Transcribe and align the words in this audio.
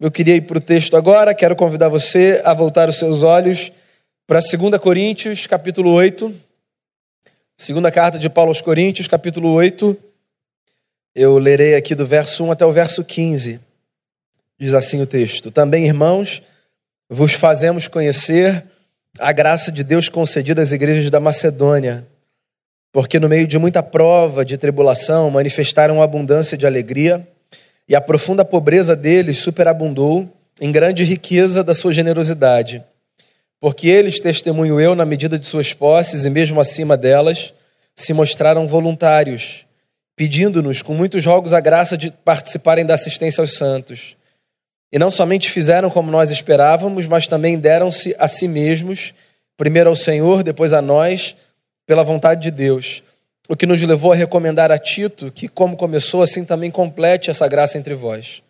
Eu 0.00 0.10
queria 0.10 0.34
ir 0.34 0.40
para 0.40 0.56
o 0.56 0.62
texto 0.62 0.96
agora, 0.96 1.34
quero 1.34 1.54
convidar 1.54 1.90
você 1.90 2.40
a 2.42 2.54
voltar 2.54 2.88
os 2.88 2.96
seus 2.96 3.22
olhos 3.22 3.70
para 4.26 4.40
2 4.40 4.80
Coríntios, 4.80 5.46
capítulo 5.46 5.92
8. 5.92 6.34
Segunda 7.54 7.92
carta 7.92 8.18
de 8.18 8.30
Paulo 8.30 8.50
aos 8.50 8.62
Coríntios, 8.62 9.06
capítulo 9.06 9.50
8. 9.50 9.94
Eu 11.14 11.36
lerei 11.36 11.74
aqui 11.74 11.94
do 11.94 12.06
verso 12.06 12.42
1 12.44 12.52
até 12.52 12.64
o 12.64 12.72
verso 12.72 13.04
15. 13.04 13.60
Diz 14.58 14.72
assim 14.72 15.02
o 15.02 15.06
texto: 15.06 15.50
Também, 15.50 15.84
irmãos, 15.84 16.40
vos 17.06 17.34
fazemos 17.34 17.86
conhecer 17.86 18.64
a 19.18 19.32
graça 19.32 19.70
de 19.70 19.84
Deus 19.84 20.08
concedida 20.08 20.62
às 20.62 20.72
igrejas 20.72 21.10
da 21.10 21.20
Macedônia, 21.20 22.06
porque 22.90 23.20
no 23.20 23.28
meio 23.28 23.46
de 23.46 23.58
muita 23.58 23.82
prova, 23.82 24.46
de 24.46 24.56
tribulação, 24.56 25.30
manifestaram 25.30 26.02
abundância 26.02 26.56
de 26.56 26.66
alegria 26.66 27.28
e 27.90 27.96
a 27.96 28.00
profunda 28.00 28.44
pobreza 28.44 28.94
deles 28.94 29.38
superabundou 29.38 30.32
em 30.60 30.70
grande 30.70 31.02
riqueza 31.02 31.64
da 31.64 31.74
sua 31.74 31.92
generosidade. 31.92 32.84
Porque 33.58 33.88
eles, 33.88 34.20
testemunho 34.20 34.78
eu, 34.78 34.94
na 34.94 35.04
medida 35.04 35.36
de 35.36 35.44
suas 35.44 35.72
posses 35.72 36.24
e 36.24 36.30
mesmo 36.30 36.60
acima 36.60 36.96
delas, 36.96 37.52
se 37.92 38.12
mostraram 38.12 38.68
voluntários, 38.68 39.66
pedindo-nos 40.14 40.82
com 40.82 40.94
muitos 40.94 41.26
rogos 41.26 41.52
a 41.52 41.58
graça 41.58 41.98
de 41.98 42.12
participarem 42.12 42.86
da 42.86 42.94
assistência 42.94 43.42
aos 43.42 43.54
santos. 43.54 44.16
E 44.92 44.96
não 44.96 45.10
somente 45.10 45.50
fizeram 45.50 45.90
como 45.90 46.12
nós 46.12 46.30
esperávamos, 46.30 47.08
mas 47.08 47.26
também 47.26 47.58
deram-se 47.58 48.14
a 48.20 48.28
si 48.28 48.46
mesmos, 48.46 49.12
primeiro 49.56 49.90
ao 49.90 49.96
Senhor, 49.96 50.44
depois 50.44 50.72
a 50.72 50.80
nós, 50.80 51.34
pela 51.88 52.04
vontade 52.04 52.40
de 52.40 52.52
Deus 52.52 53.02
o 53.50 53.56
que 53.56 53.66
nos 53.66 53.82
levou 53.82 54.12
a 54.12 54.14
recomendar 54.14 54.70
a 54.70 54.78
Tito 54.78 55.32
que, 55.32 55.48
como 55.48 55.76
começou, 55.76 56.22
assim 56.22 56.44
também 56.44 56.70
complete 56.70 57.32
essa 57.32 57.48
graça 57.48 57.76
entre 57.76 57.96
vós. 57.96 58.44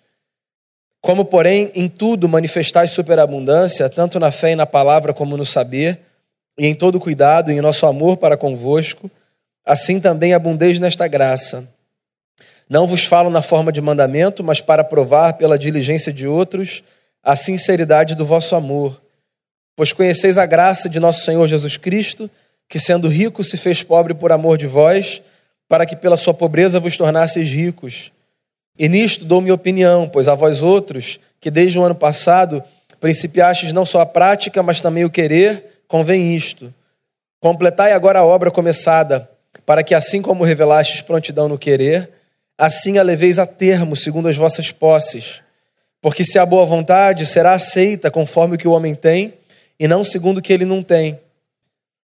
Como, 1.01 1.25
porém, 1.25 1.73
em 1.75 1.89
tudo 1.89 2.29
manifestais 2.29 2.91
superabundância, 2.91 3.89
tanto 3.89 4.21
na 4.21 4.31
fé 4.31 4.53
e 4.53 4.55
na 4.55 4.67
palavra 4.67 5.15
como 5.15 5.39
no 5.39 5.47
saber, 5.47 6.01
e 6.59 6.67
em 6.67 6.75
todo 6.75 7.01
cuidado 7.01 7.51
e 7.51 7.55
em 7.55 7.63
nosso 7.63 7.87
amor 7.87 8.19
para 8.19 8.37
convosco, 8.37 9.11
assim 9.65 9.99
também 9.99 10.35
abundeis 10.35 10.79
nesta 10.79 11.09
graça. 11.09 11.67
Não 12.69 12.87
vos 12.87 13.03
falo 13.03 13.31
na 13.31 13.41
forma 13.41 13.73
de 13.73 13.81
mandamento, 13.81 14.45
mas 14.45 14.61
para 14.61 14.85
provar 14.85 15.33
pela 15.33 15.59
diligência 15.59 16.13
de 16.13 16.27
outros 16.27 16.85
a 17.23 17.35
sinceridade 17.37 18.15
do 18.15 18.27
vosso 18.27 18.55
amor. 18.55 19.01
Pois 19.75 19.95
conheceis 19.95 20.37
a 20.37 20.45
graça 20.45 20.91
de 20.91 21.01
nosso 21.01 21.25
Senhor 21.25 21.47
Jesus 21.49 21.79
Cristo, 21.79 22.31
que 22.71 22.79
sendo 22.79 23.09
rico 23.09 23.43
se 23.43 23.57
fez 23.57 23.83
pobre 23.83 24.15
por 24.15 24.31
amor 24.31 24.57
de 24.57 24.69
vós, 24.69 25.21
para 25.69 25.85
que 25.85 25.97
pela 25.97 26.17
sua 26.17 26.33
pobreza 26.33 26.79
vos 26.79 26.97
tornasseis 26.97 27.51
ricos. 27.51 28.13
E 28.79 28.89
nisto 28.89 29.25
dou 29.25 29.41
minha 29.41 29.55
opinião, 29.55 30.09
pois 30.09 30.29
a 30.29 30.37
vós 30.37 30.63
outros, 30.63 31.19
que 31.41 31.51
desde 31.51 31.81
o 31.81 31.83
ano 31.83 31.97
passado 31.97 32.63
principiastes 33.01 33.73
não 33.73 33.85
só 33.85 34.01
a 34.01 34.07
prática, 34.07 34.63
mas 34.63 34.81
também 34.81 35.05
o 35.05 35.11
querer, 35.11 35.83
convém 35.89 36.37
isto. 36.37 36.73
Completai 37.41 37.93
agora 37.93 38.21
a 38.21 38.25
obra 38.25 38.53
começada, 38.53 39.29
para 39.67 39.83
que 39.83 39.95
assim 39.95 40.23
como 40.23 40.45
revelastes 40.45 41.01
prontidão 41.01 41.49
no 41.49 41.59
querer, 41.59 42.09
assim 42.57 42.99
a 42.99 43.03
leveis 43.03 43.41
a 43.41 43.47
termo, 43.47 43.97
segundo 43.97 44.29
as 44.29 44.37
vossas 44.37 44.71
posses. 44.71 45.43
Porque 46.01 46.23
se 46.23 46.39
a 46.39 46.47
boa 46.47 46.65
vontade 46.65 47.27
será 47.27 47.53
aceita 47.53 48.13
conforme 48.13 48.55
o 48.55 48.59
que 48.59 48.69
o 48.69 48.73
homem 48.73 48.95
tem, 48.95 49.35
e 49.79 49.89
não 49.89 50.05
segundo 50.05 50.39
o 50.39 50.43
que 50.43 50.53
ele 50.53 50.65
não 50.65 50.85
tem. 50.85 51.19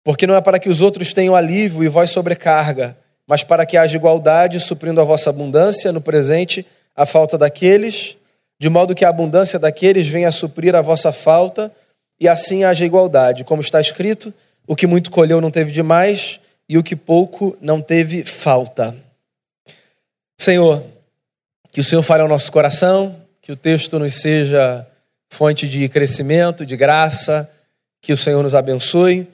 Porque 0.03 0.27
não 0.27 0.35
é 0.35 0.41
para 0.41 0.59
que 0.59 0.69
os 0.69 0.81
outros 0.81 1.13
tenham 1.13 1.37
alívio 1.37 1.85
e 1.85 1.89
vós 1.89 2.11
sobrecarga, 2.11 2.97
mas 3.27 3.43
para 3.43 3.67
que 3.67 3.77
haja 3.77 3.97
igualdade, 3.97 4.59
suprindo 4.59 5.01
a 5.01 5.05
vossa 5.05 5.31
abundância 5.31 5.93
no 5.93 6.01
presente 6.01 6.67
a 6.97 7.07
falta 7.07 7.39
daqueles, 7.39 8.17
de 8.59 8.69
modo 8.69 8.95
que 8.95 9.05
a 9.05 9.09
abundância 9.09 9.59
daqueles 9.59 10.07
venha 10.07 10.29
a 10.29 10.33
suprir 10.33 10.75
a 10.75 10.83
vossa 10.83 11.13
falta, 11.13 11.71
e 12.19 12.29
assim 12.29 12.65
haja 12.65 12.85
igualdade. 12.85 13.45
Como 13.45 13.61
está 13.61 13.81
escrito: 13.81 14.33
o 14.67 14.75
que 14.75 14.87
muito 14.87 15.11
colheu 15.11 15.41
não 15.41 15.51
teve 15.51 15.71
demais, 15.71 16.41
e 16.69 16.77
o 16.77 16.83
que 16.83 16.97
pouco 16.97 17.57
não 17.61 17.81
teve 17.81 18.25
falta. 18.25 18.97
Senhor, 20.39 20.83
que 21.71 21.81
o 21.81 21.85
Senhor 21.85 22.03
fale 22.03 22.23
ao 22.23 22.29
nosso 22.29 22.51
coração, 22.51 23.17
que 23.41 23.53
o 23.53 23.57
texto 23.57 23.99
nos 23.99 24.15
seja 24.15 24.87
fonte 25.29 25.69
de 25.69 25.89
crescimento, 25.89 26.67
de 26.67 26.77
graça, 26.77 27.51
que 28.01 28.13
o 28.13 28.17
Senhor 28.17 28.43
nos 28.43 28.55
abençoe 28.55 29.29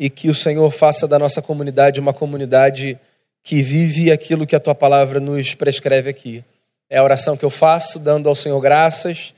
e 0.00 0.08
que 0.08 0.30
o 0.30 0.34
Senhor 0.34 0.70
faça 0.70 1.06
da 1.06 1.18
nossa 1.18 1.42
comunidade 1.42 2.00
uma 2.00 2.14
comunidade 2.14 2.98
que 3.44 3.60
vive 3.60 4.10
aquilo 4.10 4.46
que 4.46 4.56
a 4.56 4.60
tua 4.60 4.74
palavra 4.74 5.20
nos 5.20 5.54
prescreve 5.54 6.08
aqui. 6.08 6.42
É 6.88 6.96
a 6.96 7.04
oração 7.04 7.36
que 7.36 7.44
eu 7.44 7.50
faço, 7.50 7.98
dando 7.98 8.26
ao 8.26 8.34
Senhor 8.34 8.58
graças, 8.62 9.34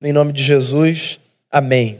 em 0.00 0.12
nome 0.12 0.32
de 0.32 0.40
Jesus. 0.40 1.18
Amém. 1.50 1.98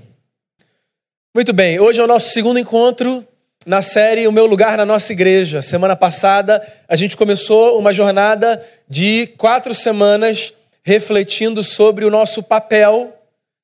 Muito 1.35 1.53
bem, 1.53 1.81
hoje 1.81 2.01
é 2.01 2.05
o 2.05 2.07
nosso 2.07 2.31
segundo 2.31 2.61
encontro 2.61 3.27
na 3.67 3.83
série 3.83 4.29
O 4.29 4.33
Meu 4.33 4.47
Lugar 4.47 4.77
na 4.77 4.87
Nossa 4.87 5.13
Igreja. 5.13 5.61
Semana 5.61 5.97
passada 5.97 6.65
a 6.87 6.95
gente 6.95 7.17
começou 7.17 7.77
uma 7.77 7.93
jornada 7.93 8.65
de 8.89 9.27
quatro 9.37 9.75
semanas 9.75 10.55
refletindo 10.85 11.65
sobre 11.65 12.05
o 12.05 12.11
nosso 12.11 12.45
papel 12.45 13.13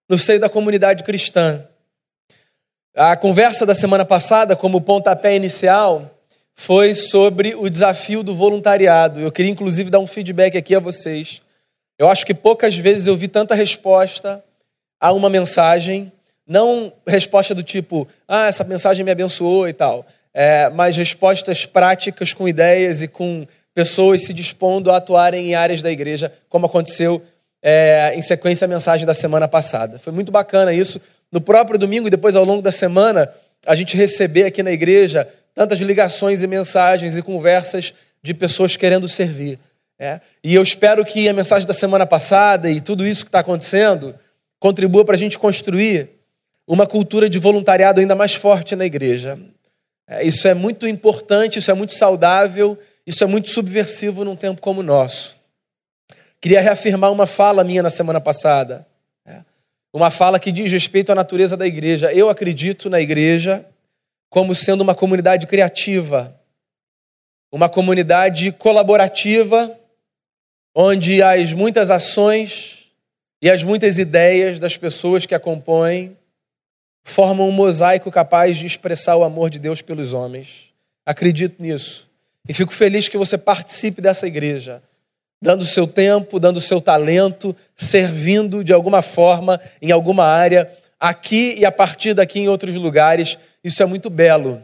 no 0.09 0.19
seio 0.19 0.41
da 0.41 0.49
comunidade 0.49 1.05
cristã. 1.05 1.65
A 2.95 3.17
conversa 3.17 3.65
da 3.65 3.73
semana 3.73 4.05
passada, 4.05 4.57
como 4.57 4.81
pontapé 4.81 5.37
inicial, 5.37 6.11
foi 6.57 6.93
sobre 6.93 7.55
o 7.55 7.69
desafio 7.71 8.23
do 8.23 8.35
voluntariado. 8.35 9.21
Eu 9.21 9.31
queria, 9.31 9.53
inclusive, 9.53 9.91
dar 9.91 10.01
um 10.01 10.09
feedback 10.09 10.57
aqui 10.57 10.75
a 10.75 10.81
vocês. 10.81 11.41
Eu 11.97 12.09
acho 12.09 12.27
que 12.27 12.35
poucas 12.35 12.77
vezes 12.77 13.07
eu 13.07 13.17
vi 13.17 13.29
tanta 13.29 13.55
resposta 13.55 14.43
a 14.99 15.13
uma 15.13 15.31
mensagem, 15.31 16.11
não 16.45 16.93
resposta 17.07 17.55
do 17.55 17.63
tipo, 17.63 18.09
ah, 18.27 18.49
essa 18.49 18.65
mensagem 18.65 19.05
me 19.05 19.11
abençoou 19.13 19.69
e 19.69 19.73
tal, 19.73 20.05
é, 20.35 20.69
mas 20.71 20.97
respostas 20.97 21.65
práticas 21.65 22.35
com 22.35 22.49
ideias 22.49 23.03
e 23.03 23.09
com 23.09 23.47
pessoas 23.73 24.25
se 24.25 24.33
dispondo 24.33 24.91
a 24.91 24.97
atuarem 24.97 25.51
em 25.51 25.55
áreas 25.55 25.81
da 25.81 25.93
igreja, 25.93 26.33
como 26.49 26.67
aconteceu 26.67 27.23
é, 27.63 28.13
em 28.17 28.23
sequência 28.23 28.65
à 28.65 28.69
mensagem 28.69 29.07
da 29.07 29.15
semana 29.15 29.47
passada. 29.47 29.99
Foi 29.99 30.13
muito 30.13 30.33
bacana 30.33 30.73
isso 30.73 31.01
no 31.33 31.41
próprio 31.41 31.79
domingo 31.79 32.09
e 32.09 32.11
depois 32.11 32.37
ao 32.37 32.45
longo 32.45 32.63
da 32.63 32.73
semana, 32.73 33.33
a 33.67 33.75
gente 33.75 33.97
receber 33.97 34.45
aqui 34.45 34.63
na 34.63 34.73
igreja 34.73 35.29
tantas 35.55 35.81
ligações 35.81 36.43
e 36.43 36.47
mensagens 36.47 37.17
e 37.17 37.23
conversas 37.23 37.95
de 38.23 38.35
pessoas 38.35 38.77
querendo 38.77 39.09
servir. 39.09 39.59
É? 39.99 40.21
E 40.43 40.55
eu 40.55 40.63
espero 40.63 41.05
que 41.05 41.29
a 41.29 41.33
mensagem 41.33 41.67
da 41.67 41.75
semana 41.75 42.07
passada 42.07 42.71
e 42.71 42.81
tudo 42.81 43.07
isso 43.07 43.25
que 43.25 43.29
está 43.29 43.41
acontecendo 43.41 44.15
contribua 44.59 45.05
para 45.05 45.15
a 45.15 45.19
gente 45.19 45.39
construir 45.39 46.09
uma 46.67 46.87
cultura 46.87 47.29
de 47.29 47.39
voluntariado 47.39 48.01
ainda 48.01 48.15
mais 48.15 48.35
forte 48.35 48.75
na 48.75 48.87
igreja. 48.87 49.39
É, 50.09 50.25
isso 50.25 50.49
é 50.49 50.55
muito 50.55 50.87
importante, 50.87 51.59
isso 51.59 51.71
é 51.71 51.75
muito 51.75 51.93
saudável, 51.93 52.79
isso 53.07 53.23
é 53.23 53.27
muito 53.27 53.51
subversivo 53.51 54.25
num 54.25 54.37
tempo 54.37 54.61
como 54.61 54.81
o 54.81 54.83
nosso. 54.83 55.39
Queria 56.41 56.63
reafirmar 56.63 57.13
uma 57.13 57.27
fala 57.27 57.63
minha 57.63 57.83
na 57.83 57.91
semana 57.91 58.21
passada 58.21 58.87
uma 59.93 60.11
fala 60.11 60.39
que 60.39 60.53
diz 60.53 60.71
respeito 60.71 61.11
à 61.11 61.15
natureza 61.15 61.57
da 61.57 61.67
igreja. 61.67 62.13
Eu 62.13 62.29
acredito 62.29 62.89
na 62.89 63.01
igreja 63.01 63.67
como 64.29 64.55
sendo 64.55 64.83
uma 64.83 64.95
comunidade 64.95 65.47
criativa, 65.47 66.37
uma 67.51 67.69
comunidade 67.69 68.53
colaborativa, 68.53 69.77
onde 70.75 71.21
as 71.21 71.53
muitas 71.53 71.91
ações 71.91 72.89
e 73.43 73.51
as 73.51 73.63
muitas 73.63 73.99
ideias 73.99 74.59
das 74.59 74.77
pessoas 74.77 75.27
que 75.27 75.35
a 75.35 75.41
compõem 75.41 76.17
formam 77.03 77.49
um 77.49 77.53
mosaico 77.53 78.11
capaz 78.11 78.57
de 78.57 78.67
expressar 78.67 79.17
o 79.17 79.25
amor 79.25 79.51
de 79.51 79.59
Deus 79.59 79.83
pelos 79.83 80.13
homens. 80.13 80.73
Acredito 81.05 81.61
nisso. 81.61 82.09
E 82.49 82.55
fico 82.55 82.73
feliz 82.73 83.09
que 83.09 83.19
você 83.19 83.37
participe 83.37 84.01
dessa 84.01 84.27
igreja 84.27 84.81
dando 85.41 85.65
seu 85.65 85.87
tempo, 85.87 86.39
dando 86.39 86.61
seu 86.61 86.81
talento, 86.81 87.57
servindo 87.77 88.63
de 88.63 88.73
alguma 88.73 89.01
forma 89.01 89.61
em 89.81 89.91
alguma 89.91 90.25
área, 90.25 90.71
aqui 90.99 91.55
e 91.59 91.65
a 91.65 91.73
partir 91.73 92.13
daqui 92.13 92.41
em 92.41 92.49
outros 92.49 92.75
lugares. 92.75 93.39
Isso 93.65 93.83
é 93.83 93.87
muito 93.87 94.11
belo. 94.11 94.63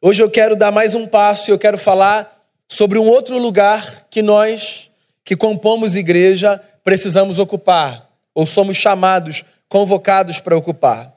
Hoje 0.00 0.22
eu 0.22 0.30
quero 0.30 0.56
dar 0.56 0.72
mais 0.72 0.94
um 0.94 1.06
passo 1.06 1.50
e 1.50 1.52
eu 1.52 1.58
quero 1.58 1.76
falar 1.76 2.44
sobre 2.68 2.98
um 2.98 3.06
outro 3.06 3.38
lugar 3.38 4.06
que 4.10 4.22
nós, 4.22 4.90
que 5.24 5.36
compomos 5.36 5.96
igreja, 5.96 6.60
precisamos 6.82 7.38
ocupar, 7.38 8.10
ou 8.34 8.46
somos 8.46 8.76
chamados, 8.76 9.44
convocados 9.68 10.40
para 10.40 10.56
ocupar, 10.56 11.14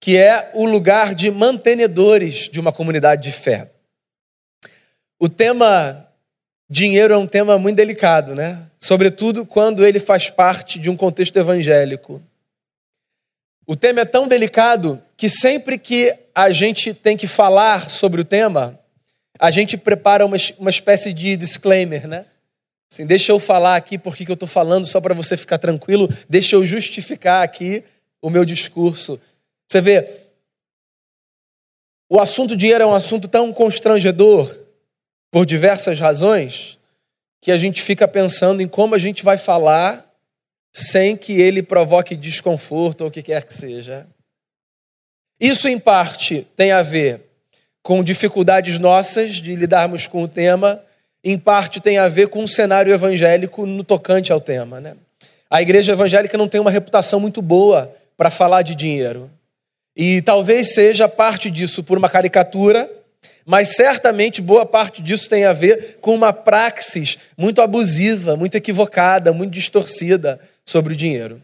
que 0.00 0.16
é 0.16 0.50
o 0.54 0.64
lugar 0.64 1.14
de 1.14 1.30
mantenedores 1.30 2.48
de 2.48 2.60
uma 2.60 2.72
comunidade 2.72 3.22
de 3.22 3.32
fé. 3.32 3.70
O 5.18 5.28
tema 5.28 6.08
Dinheiro 6.72 7.12
é 7.12 7.18
um 7.18 7.26
tema 7.26 7.58
muito 7.58 7.76
delicado, 7.76 8.34
né? 8.34 8.62
Sobretudo 8.80 9.44
quando 9.44 9.84
ele 9.84 10.00
faz 10.00 10.30
parte 10.30 10.78
de 10.78 10.88
um 10.88 10.96
contexto 10.96 11.36
evangélico. 11.36 12.18
O 13.66 13.76
tema 13.76 14.00
é 14.00 14.04
tão 14.06 14.26
delicado 14.26 14.98
que 15.14 15.28
sempre 15.28 15.76
que 15.76 16.16
a 16.34 16.50
gente 16.50 16.94
tem 16.94 17.14
que 17.14 17.26
falar 17.26 17.90
sobre 17.90 18.22
o 18.22 18.24
tema, 18.24 18.80
a 19.38 19.50
gente 19.50 19.76
prepara 19.76 20.24
uma, 20.24 20.38
uma 20.58 20.70
espécie 20.70 21.12
de 21.12 21.36
disclaimer, 21.36 22.08
né? 22.08 22.24
Assim, 22.90 23.04
deixa 23.04 23.32
eu 23.32 23.38
falar 23.38 23.76
aqui 23.76 23.98
porque 23.98 24.24
que 24.24 24.30
eu 24.30 24.34
estou 24.34 24.48
falando, 24.48 24.86
só 24.86 24.98
para 24.98 25.12
você 25.12 25.36
ficar 25.36 25.58
tranquilo, 25.58 26.08
deixa 26.26 26.56
eu 26.56 26.64
justificar 26.64 27.44
aqui 27.44 27.84
o 28.22 28.30
meu 28.30 28.46
discurso. 28.46 29.20
Você 29.68 29.82
vê, 29.82 30.08
o 32.08 32.18
assunto 32.18 32.56
dinheiro 32.56 32.82
é 32.82 32.86
um 32.86 32.94
assunto 32.94 33.28
tão 33.28 33.52
constrangedor, 33.52 34.61
por 35.32 35.46
diversas 35.46 35.98
razões, 35.98 36.78
que 37.40 37.50
a 37.50 37.56
gente 37.56 37.82
fica 37.82 38.06
pensando 38.06 38.62
em 38.62 38.68
como 38.68 38.94
a 38.94 38.98
gente 38.98 39.24
vai 39.24 39.38
falar 39.38 40.06
sem 40.72 41.16
que 41.16 41.40
ele 41.40 41.62
provoque 41.62 42.14
desconforto 42.14 43.00
ou 43.00 43.08
o 43.08 43.10
que 43.10 43.22
quer 43.22 43.44
que 43.44 43.54
seja. 43.54 44.06
Isso, 45.40 45.66
em 45.66 45.78
parte, 45.78 46.46
tem 46.54 46.70
a 46.70 46.82
ver 46.82 47.22
com 47.82 48.04
dificuldades 48.04 48.78
nossas 48.78 49.32
de 49.36 49.56
lidarmos 49.56 50.06
com 50.06 50.22
o 50.22 50.28
tema, 50.28 50.80
em 51.24 51.38
parte 51.38 51.80
tem 51.80 51.98
a 51.98 52.08
ver 52.08 52.28
com 52.28 52.44
o 52.44 52.48
cenário 52.48 52.92
evangélico 52.92 53.66
no 53.66 53.82
tocante 53.82 54.32
ao 54.32 54.40
tema. 54.40 54.80
Né? 54.80 54.96
A 55.50 55.62
igreja 55.62 55.92
evangélica 55.92 56.38
não 56.38 56.46
tem 56.46 56.60
uma 56.60 56.70
reputação 56.70 57.18
muito 57.18 57.40
boa 57.40 57.92
para 58.16 58.30
falar 58.30 58.62
de 58.62 58.74
dinheiro. 58.74 59.30
E 59.96 60.22
talvez 60.22 60.74
seja 60.74 61.08
parte 61.08 61.50
disso 61.50 61.82
por 61.82 61.98
uma 61.98 62.08
caricatura, 62.08 62.88
mas 63.44 63.76
certamente 63.76 64.40
boa 64.40 64.64
parte 64.64 65.02
disso 65.02 65.28
tem 65.28 65.44
a 65.44 65.52
ver 65.52 65.98
com 66.00 66.14
uma 66.14 66.32
praxis 66.32 67.18
muito 67.36 67.60
abusiva, 67.60 68.36
muito 68.36 68.56
equivocada, 68.56 69.32
muito 69.32 69.52
distorcida 69.52 70.40
sobre 70.64 70.92
o 70.94 70.96
dinheiro. 70.96 71.42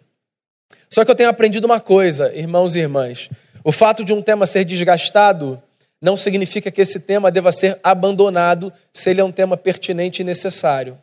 Só 0.89 1.05
que 1.05 1.11
eu 1.11 1.15
tenho 1.15 1.29
aprendido 1.29 1.65
uma 1.65 1.81
coisa, 1.81 2.35
irmãos 2.35 2.77
e 2.77 2.81
irmãs: 2.81 3.29
o 3.65 3.73
fato 3.73 4.05
de 4.05 4.12
um 4.12 4.23
tema 4.23 4.47
ser 4.47 4.65
desgastado 4.65 5.62
não 6.00 6.17
significa 6.17 6.71
que 6.71 6.81
esse 6.81 7.00
tema 7.00 7.31
deva 7.31 7.50
ser 7.50 7.79
abandonado 7.83 8.73
se 8.93 9.11
ele 9.11 9.21
é 9.21 9.25
um 9.25 9.33
tema 9.33 9.56
pertinente 9.56 10.23
e 10.23 10.25
necessário. 10.25 10.97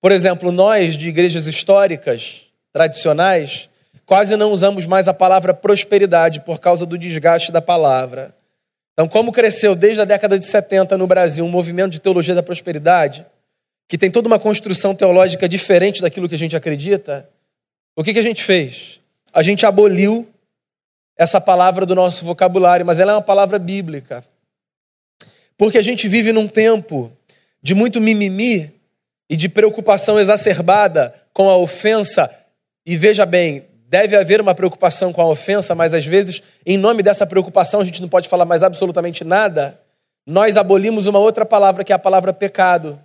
Por 0.00 0.12
exemplo, 0.12 0.52
nós 0.52 0.98
de 0.98 1.08
igrejas 1.08 1.46
históricas, 1.46 2.46
tradicionais, 2.72 3.70
quase 4.04 4.36
não 4.36 4.50
usamos 4.50 4.84
mais 4.84 5.08
a 5.08 5.14
palavra 5.14 5.54
prosperidade 5.54 6.40
por 6.40 6.58
causa 6.58 6.84
do 6.84 6.98
desgaste 6.98 7.50
da 7.50 7.62
palavra. 7.62 8.34
Então, 8.94 9.08
como 9.08 9.32
cresceu 9.32 9.74
desde 9.74 10.00
a 10.00 10.04
década 10.04 10.38
de 10.38 10.46
70 10.46 10.96
no 10.96 11.06
Brasil 11.06 11.44
um 11.44 11.50
movimento 11.50 11.90
de 11.90 12.00
teologia 12.00 12.34
da 12.34 12.42
prosperidade, 12.42 13.26
que 13.88 13.98
tem 13.98 14.10
toda 14.10 14.28
uma 14.28 14.38
construção 14.38 14.94
teológica 14.94 15.48
diferente 15.48 16.00
daquilo 16.00 16.28
que 16.28 16.36
a 16.36 16.38
gente 16.38 16.56
acredita, 16.56 17.28
o 17.96 18.02
que, 18.02 18.12
que 18.12 18.18
a 18.18 18.22
gente 18.22 18.42
fez? 18.42 19.00
A 19.32 19.42
gente 19.42 19.66
aboliu 19.66 20.28
essa 21.16 21.40
palavra 21.40 21.84
do 21.84 21.94
nosso 21.94 22.24
vocabulário, 22.24 22.86
mas 22.86 22.98
ela 22.98 23.12
é 23.12 23.14
uma 23.16 23.22
palavra 23.22 23.58
bíblica. 23.58 24.24
Porque 25.56 25.78
a 25.78 25.82
gente 25.82 26.08
vive 26.08 26.32
num 26.32 26.48
tempo 26.48 27.12
de 27.62 27.74
muito 27.74 28.00
mimimi 28.00 28.72
e 29.28 29.36
de 29.36 29.48
preocupação 29.48 30.18
exacerbada 30.18 31.14
com 31.32 31.48
a 31.48 31.56
ofensa. 31.56 32.30
E 32.86 32.96
veja 32.96 33.24
bem, 33.24 33.64
deve 33.88 34.16
haver 34.16 34.40
uma 34.40 34.54
preocupação 34.54 35.12
com 35.12 35.20
a 35.22 35.26
ofensa, 35.26 35.74
mas 35.74 35.94
às 35.94 36.06
vezes, 36.06 36.42
em 36.64 36.76
nome 36.76 37.02
dessa 37.02 37.26
preocupação, 37.26 37.80
a 37.80 37.84
gente 37.84 38.00
não 38.00 38.08
pode 38.08 38.28
falar 38.28 38.44
mais 38.44 38.62
absolutamente 38.62 39.24
nada. 39.24 39.80
Nós 40.26 40.56
abolimos 40.56 41.06
uma 41.06 41.18
outra 41.18 41.44
palavra, 41.44 41.84
que 41.84 41.92
é 41.92 41.96
a 41.96 41.98
palavra 41.98 42.32
pecado. 42.32 42.98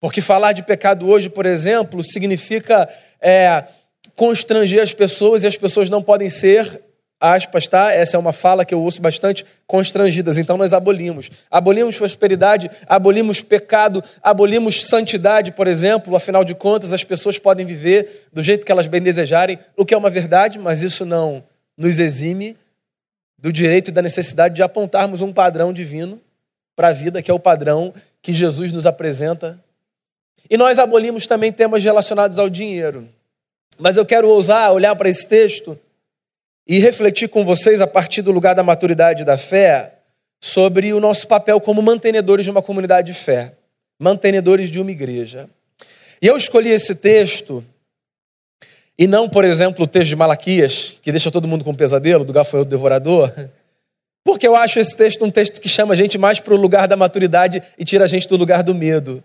Porque 0.00 0.22
falar 0.22 0.52
de 0.52 0.62
pecado 0.62 1.08
hoje, 1.08 1.28
por 1.28 1.44
exemplo, 1.44 2.02
significa 2.04 2.88
é, 3.20 3.64
constranger 4.14 4.82
as 4.82 4.92
pessoas 4.92 5.42
e 5.42 5.46
as 5.46 5.56
pessoas 5.56 5.90
não 5.90 6.02
podem 6.02 6.30
ser 6.30 6.80
aspas, 7.20 7.66
tá? 7.66 7.92
Essa 7.92 8.16
é 8.16 8.20
uma 8.20 8.32
fala 8.32 8.64
que 8.64 8.72
eu 8.72 8.80
ouço 8.80 9.02
bastante, 9.02 9.44
constrangidas. 9.66 10.38
Então 10.38 10.56
nós 10.56 10.72
abolimos. 10.72 11.30
Abolimos 11.50 11.98
prosperidade, 11.98 12.70
abolimos 12.86 13.40
pecado, 13.40 14.02
abolimos 14.22 14.86
santidade, 14.86 15.52
por 15.52 15.66
exemplo. 15.66 16.14
Afinal 16.14 16.44
de 16.44 16.54
contas, 16.54 16.92
as 16.92 17.02
pessoas 17.02 17.38
podem 17.38 17.66
viver 17.66 18.28
do 18.32 18.42
jeito 18.42 18.64
que 18.64 18.72
elas 18.72 18.86
bem 18.86 19.02
desejarem, 19.02 19.58
o 19.76 19.84
que 19.84 19.94
é 19.94 19.96
uma 19.96 20.10
verdade, 20.10 20.58
mas 20.58 20.82
isso 20.82 21.04
não 21.04 21.42
nos 21.76 21.98
exime 21.98 22.56
do 23.38 23.52
direito 23.52 23.88
e 23.88 23.92
da 23.92 24.02
necessidade 24.02 24.54
de 24.54 24.62
apontarmos 24.62 25.20
um 25.20 25.32
padrão 25.32 25.72
divino 25.72 26.20
para 26.74 26.88
a 26.88 26.92
vida, 26.92 27.22
que 27.22 27.30
é 27.30 27.34
o 27.34 27.38
padrão 27.38 27.92
que 28.22 28.32
Jesus 28.32 28.72
nos 28.72 28.86
apresenta. 28.86 29.58
E 30.50 30.56
nós 30.56 30.78
abolimos 30.78 31.26
também 31.26 31.52
temas 31.52 31.82
relacionados 31.82 32.38
ao 32.38 32.48
dinheiro. 32.48 33.08
Mas 33.78 33.96
eu 33.96 34.04
quero 34.04 34.28
ousar 34.28 34.72
olhar 34.72 34.94
para 34.96 35.08
esse 35.08 35.26
texto 35.26 35.78
e 36.68 36.78
refletir 36.78 37.28
com 37.28 37.44
vocês, 37.44 37.80
a 37.80 37.86
partir 37.86 38.20
do 38.20 38.30
lugar 38.30 38.54
da 38.54 38.62
maturidade 38.62 39.24
da 39.24 39.38
fé, 39.38 39.94
sobre 40.40 40.92
o 40.92 41.00
nosso 41.00 41.26
papel 41.26 41.60
como 41.60 41.80
mantenedores 41.80 42.44
de 42.44 42.50
uma 42.50 42.62
comunidade 42.62 43.12
de 43.12 43.18
fé, 43.18 43.54
mantenedores 43.98 44.70
de 44.70 44.80
uma 44.80 44.90
igreja. 44.90 45.48
E 46.20 46.26
eu 46.26 46.36
escolhi 46.36 46.70
esse 46.70 46.94
texto, 46.94 47.64
e 48.98 49.06
não, 49.06 49.28
por 49.28 49.44
exemplo, 49.44 49.84
o 49.84 49.88
texto 49.88 50.08
de 50.08 50.16
Malaquias, 50.16 50.94
que 51.00 51.10
deixa 51.10 51.30
todo 51.30 51.48
mundo 51.48 51.64
com 51.64 51.74
pesadelo, 51.74 52.24
do 52.24 52.32
gafanhoto 52.32 52.68
devorador, 52.68 53.32
porque 54.22 54.46
eu 54.46 54.54
acho 54.54 54.78
esse 54.78 54.94
texto 54.94 55.24
um 55.24 55.30
texto 55.30 55.60
que 55.60 55.68
chama 55.68 55.94
a 55.94 55.96
gente 55.96 56.18
mais 56.18 56.38
para 56.38 56.52
o 56.52 56.56
lugar 56.56 56.86
da 56.86 56.96
maturidade 56.96 57.62
e 57.78 57.84
tira 57.84 58.04
a 58.04 58.08
gente 58.08 58.28
do 58.28 58.36
lugar 58.36 58.62
do 58.62 58.74
medo. 58.74 59.24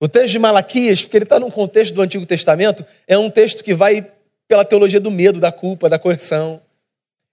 O 0.00 0.06
texto 0.06 0.32
de 0.32 0.38
Malaquias, 0.38 1.02
porque 1.02 1.16
ele 1.16 1.24
está 1.24 1.40
num 1.40 1.50
contexto 1.50 1.94
do 1.94 2.02
Antigo 2.02 2.24
Testamento, 2.24 2.84
é 3.08 3.18
um 3.18 3.30
texto 3.30 3.64
que 3.64 3.74
vai 3.74 4.06
pela 4.46 4.64
teologia 4.64 5.00
do 5.00 5.10
medo, 5.10 5.40
da 5.40 5.50
culpa, 5.50 5.88
da 5.88 5.98
coerção. 5.98 6.60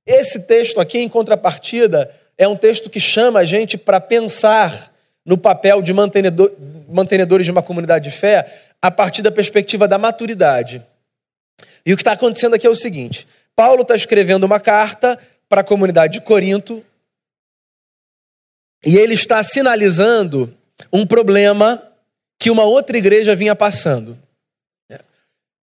Esse 0.05 0.41
texto 0.41 0.79
aqui, 0.79 0.99
em 0.99 1.09
contrapartida, 1.09 2.13
é 2.37 2.47
um 2.47 2.55
texto 2.55 2.89
que 2.89 2.99
chama 2.99 3.39
a 3.39 3.43
gente 3.43 3.77
para 3.77 3.99
pensar 4.01 4.91
no 5.25 5.37
papel 5.37 5.81
de 5.81 5.93
mantenedor, 5.93 6.51
mantenedores 6.89 7.45
de 7.45 7.51
uma 7.51 7.61
comunidade 7.61 8.09
de 8.09 8.15
fé 8.15 8.71
a 8.81 8.89
partir 8.89 9.21
da 9.21 9.31
perspectiva 9.31 9.87
da 9.87 9.97
maturidade. 9.97 10.83
E 11.85 11.93
o 11.93 11.95
que 11.95 12.01
está 12.01 12.13
acontecendo 12.13 12.55
aqui 12.55 12.65
é 12.65 12.69
o 12.69 12.75
seguinte: 12.75 13.27
Paulo 13.55 13.83
está 13.83 13.95
escrevendo 13.95 14.43
uma 14.43 14.59
carta 14.59 15.19
para 15.47 15.61
a 15.61 15.63
comunidade 15.63 16.13
de 16.13 16.21
Corinto 16.21 16.83
e 18.83 18.97
ele 18.97 19.13
está 19.13 19.43
sinalizando 19.43 20.51
um 20.91 21.05
problema 21.05 21.81
que 22.39 22.49
uma 22.49 22.63
outra 22.63 22.97
igreja 22.97 23.35
vinha 23.35 23.55
passando. 23.55 24.17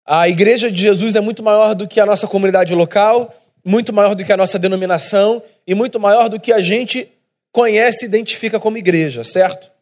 A 0.04 0.28
igreja 0.28 0.70
de 0.70 0.80
Jesus 0.80 1.16
é 1.16 1.20
muito 1.20 1.42
maior 1.42 1.74
do 1.74 1.88
que 1.88 1.98
a 1.98 2.06
nossa 2.06 2.28
comunidade 2.28 2.74
local 2.74 3.34
muito 3.66 3.92
maior 3.92 4.14
do 4.14 4.24
que 4.24 4.32
a 4.32 4.36
nossa 4.36 4.60
denominação 4.60 5.42
e 5.66 5.74
muito 5.74 5.98
maior 5.98 6.28
do 6.28 6.38
que 6.38 6.52
a 6.52 6.60
gente 6.60 7.08
conhece 7.50 8.04
e 8.04 8.08
identifica 8.08 8.60
como 8.60 8.78
igreja, 8.78 9.24
certo? 9.24 9.72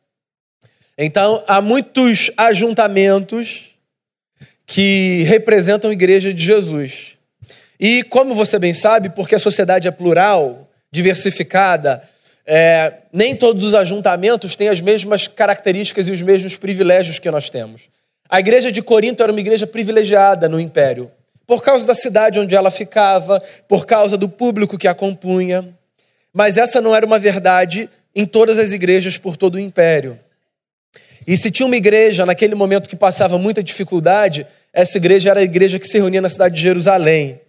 Então, 0.97 1.45
há 1.47 1.61
muitos 1.61 2.31
ajuntamentos 2.35 3.75
que 4.65 5.23
representam 5.25 5.91
a 5.91 5.93
igreja 5.93 6.33
de 6.33 6.43
Jesus. 6.43 7.19
E 7.79 8.03
como 8.05 8.35
você 8.35 8.59
bem 8.59 8.73
sabe, 8.73 9.11
porque 9.11 9.35
a 9.35 9.39
sociedade 9.39 9.87
é 9.87 9.91
plural, 9.91 10.67
diversificada, 10.91 12.03
é, 12.47 12.95
nem 13.13 13.37
todos 13.37 13.65
os 13.65 13.75
ajuntamentos 13.75 14.55
têm 14.55 14.71
as 14.71 14.81
mesmas 14.81 15.27
características 15.27 16.09
e 16.09 16.13
os 16.13 16.23
mesmos 16.23 16.57
privilégios 16.57 17.19
que 17.19 17.31
nós 17.31 17.51
temos. 17.51 17.83
A 18.31 18.41
igreja 18.41 18.73
de 18.73 18.81
Corinto 18.81 19.23
era 19.23 19.31
uma 19.31 19.41
igreja 19.41 19.67
privilegiada 19.67 20.49
no 20.49 20.59
império 20.59 21.11
por 21.47 21.63
causa 21.63 21.87
da 21.87 21.95
cidade 21.95 22.39
onde 22.39 22.55
ela 22.55 22.71
ficava, 22.71 23.43
por 23.69 23.87
causa 23.87 24.17
do 24.17 24.29
público 24.29 24.79
que 24.79 24.89
a 24.89 24.95
compunha. 24.95 25.75
Mas 26.33 26.59
essa 26.59 26.81
não 26.81 26.95
era 26.95 27.07
uma 27.07 27.19
verdade 27.19 27.89
em 28.15 28.27
todas 28.27 28.59
as 28.59 28.73
igrejas 28.73 29.19
por 29.19 29.37
todo 29.37 29.57
o 29.57 29.61
império. 29.61 30.19
E 31.27 31.37
se 31.37 31.51
tinha 31.51 31.67
uma 31.67 31.77
igreja 31.77 32.27
naquele 32.27 32.55
momento 32.55 32.89
que 32.89 32.97
passava 32.97 33.39
muita 33.39 33.63
dificuldade, 33.63 34.47
essa 34.73 34.99
igreja 34.99 35.31
era 35.31 35.41
a 35.41 35.45
igreja 35.45 35.79
que 35.79 35.89
se 35.89 35.99
reunia 35.99 36.21
na 36.21 36.29
cidade 36.29 36.55
de 36.55 36.61
Jerusalém. 36.61 37.41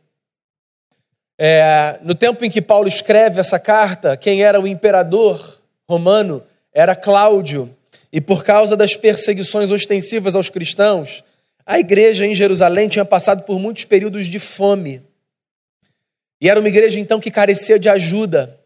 É, 1.37 1.99
no 2.01 2.15
tempo 2.15 2.45
em 2.45 2.49
que 2.49 2.61
Paulo 2.61 2.87
escreve 2.87 3.39
essa 3.39 3.59
carta, 3.59 4.15
quem 4.15 4.43
era 4.43 4.59
o 4.59 4.67
imperador 4.67 5.59
romano 5.87 6.41
era 6.73 6.95
Cláudio. 6.95 7.75
E 8.11 8.21
por 8.21 8.45
causa 8.45 8.77
das 8.77 8.95
perseguições 8.95 9.71
ostensivas 9.71 10.35
aos 10.35 10.49
cristãos, 10.49 11.21
a 11.65 11.79
igreja 11.79 12.25
em 12.25 12.36
Jerusalém 12.36 12.88
tinha 12.88 13.05
passado 13.05 13.43
por 13.43 13.60
muitos 13.60 13.86
períodos 13.86 14.27
de 14.27 14.39
fome. 14.39 15.01
E 16.39 16.48
era 16.48 16.60
uma 16.60 16.69
igreja 16.69 17.00
então 17.00 17.19
que 17.19 17.31
carecia 17.31 17.79
de 17.79 17.89
ajuda. 17.89 18.60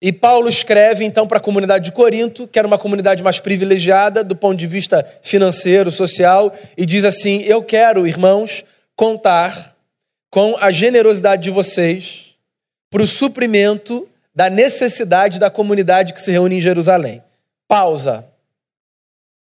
E 0.00 0.12
Paulo 0.12 0.48
escreve 0.48 1.04
então 1.04 1.26
para 1.26 1.38
a 1.38 1.40
comunidade 1.40 1.86
de 1.86 1.92
Corinto, 1.92 2.46
que 2.46 2.58
era 2.58 2.68
uma 2.68 2.78
comunidade 2.78 3.22
mais 3.22 3.38
privilegiada 3.38 4.22
do 4.22 4.36
ponto 4.36 4.56
de 4.56 4.66
vista 4.66 5.06
financeiro, 5.22 5.90
social, 5.90 6.54
e 6.76 6.84
diz 6.84 7.04
assim: 7.04 7.42
Eu 7.42 7.62
quero, 7.62 8.06
irmãos, 8.06 8.64
contar 8.96 9.74
com 10.30 10.56
a 10.58 10.70
generosidade 10.70 11.42
de 11.42 11.50
vocês 11.50 12.36
para 12.90 13.02
o 13.02 13.06
suprimento 13.06 14.08
da 14.34 14.50
necessidade 14.50 15.38
da 15.38 15.50
comunidade 15.50 16.12
que 16.12 16.20
se 16.20 16.30
reúne 16.30 16.56
em 16.56 16.60
Jerusalém. 16.60 17.22
Pausa. 17.68 18.26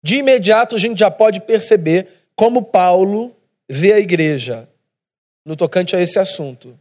De 0.04 0.18
imediato 0.18 0.76
a 0.76 0.80
gente 0.80 1.00
já 1.00 1.12
pode 1.12 1.42
perceber 1.42 2.08
como 2.42 2.64
Paulo 2.64 3.36
vê 3.70 3.94
a 3.94 4.00
igreja 4.00 4.68
no 5.46 5.56
tocante 5.56 5.96
a 5.96 6.02
esse 6.02 6.18
assunto. 6.18 6.76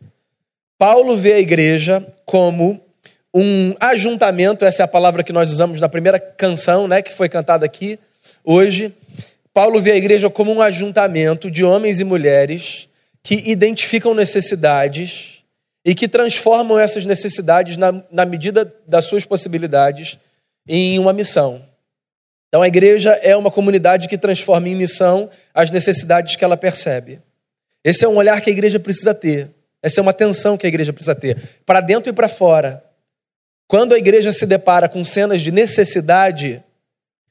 Paulo 0.78 1.14
vê 1.14 1.34
a 1.34 1.38
igreja 1.38 2.02
como 2.24 2.80
um 3.34 3.74
ajuntamento, 3.78 4.64
essa 4.64 4.82
é 4.82 4.84
a 4.84 4.88
palavra 4.88 5.22
que 5.22 5.34
nós 5.34 5.50
usamos 5.50 5.78
na 5.78 5.86
primeira 5.86 6.18
canção, 6.18 6.88
né, 6.88 7.02
que 7.02 7.12
foi 7.12 7.28
cantada 7.28 7.66
aqui 7.66 7.98
hoje. 8.42 8.90
Paulo 9.52 9.82
vê 9.82 9.92
a 9.92 9.96
igreja 9.96 10.30
como 10.30 10.50
um 10.50 10.62
ajuntamento 10.62 11.50
de 11.50 11.62
homens 11.62 12.00
e 12.00 12.04
mulheres 12.04 12.88
que 13.22 13.34
identificam 13.50 14.14
necessidades 14.14 15.42
e 15.84 15.94
que 15.94 16.08
transformam 16.08 16.78
essas 16.78 17.04
necessidades, 17.04 17.76
na, 17.76 18.02
na 18.10 18.24
medida 18.24 18.74
das 18.86 19.04
suas 19.04 19.26
possibilidades, 19.26 20.18
em 20.66 20.98
uma 20.98 21.12
missão. 21.12 21.60
Então, 22.50 22.62
a 22.62 22.66
igreja 22.66 23.12
é 23.22 23.36
uma 23.36 23.48
comunidade 23.48 24.08
que 24.08 24.18
transforma 24.18 24.68
em 24.68 24.74
missão 24.74 25.30
as 25.54 25.70
necessidades 25.70 26.34
que 26.34 26.44
ela 26.44 26.56
percebe. 26.56 27.20
Esse 27.84 28.04
é 28.04 28.08
um 28.08 28.16
olhar 28.16 28.40
que 28.40 28.50
a 28.50 28.52
igreja 28.52 28.80
precisa 28.80 29.14
ter. 29.14 29.48
Essa 29.80 30.00
é 30.00 30.02
uma 30.02 30.10
atenção 30.10 30.58
que 30.58 30.66
a 30.66 30.68
igreja 30.68 30.92
precisa 30.92 31.14
ter, 31.14 31.38
para 31.64 31.80
dentro 31.80 32.10
e 32.10 32.12
para 32.12 32.26
fora. 32.26 32.84
Quando 33.68 33.94
a 33.94 33.98
igreja 33.98 34.32
se 34.32 34.44
depara 34.46 34.88
com 34.88 35.04
cenas 35.04 35.40
de 35.40 35.52
necessidade, 35.52 36.60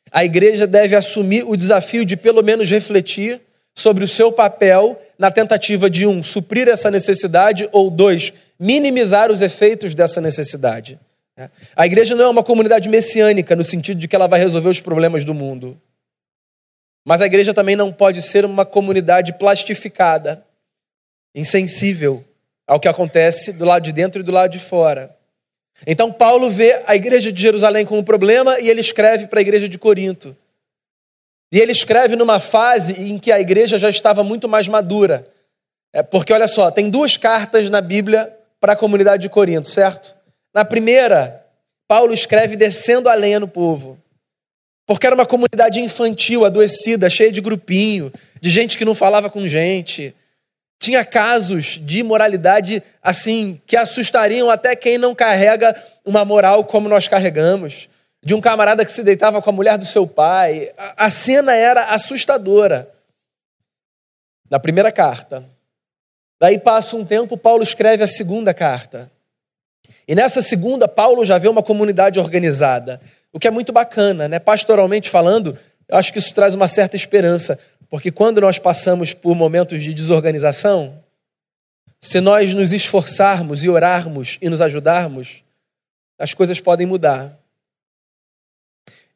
a 0.10 0.24
igreja 0.24 0.66
deve 0.66 0.96
assumir 0.96 1.44
o 1.46 1.58
desafio 1.58 2.06
de, 2.06 2.16
pelo 2.16 2.42
menos, 2.42 2.70
refletir 2.70 3.42
sobre 3.76 4.06
o 4.06 4.08
seu 4.08 4.32
papel 4.32 5.00
na 5.18 5.30
tentativa 5.30 5.90
de, 5.90 6.08
um, 6.08 6.24
suprir 6.24 6.70
essa 6.70 6.90
necessidade, 6.90 7.68
ou 7.74 7.92
dois, 7.92 8.32
minimizar 8.58 9.30
os 9.30 9.42
efeitos 9.42 9.94
dessa 9.94 10.22
necessidade. 10.22 10.98
A 11.76 11.86
igreja 11.86 12.16
não 12.16 12.26
é 12.26 12.30
uma 12.30 12.44
comunidade 12.44 12.90
messiânica, 12.90 13.56
no 13.56 13.64
sentido 13.64 14.00
de 14.00 14.08
que 14.08 14.16
ela 14.16 14.28
vai 14.28 14.40
resolver 14.40 14.70
os 14.70 14.80
problemas 14.80 15.24
do 15.24 15.34
mundo. 15.34 15.80
Mas 17.06 17.22
a 17.22 17.26
igreja 17.26 17.54
também 17.54 17.76
não 17.76 17.92
pode 17.92 18.22
ser 18.22 18.46
uma 18.46 18.66
comunidade 18.66 19.34
plastificada, 19.34 20.44
insensível 21.34 22.24
ao 22.68 22.80
que 22.80 22.88
acontece 22.88 23.54
do 23.54 23.66
lado 23.66 23.84
de 23.84 23.92
dentro 23.92 24.22
e 24.22 24.24
do 24.24 24.32
lado 24.32 24.52
de 24.52 24.60
fora. 24.60 25.16
Então, 25.88 26.12
Paulo 26.12 26.50
vê 26.50 26.84
a 26.86 26.96
igreja 26.96 27.32
de 27.32 27.42
Jerusalém 27.42 27.86
como 27.86 28.02
um 28.02 28.04
problema 28.04 28.60
e 28.60 28.70
ele 28.70 28.82
escreve 28.82 29.28
para 29.28 29.40
a 29.40 29.42
igreja 29.42 29.70
de 29.70 29.78
Corinto. 29.78 30.36
E 31.52 31.60
ele 31.60 31.72
escreve 31.72 32.16
numa 32.16 32.40
fase 32.40 33.02
em 33.02 33.18
que 33.18 33.32
a 33.32 33.40
igreja 33.40 33.78
já 33.78 33.90
estava 33.90 34.24
muito 34.24 34.48
mais 34.48 34.68
madura. 34.68 35.28
É 35.92 36.04
porque, 36.04 36.34
olha 36.34 36.48
só, 36.48 36.70
tem 36.70 36.90
duas 36.90 37.18
cartas 37.18 37.70
na 37.70 37.82
Bíblia 37.82 38.36
para 38.60 38.74
a 38.74 38.76
comunidade 38.76 39.24
de 39.24 39.30
Corinto, 39.30 39.68
certo? 39.68 40.19
Na 40.54 40.66
primeira, 40.66 41.46
Paulo 41.88 42.14
escreve 42.14 42.56
descendo 42.56 43.10
a 43.10 43.14
lenha 43.14 43.40
no 43.40 43.48
povo. 43.48 43.98
Porque 44.86 45.06
era 45.06 45.16
uma 45.16 45.26
comunidade 45.26 45.80
infantil, 45.80 46.46
adoecida, 46.46 47.10
cheia 47.10 47.32
de 47.32 47.42
grupinho, 47.42 48.12
de 48.42 48.50
gente 48.50 48.78
que 48.78 48.86
não 48.86 48.96
falava 48.96 49.30
com 49.30 49.48
gente. 49.48 50.16
Tinha 50.80 51.06
casos 51.06 51.80
de 51.80 52.00
imoralidade 52.00 52.82
assim 53.04 53.62
que 53.68 53.76
assustariam 53.76 54.50
até 54.50 54.76
quem 54.76 54.98
não 54.98 55.14
carrega 55.14 55.76
uma 56.06 56.26
moral 56.26 56.64
como 56.64 56.90
nós 56.90 57.08
carregamos. 57.08 57.90
De 58.24 58.34
um 58.34 58.42
camarada 58.42 58.84
que 58.84 58.92
se 58.92 59.04
deitava 59.04 59.42
com 59.42 59.50
a 59.50 59.54
mulher 59.54 59.78
do 59.78 59.86
seu 59.86 60.08
pai. 60.08 60.72
A, 60.98 61.10
cena 61.10 61.54
era 61.54 61.94
assustadora. 61.94 62.90
Na 64.50 64.60
primeira 64.60 64.92
carta. 64.92 65.46
Daí 66.40 66.58
passa 66.58 66.96
um 66.96 67.06
tempo, 67.06 67.38
Paulo 67.38 67.62
escreve 67.62 68.04
a 68.04 68.08
segunda 68.08 68.54
carta. 68.54 69.12
E 70.10 70.16
nessa 70.16 70.42
segunda, 70.42 70.90
Paulo 70.90 71.24
já 71.24 71.38
vê 71.38 71.48
uma 71.48 71.64
comunidade 71.64 72.20
organizada 72.20 73.00
o 73.32 73.40
que 73.40 73.48
é 73.48 73.52
muito 73.52 73.72
bacana, 73.72 74.28
né? 74.28 74.40
Pastoralmente 74.40 75.10
falando, 75.10 75.58
eu 75.88 75.98
acho 75.98 76.12
que 76.12 76.20
isso 76.20 76.34
traz 76.34 76.56
uma 76.56 76.68
certa 76.68 76.96
esperança, 76.96 77.60
porque 77.90 78.12
quando 78.12 78.42
nós 78.42 78.58
passamos 78.58 79.14
por 79.14 79.36
momentos 79.36 79.82
de 79.84 79.94
desorganização, 79.94 81.04
se 82.02 82.20
nós 82.20 82.54
nos 82.54 82.74
esforçarmos 82.74 83.64
e 83.64 83.70
orarmos 83.70 84.38
e 84.42 84.50
nos 84.50 84.62
ajudarmos, 84.62 85.44
as 86.18 86.34
coisas 86.34 86.60
podem 86.60 86.88
mudar. 86.88 87.38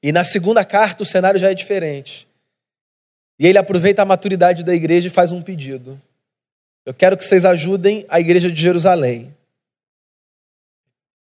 E 0.02 0.12
na 0.12 0.24
segunda 0.24 0.64
carta 0.66 1.04
o 1.04 1.06
cenário 1.06 1.40
já 1.40 1.50
é 1.50 1.54
diferente. 1.54 2.28
E 3.40 3.48
ele 3.48 3.58
aproveita 3.58 4.02
a 4.02 4.06
maturidade 4.06 4.64
da 4.64 4.76
igreja 4.76 5.08
e 5.08 5.10
faz 5.10 5.32
um 5.32 5.42
pedido. 5.42 6.00
Eu 6.86 6.94
quero 6.94 7.18
que 7.18 7.26
vocês 7.26 7.46
ajudem 7.46 8.06
a 8.10 8.20
igreja 8.20 8.52
de 8.52 8.62
Jerusalém 8.62 9.34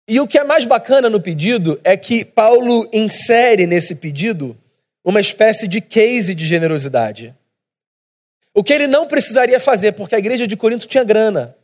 e 0.09 0.19
o 0.19 0.27
que 0.27 0.39
é 0.39 0.43
mais 0.43 0.65
bacana 0.65 1.07
no 1.07 1.21
pedido 1.21 1.79
é 1.83 1.95
que 1.95 2.25
Paulo 2.25 2.89
insere 2.91 3.67
nesse 3.67 3.93
pedido 3.93 4.57
uma 5.05 5.19
espécie 5.19 5.67
de 5.67 5.79
case 5.79 6.33
de 6.33 6.45
generosidade. 6.45 7.35
O 8.51 8.63
que 8.63 8.73
ele 8.73 8.87
não 8.87 9.07
precisaria 9.07 9.59
fazer, 9.59 9.91
porque 9.91 10.15
a 10.15 10.17
igreja 10.17 10.47
de 10.47 10.57
Corinto 10.57 10.87
tinha 10.87 11.03
grana. 11.03 11.55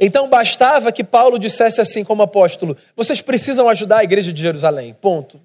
Então 0.00 0.30
bastava 0.30 0.90
que 0.90 1.04
Paulo 1.04 1.38
dissesse 1.38 1.78
assim, 1.78 2.02
como 2.02 2.22
apóstolo: 2.22 2.74
vocês 2.96 3.20
precisam 3.20 3.68
ajudar 3.68 3.98
a 3.98 4.04
igreja 4.04 4.32
de 4.32 4.40
Jerusalém. 4.40 4.96
Ponto. 4.98 5.38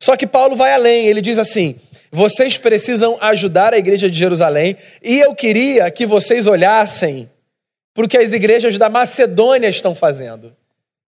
Só 0.00 0.16
que 0.16 0.28
Paulo 0.28 0.54
vai 0.54 0.72
além, 0.72 1.08
ele 1.08 1.20
diz 1.20 1.38
assim: 1.38 1.74
vocês 2.12 2.56
precisam 2.56 3.18
ajudar 3.20 3.74
a 3.74 3.78
igreja 3.78 4.08
de 4.08 4.16
Jerusalém, 4.16 4.76
e 5.02 5.18
eu 5.18 5.34
queria 5.34 5.90
que 5.90 6.06
vocês 6.06 6.46
olhassem 6.46 7.28
para 7.94 8.04
o 8.04 8.08
que 8.08 8.18
as 8.18 8.32
igrejas 8.32 8.78
da 8.78 8.88
Macedônia 8.88 9.68
estão 9.68 9.94
fazendo. 9.94 10.54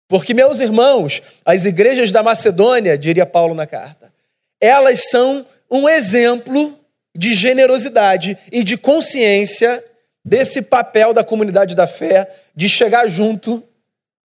Porque, 0.09 0.35
meus 0.35 0.61
irmãos, 0.61 1.23
as 1.45 1.65
igrejas 1.65 2.11
da 2.11 2.23
Macedônia, 2.23 2.99
diria 2.99 3.25
Paulo 3.25 3.55
na 3.55 3.67
carta, 3.67 4.13
elas 4.61 5.11
são 5.11 5.47
um 5.71 5.89
exemplo 5.89 6.79
de 7.17 7.35
generosidade 7.35 8.37
e 8.53 8.63
de 8.63 8.77
consciência 8.77 9.83
desse 10.25 10.63
papel 10.63 11.13
da 11.13 11.23
comunidade 11.23 11.75
da 11.75 11.87
fé 11.87 12.29
de 12.55 12.69
chegar 12.69 13.07
junto 13.09 13.63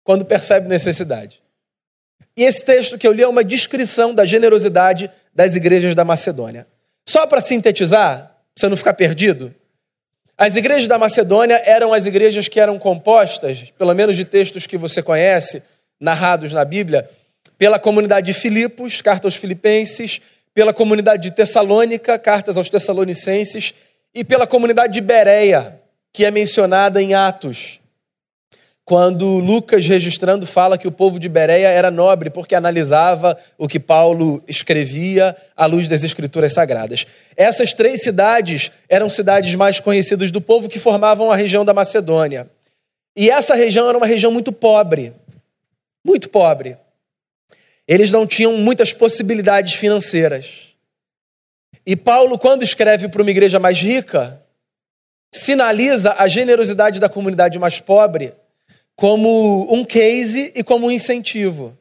quando 0.03 0.25
percebe 0.25 0.67
necessidade. 0.67 1.41
E 2.35 2.43
esse 2.43 2.63
texto 2.63 2.97
que 2.97 3.07
eu 3.07 3.11
li 3.11 3.23
é 3.23 3.27
uma 3.27 3.43
descrição 3.43 4.13
da 4.13 4.23
generosidade 4.23 5.09
das 5.33 5.55
igrejas 5.55 5.95
da 5.95 6.05
Macedônia. 6.05 6.67
Só 7.07 7.25
para 7.25 7.41
sintetizar, 7.41 8.17
para 8.17 8.35
você 8.55 8.67
não 8.69 8.77
ficar 8.77 8.93
perdido, 8.93 9.53
as 10.37 10.55
igrejas 10.55 10.87
da 10.87 10.99
Macedônia 10.99 11.61
eram 11.65 11.93
as 11.93 12.05
igrejas 12.05 12.47
que 12.47 12.59
eram 12.59 12.77
compostas, 12.77 13.73
pelo 13.77 13.93
menos 13.95 14.15
de 14.15 14.23
textos 14.23 14.67
que 14.67 14.77
você 14.77 15.01
conhece, 15.01 15.63
narrados 15.99 16.53
na 16.53 16.63
Bíblia, 16.63 17.09
pela 17.57 17.79
comunidade 17.79 18.31
de 18.31 18.39
Filipos, 18.39 19.01
carta 19.01 19.27
aos 19.27 19.35
Filipenses, 19.35 20.21
pela 20.53 20.73
comunidade 20.73 21.23
de 21.23 21.31
Tessalônica, 21.31 22.19
cartas 22.19 22.55
aos 22.55 22.69
Tessalonicenses, 22.69 23.73
e 24.13 24.23
pela 24.23 24.45
comunidade 24.45 24.93
de 24.93 25.01
Bereia, 25.01 25.79
que 26.13 26.23
é 26.23 26.29
mencionada 26.29 27.01
em 27.01 27.15
Atos. 27.15 27.79
Quando 28.87 29.39
Lucas, 29.39 29.85
registrando, 29.85 30.47
fala 30.47 30.77
que 30.77 30.87
o 30.87 30.91
povo 30.93 31.19
de 31.19 31.27
Bereia 31.27 31.67
era 31.67 31.91
nobre 31.91 32.29
porque 32.29 32.55
analisava 32.55 33.37
o 33.57 33.67
que 33.67 33.81
Paulo 33.81 34.41
escrevia 34.47 35.35
à 35.57 35.65
luz 35.65 35.89
das 35.89 36.05
Escrituras 36.05 36.53
Sagradas. 36.53 37.05
Essas 37.35 37.73
três 37.73 38.01
cidades 38.01 38.71
eram 38.87 39.09
cidades 39.09 39.53
mais 39.55 39.81
conhecidas 39.81 40.31
do 40.31 40.39
povo 40.39 40.69
que 40.69 40.79
formavam 40.79 41.29
a 41.29 41.35
região 41.35 41.65
da 41.65 41.73
Macedônia. 41.73 42.49
E 43.13 43.29
essa 43.29 43.55
região 43.55 43.89
era 43.89 43.97
uma 43.97 44.07
região 44.07 44.31
muito 44.31 44.53
pobre, 44.53 45.11
muito 46.01 46.29
pobre. 46.29 46.77
Eles 47.85 48.09
não 48.09 48.25
tinham 48.25 48.53
muitas 48.53 48.93
possibilidades 48.93 49.73
financeiras. 49.73 50.73
E 51.85 51.93
Paulo, 51.97 52.37
quando 52.37 52.63
escreve 52.63 53.09
para 53.09 53.21
uma 53.21 53.31
igreja 53.31 53.59
mais 53.59 53.81
rica, 53.81 54.41
sinaliza 55.29 56.15
a 56.17 56.29
generosidade 56.29 57.01
da 57.01 57.09
comunidade 57.09 57.59
mais 57.59 57.81
pobre 57.81 58.33
como 58.97 59.71
um 59.71 59.85
case 59.85 60.51
e 60.55 60.63
como 60.63 60.87
um 60.87 60.91
incentivo. 60.91 61.77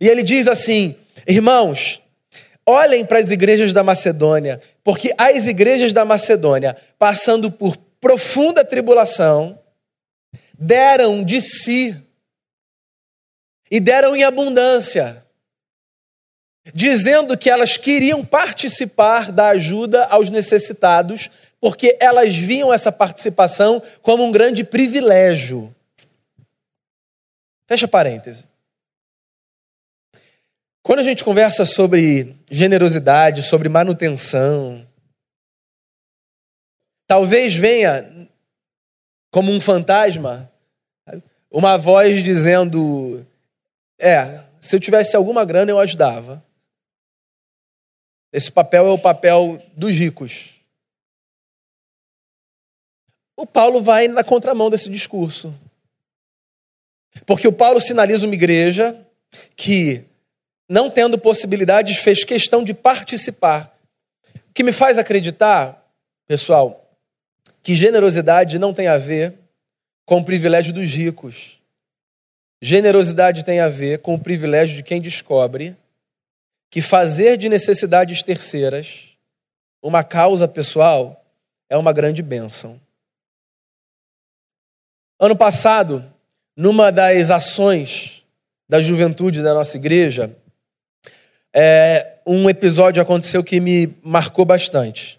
E 0.00 0.08
ele 0.08 0.22
diz 0.22 0.48
assim: 0.48 0.96
irmãos, 1.26 2.02
olhem 2.66 3.06
para 3.06 3.20
as 3.20 3.30
igrejas 3.30 3.72
da 3.72 3.84
Macedônia, 3.84 4.60
porque 4.82 5.14
as 5.16 5.46
igrejas 5.46 5.92
da 5.92 6.04
Macedônia, 6.04 6.76
passando 6.98 7.50
por 7.50 7.76
profunda 8.00 8.64
tribulação, 8.64 9.58
deram 10.58 11.22
de 11.24 11.40
si 11.40 11.96
e 13.70 13.78
deram 13.78 14.16
em 14.16 14.24
abundância, 14.24 15.24
dizendo 16.74 17.38
que 17.38 17.48
elas 17.48 17.76
queriam 17.76 18.24
participar 18.24 19.30
da 19.30 19.48
ajuda 19.50 20.06
aos 20.06 20.30
necessitados, 20.30 21.30
porque 21.60 21.96
elas 22.00 22.34
viam 22.34 22.74
essa 22.74 22.90
participação 22.90 23.80
como 24.02 24.24
um 24.24 24.32
grande 24.32 24.64
privilégio. 24.64 25.72
Fecha 27.70 27.86
parêntese. 27.86 28.44
Quando 30.82 30.98
a 30.98 31.04
gente 31.04 31.22
conversa 31.22 31.64
sobre 31.64 32.36
generosidade, 32.50 33.44
sobre 33.44 33.68
manutenção, 33.68 34.84
talvez 37.06 37.54
venha 37.54 38.28
como 39.30 39.52
um 39.52 39.60
fantasma 39.60 40.52
uma 41.48 41.78
voz 41.78 42.24
dizendo: 42.24 43.24
É, 44.00 44.44
se 44.60 44.74
eu 44.74 44.80
tivesse 44.80 45.14
alguma 45.14 45.44
grana 45.44 45.70
eu 45.70 45.78
ajudava. 45.78 46.44
Esse 48.32 48.50
papel 48.50 48.88
é 48.88 48.90
o 48.90 48.98
papel 48.98 49.62
dos 49.76 49.92
ricos. 49.92 50.60
O 53.36 53.46
Paulo 53.46 53.80
vai 53.80 54.08
na 54.08 54.24
contramão 54.24 54.68
desse 54.68 54.90
discurso. 54.90 55.56
Porque 57.26 57.46
o 57.46 57.52
Paulo 57.52 57.80
sinaliza 57.80 58.26
uma 58.26 58.34
igreja 58.34 58.96
que, 59.56 60.04
não 60.68 60.90
tendo 60.90 61.18
possibilidades, 61.18 61.98
fez 61.98 62.24
questão 62.24 62.62
de 62.64 62.74
participar 62.74 63.76
O 64.48 64.52
que 64.52 64.62
me 64.62 64.72
faz 64.72 64.98
acreditar, 64.98 65.84
pessoal, 66.26 66.90
que 67.62 67.74
generosidade 67.74 68.58
não 68.58 68.74
tem 68.74 68.88
a 68.88 68.96
ver 68.96 69.34
com 70.04 70.18
o 70.18 70.24
privilégio 70.24 70.72
dos 70.72 70.90
ricos. 70.90 71.60
Generosidade 72.60 73.44
tem 73.44 73.60
a 73.60 73.68
ver 73.68 74.00
com 74.00 74.14
o 74.14 74.18
privilégio 74.18 74.76
de 74.76 74.82
quem 74.82 75.00
descobre 75.00 75.76
que 76.70 76.80
fazer 76.80 77.36
de 77.36 77.48
necessidades 77.48 78.22
terceiras 78.22 79.16
uma 79.82 80.04
causa 80.04 80.46
pessoal 80.46 81.24
é 81.68 81.76
uma 81.76 81.92
grande 81.92 82.22
bênção. 82.22 82.80
Ano 85.18 85.36
passado, 85.36 86.04
numa 86.60 86.92
das 86.92 87.30
ações 87.30 88.22
da 88.68 88.80
juventude 88.80 89.42
da 89.42 89.54
nossa 89.54 89.78
igreja, 89.78 90.30
é, 91.54 92.18
um 92.26 92.50
episódio 92.50 93.00
aconteceu 93.00 93.42
que 93.42 93.58
me 93.58 93.96
marcou 94.02 94.44
bastante. 94.44 95.18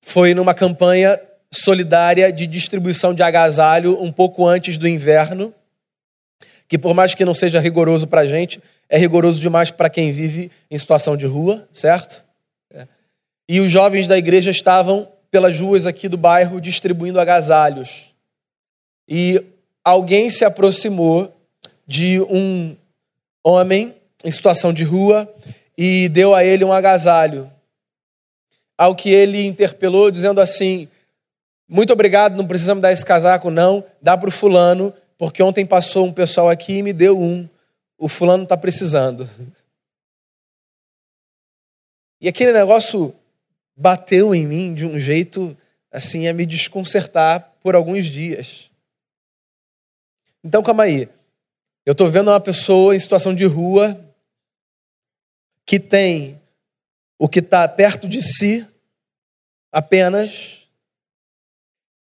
Foi 0.00 0.32
numa 0.32 0.54
campanha 0.54 1.20
solidária 1.50 2.32
de 2.32 2.46
distribuição 2.46 3.12
de 3.12 3.24
agasalho 3.24 4.00
um 4.00 4.12
pouco 4.12 4.46
antes 4.46 4.76
do 4.76 4.86
inverno, 4.86 5.52
que 6.68 6.78
por 6.78 6.94
mais 6.94 7.12
que 7.12 7.24
não 7.24 7.34
seja 7.34 7.58
rigoroso 7.58 8.06
para 8.06 8.20
a 8.20 8.26
gente, 8.26 8.62
é 8.88 8.96
rigoroso 8.96 9.40
demais 9.40 9.72
para 9.72 9.90
quem 9.90 10.12
vive 10.12 10.52
em 10.70 10.78
situação 10.78 11.16
de 11.16 11.26
rua, 11.26 11.68
certo? 11.72 12.24
É. 12.72 12.86
E 13.48 13.58
os 13.58 13.72
jovens 13.72 14.06
da 14.06 14.16
igreja 14.16 14.52
estavam 14.52 15.08
pelas 15.32 15.58
ruas 15.58 15.84
aqui 15.84 16.08
do 16.08 16.16
bairro 16.16 16.60
distribuindo 16.60 17.18
agasalhos. 17.18 18.14
E 19.08 19.44
alguém 19.86 20.32
se 20.32 20.44
aproximou 20.44 21.32
de 21.86 22.20
um 22.22 22.76
homem 23.44 23.94
em 24.24 24.30
situação 24.32 24.72
de 24.72 24.82
rua 24.82 25.32
e 25.78 26.08
deu 26.08 26.34
a 26.34 26.44
ele 26.44 26.64
um 26.64 26.72
agasalho. 26.72 27.48
Ao 28.76 28.96
que 28.96 29.10
ele 29.10 29.46
interpelou, 29.46 30.10
dizendo 30.10 30.40
assim: 30.40 30.88
Muito 31.68 31.92
obrigado, 31.92 32.36
não 32.36 32.48
precisamos 32.48 32.82
dar 32.82 32.90
esse 32.90 33.04
casaco, 33.04 33.48
não, 33.48 33.84
dá 34.02 34.18
para 34.18 34.28
o 34.28 34.32
fulano, 34.32 34.92
porque 35.16 35.40
ontem 35.40 35.64
passou 35.64 36.04
um 36.04 36.12
pessoal 36.12 36.50
aqui 36.50 36.78
e 36.78 36.82
me 36.82 36.92
deu 36.92 37.16
um. 37.16 37.48
O 37.96 38.08
fulano 38.08 38.42
está 38.42 38.56
precisando. 38.56 39.30
E 42.20 42.28
aquele 42.28 42.52
negócio 42.52 43.14
bateu 43.76 44.34
em 44.34 44.46
mim 44.46 44.74
de 44.74 44.84
um 44.84 44.98
jeito 44.98 45.56
assim 45.92 46.26
a 46.26 46.34
me 46.34 46.44
desconcertar 46.44 47.52
por 47.62 47.76
alguns 47.76 48.06
dias. 48.06 48.65
Então, 50.46 50.62
calma 50.62 50.84
aí. 50.84 51.08
Eu 51.84 51.90
estou 51.90 52.08
vendo 52.08 52.30
uma 52.30 52.40
pessoa 52.40 52.94
em 52.94 53.00
situação 53.00 53.34
de 53.34 53.44
rua 53.44 54.00
que 55.66 55.80
tem 55.80 56.40
o 57.18 57.28
que 57.28 57.40
está 57.40 57.66
perto 57.66 58.08
de 58.08 58.22
si 58.22 58.64
apenas, 59.72 60.68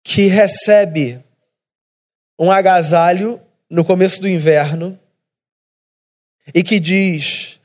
que 0.03 0.25
recebe 0.25 1.24
um 2.39 2.50
agasalho 2.50 3.39
no 3.69 3.86
começo 3.86 4.19
do 4.19 4.27
inverno 4.27 5.00
e 6.51 6.63
que 6.63 6.79
diz: 6.79 7.60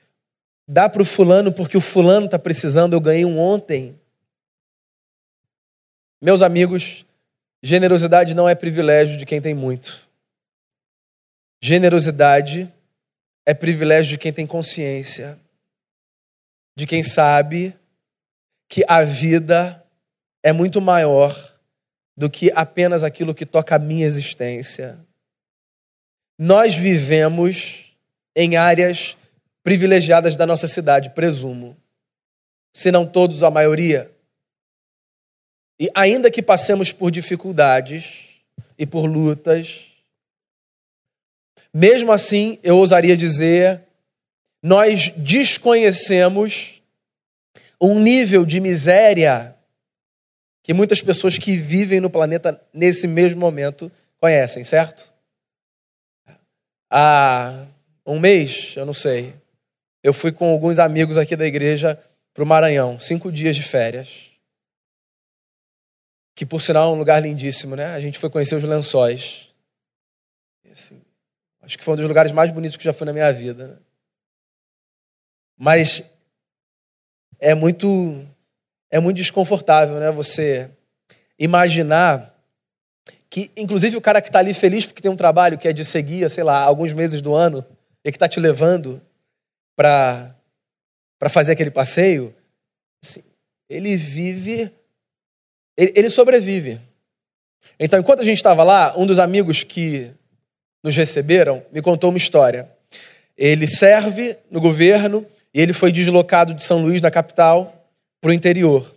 dá 0.68 0.90
para 0.90 1.00
o 1.00 1.06
fulano 1.06 1.50
porque 1.50 1.78
o 1.78 1.80
fulano 1.80 2.26
está 2.26 2.38
precisando, 2.38 2.92
eu 2.92 3.00
ganhei 3.00 3.25
um 3.25 3.38
ontem. 3.38 3.99
Meus 6.21 6.42
amigos, 6.42 7.06
generosidade 7.62 8.35
não 8.35 8.47
é 8.47 8.54
privilégio 8.54 9.16
de 9.16 9.25
quem 9.25 9.40
tem 9.40 9.54
muito. 9.54 10.05
Generosidade 11.68 12.73
é 13.44 13.52
privilégio 13.52 14.12
de 14.12 14.18
quem 14.18 14.32
tem 14.32 14.46
consciência, 14.46 15.37
de 16.76 16.87
quem 16.87 17.02
sabe 17.02 17.76
que 18.68 18.85
a 18.87 19.02
vida 19.02 19.85
é 20.44 20.52
muito 20.52 20.80
maior 20.80 21.35
do 22.16 22.30
que 22.30 22.52
apenas 22.54 23.02
aquilo 23.02 23.35
que 23.35 23.44
toca 23.44 23.75
a 23.75 23.80
minha 23.80 24.06
existência. 24.06 24.96
Nós 26.38 26.76
vivemos 26.76 27.93
em 28.36 28.54
áreas 28.54 29.17
privilegiadas 29.64 30.36
da 30.36 30.47
nossa 30.47 30.69
cidade, 30.69 31.10
presumo. 31.17 31.76
Se 32.73 32.93
não 32.93 33.04
todos, 33.04 33.43
a 33.43 33.50
maioria. 33.50 34.08
E 35.80 35.91
ainda 35.97 36.30
que 36.30 36.43
passemos 36.43 36.93
por 36.93 37.10
dificuldades 37.10 38.41
e 38.78 38.86
por 38.86 39.06
lutas, 39.06 39.85
mesmo 41.76 42.10
assim, 42.10 42.58
eu 42.62 42.78
ousaria 42.78 43.15
dizer, 43.15 43.82
nós 44.62 45.10
desconhecemos 45.10 46.80
um 47.78 48.00
nível 48.00 48.47
de 48.47 48.60
miséria 48.60 49.54
que 50.62 50.73
muitas 50.73 51.02
pessoas 51.02 51.36
que 51.36 51.54
vivem 51.54 52.00
no 52.00 52.08
planeta 52.08 52.58
nesse 52.73 53.06
mesmo 53.06 53.39
momento 53.39 53.93
conhecem, 54.17 54.65
certo? 54.65 55.12
Há 56.91 57.67
um 58.06 58.19
mês, 58.19 58.75
eu 58.75 58.86
não 58.86 58.95
sei, 58.95 59.34
eu 60.02 60.15
fui 60.15 60.32
com 60.32 60.50
alguns 60.50 60.78
amigos 60.78 61.19
aqui 61.19 61.36
da 61.36 61.45
igreja 61.45 62.02
para 62.32 62.43
o 62.43 62.47
Maranhão, 62.47 62.99
cinco 62.99 63.30
dias 63.30 63.54
de 63.54 63.62
férias. 63.62 64.30
Que 66.34 66.47
por 66.47 66.62
sinal 66.62 66.89
é 66.89 66.95
um 66.95 66.99
lugar 66.99 67.21
lindíssimo, 67.21 67.76
né? 67.76 67.89
A 67.89 68.00
gente 68.00 68.19
foi 68.19 68.30
conhecer 68.30 68.54
os 68.54 68.65
lençóis. 68.65 69.54
Assim, 70.73 71.05
Acho 71.67 71.76
que 71.76 71.83
foi 71.83 71.95
um 71.95 71.97
dos 71.97 72.07
lugares 72.07 72.31
mais 72.31 72.52
bonitos 72.52 72.76
que 72.76 72.85
já 72.85 72.93
fui 72.93 73.05
na 73.05 73.13
minha 73.13 73.33
vida. 73.33 73.67
Né? 73.67 73.76
Mas 75.59 76.09
é 77.41 77.57
muito 77.57 78.25
é 78.89 79.00
muito 79.00 79.17
desconfortável, 79.17 79.99
né? 79.99 80.13
Você 80.13 80.71
imaginar 81.37 82.33
que, 83.29 83.50
inclusive, 83.57 83.97
o 83.97 84.00
cara 84.00 84.23
que 84.23 84.29
está 84.29 84.39
ali 84.39 84.55
feliz 84.55 84.87
porque 84.87 85.02
tem 85.02 85.11
um 85.11 85.17
trabalho 85.17 85.59
que 85.59 85.67
é 85.67 85.73
de 85.73 85.85
seguir, 85.85 86.31
sei 86.31 86.45
lá, 86.45 86.61
alguns 86.61 86.93
meses 86.93 87.21
do 87.21 87.35
ano 87.35 87.67
e 88.05 88.13
que 88.13 88.17
está 88.17 88.29
te 88.29 88.39
levando 88.39 89.02
para 89.75 90.33
para 91.19 91.31
fazer 91.31 91.52
aquele 91.52 91.71
passeio, 91.71 92.35
assim, 93.02 93.23
ele 93.71 93.97
vive, 93.97 94.71
ele, 95.76 95.93
ele 95.97 96.11
sobrevive. 96.11 96.79
Então, 97.81 97.99
enquanto 97.99 98.21
a 98.21 98.25
gente 98.25 98.37
estava 98.37 98.63
lá, 98.63 98.97
um 98.99 99.07
dos 99.07 99.19
amigos 99.19 99.65
que 99.65 100.15
nos 100.86 100.94
receberam, 100.94 101.64
me 101.72 101.82
contou 101.82 102.10
uma 102.10 102.16
história. 102.16 102.68
Ele 103.36 103.66
serve 103.66 104.36
no 104.49 104.60
governo 104.60 105.26
e 105.52 105.60
ele 105.60 105.72
foi 105.72 105.90
deslocado 105.90 106.54
de 106.54 106.62
São 106.62 106.80
Luís, 106.80 107.02
na 107.02 107.10
capital, 107.10 107.90
para 108.20 108.30
o 108.30 108.32
interior. 108.32 108.94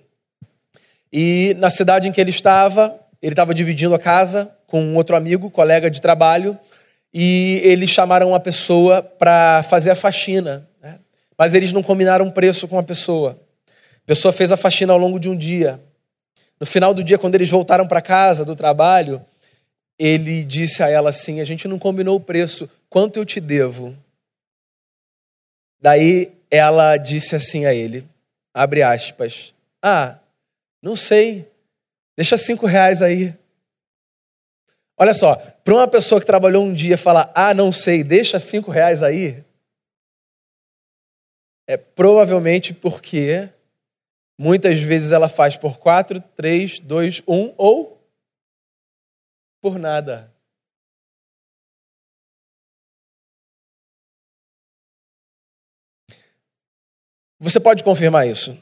E 1.12 1.56
na 1.58 1.72
cidade 1.72 2.08
em 2.08 2.12
que 2.12 2.22
ele 2.22 2.30
estava, 2.30 2.96
ele 3.20 3.34
estava 3.34 3.56
dividindo 3.56 3.96
a 3.96 4.00
casa 4.00 4.52
com 4.68 4.84
um 4.84 4.96
outro 4.98 5.16
amigo, 5.16 5.50
colega 5.50 5.90
de 5.90 6.00
trabalho, 6.00 6.56
e 7.12 7.60
eles 7.64 7.90
chamaram 7.90 8.30
uma 8.30 8.40
pessoa 8.40 9.02
para 9.02 9.64
fazer 9.64 9.90
a 9.90 9.96
faxina. 9.96 10.70
Né? 10.80 11.00
Mas 11.36 11.56
eles 11.56 11.72
não 11.72 11.82
combinaram 11.82 12.30
preço 12.30 12.68
com 12.68 12.78
a 12.78 12.84
pessoa. 12.84 13.36
A 13.68 14.06
pessoa 14.06 14.32
fez 14.32 14.52
a 14.52 14.58
faxina 14.58 14.94
ao 14.94 15.00
longo 15.00 15.20
de 15.20 15.28
um 15.28 15.36
dia. 15.36 15.82
No 16.60 16.68
final 16.68 16.94
do 16.94 17.04
dia, 17.04 17.18
quando 17.18 17.34
eles 17.34 17.50
voltaram 17.50 17.88
para 17.88 18.00
casa 18.00 18.46
do 18.46 18.56
trabalho, 18.56 19.26
ele 20.00 20.46
disse 20.46 20.82
a 20.82 20.90
ela 20.90 21.10
assim: 21.10 21.42
A 21.42 21.44
gente 21.44 21.68
não 21.68 21.78
combinou 21.78 22.16
o 22.16 22.22
preço, 22.22 22.70
quanto 22.90 23.18
eu 23.18 23.26
te 23.26 23.42
devo? 23.42 23.96
Daí 25.82 26.32
ela 26.50 26.96
disse 26.96 27.36
assim 27.36 27.66
a 27.66 27.74
ele: 27.74 28.08
Abre 28.54 28.82
aspas, 28.82 29.54
ah, 29.84 30.18
não 30.82 30.96
sei, 30.96 31.46
deixa 32.18 32.38
cinco 32.38 32.66
reais 32.66 33.02
aí. 33.02 33.34
Olha 34.98 35.14
só, 35.14 35.36
para 35.36 35.74
uma 35.74 35.88
pessoa 35.88 36.20
que 36.20 36.28
trabalhou 36.28 36.64
um 36.64 36.74
dia 36.74 36.98
falar, 36.98 37.32
ah, 37.34 37.54
não 37.54 37.72
sei, 37.72 38.04
deixa 38.04 38.38
cinco 38.38 38.70
reais 38.70 39.02
aí, 39.02 39.44
é 41.66 41.78
provavelmente 41.78 42.74
porque 42.74 43.48
muitas 44.38 44.80
vezes 44.80 45.12
ela 45.12 45.30
faz 45.30 45.56
por 45.56 45.78
quatro, 45.78 46.20
três, 46.20 46.80
dois, 46.80 47.22
um 47.28 47.54
ou 47.56 47.99
por 49.62 49.78
nada. 49.78 50.34
Você 57.40 57.60
pode 57.60 57.84
confirmar 57.84 58.28
isso? 58.28 58.58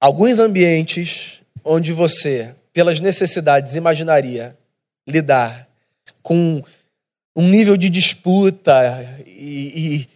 Alguns 0.00 0.38
ambientes 0.38 1.42
onde 1.64 1.92
você, 1.92 2.54
pelas 2.72 3.00
necessidades, 3.00 3.74
imaginaria 3.74 4.56
lidar 5.06 5.68
com 6.22 6.62
um 7.34 7.48
nível 7.48 7.76
de 7.76 7.90
disputa 7.90 8.72
e, 9.26 10.06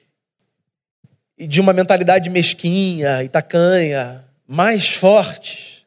e, 1.38 1.44
e 1.44 1.46
de 1.46 1.60
uma 1.60 1.72
mentalidade 1.72 2.30
mesquinha 2.30 3.24
e 3.24 3.28
tacanha 3.28 4.24
mais 4.46 4.88
fortes 4.88 5.79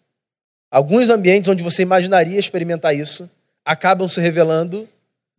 Alguns 0.73 1.11
ambientes 1.11 1.47
onde 1.47 1.61
você 1.61 1.83
imaginaria 1.83 2.39
experimentar 2.39 2.95
isso 2.95 3.29
acabam 3.63 4.07
se 4.07 4.19
revelando 4.19 4.89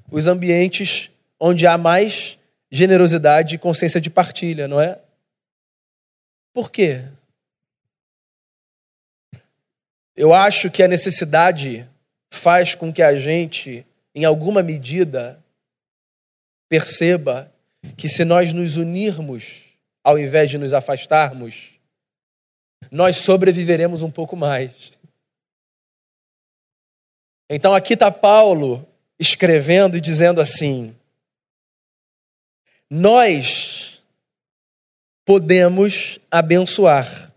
os 0.09 0.29
ambientes 0.29 1.11
onde 1.41 1.67
há 1.67 1.77
mais 1.77 2.39
generosidade 2.71 3.57
e 3.57 3.59
consciência 3.59 4.01
de 4.01 4.11
partilha, 4.11 4.69
não 4.69 4.81
é? 4.81 4.97
Por 6.53 6.71
quê? 6.71 7.03
Eu 10.15 10.33
acho 10.33 10.71
que 10.71 10.85
a 10.85 10.89
necessidade 10.89 11.85
faz 12.31 12.77
com 12.77 12.93
que 12.93 13.03
a 13.03 13.19
gente, 13.19 13.85
em 14.15 14.25
alguma 14.25 14.63
medida, 14.63 15.43
perceba 16.69 17.53
que 17.97 18.09
se 18.09 18.25
nós 18.25 18.53
nos 18.53 18.77
unirmos, 18.77 19.77
ao 20.05 20.17
invés 20.17 20.49
de 20.49 20.59
nos 20.59 20.73
afastarmos, 20.73 21.73
nós 22.89 23.17
sobreviveremos 23.17 24.05
um 24.05 24.11
pouco 24.13 24.37
mais. 24.37 24.95
Então 27.55 27.73
aqui 27.73 27.95
está 27.95 28.11
Paulo 28.11 28.85
escrevendo 29.17 29.97
e 29.97 30.01
dizendo 30.01 30.41
assim: 30.41 30.93
nós 32.91 34.03
podemos 35.25 36.19
abençoar. 36.29 37.33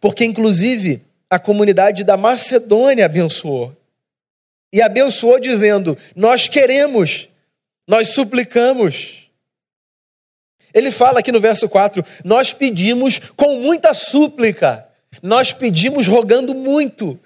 Porque, 0.00 0.24
inclusive, 0.24 1.02
a 1.28 1.38
comunidade 1.38 2.02
da 2.02 2.16
Macedônia 2.16 3.04
abençoou. 3.04 3.76
E 4.72 4.80
abençoou 4.80 5.38
dizendo: 5.38 5.94
Nós 6.16 6.48
queremos, 6.48 7.28
nós 7.86 8.08
suplicamos. 8.08 9.28
Ele 10.72 10.90
fala 10.90 11.18
aqui 11.18 11.30
no 11.30 11.40
verso 11.40 11.68
4: 11.68 12.02
Nós 12.24 12.54
pedimos 12.54 13.18
com 13.36 13.60
muita 13.60 13.92
súplica, 13.92 14.88
nós 15.22 15.52
pedimos 15.52 16.06
rogando 16.06 16.54
muito. 16.54 17.20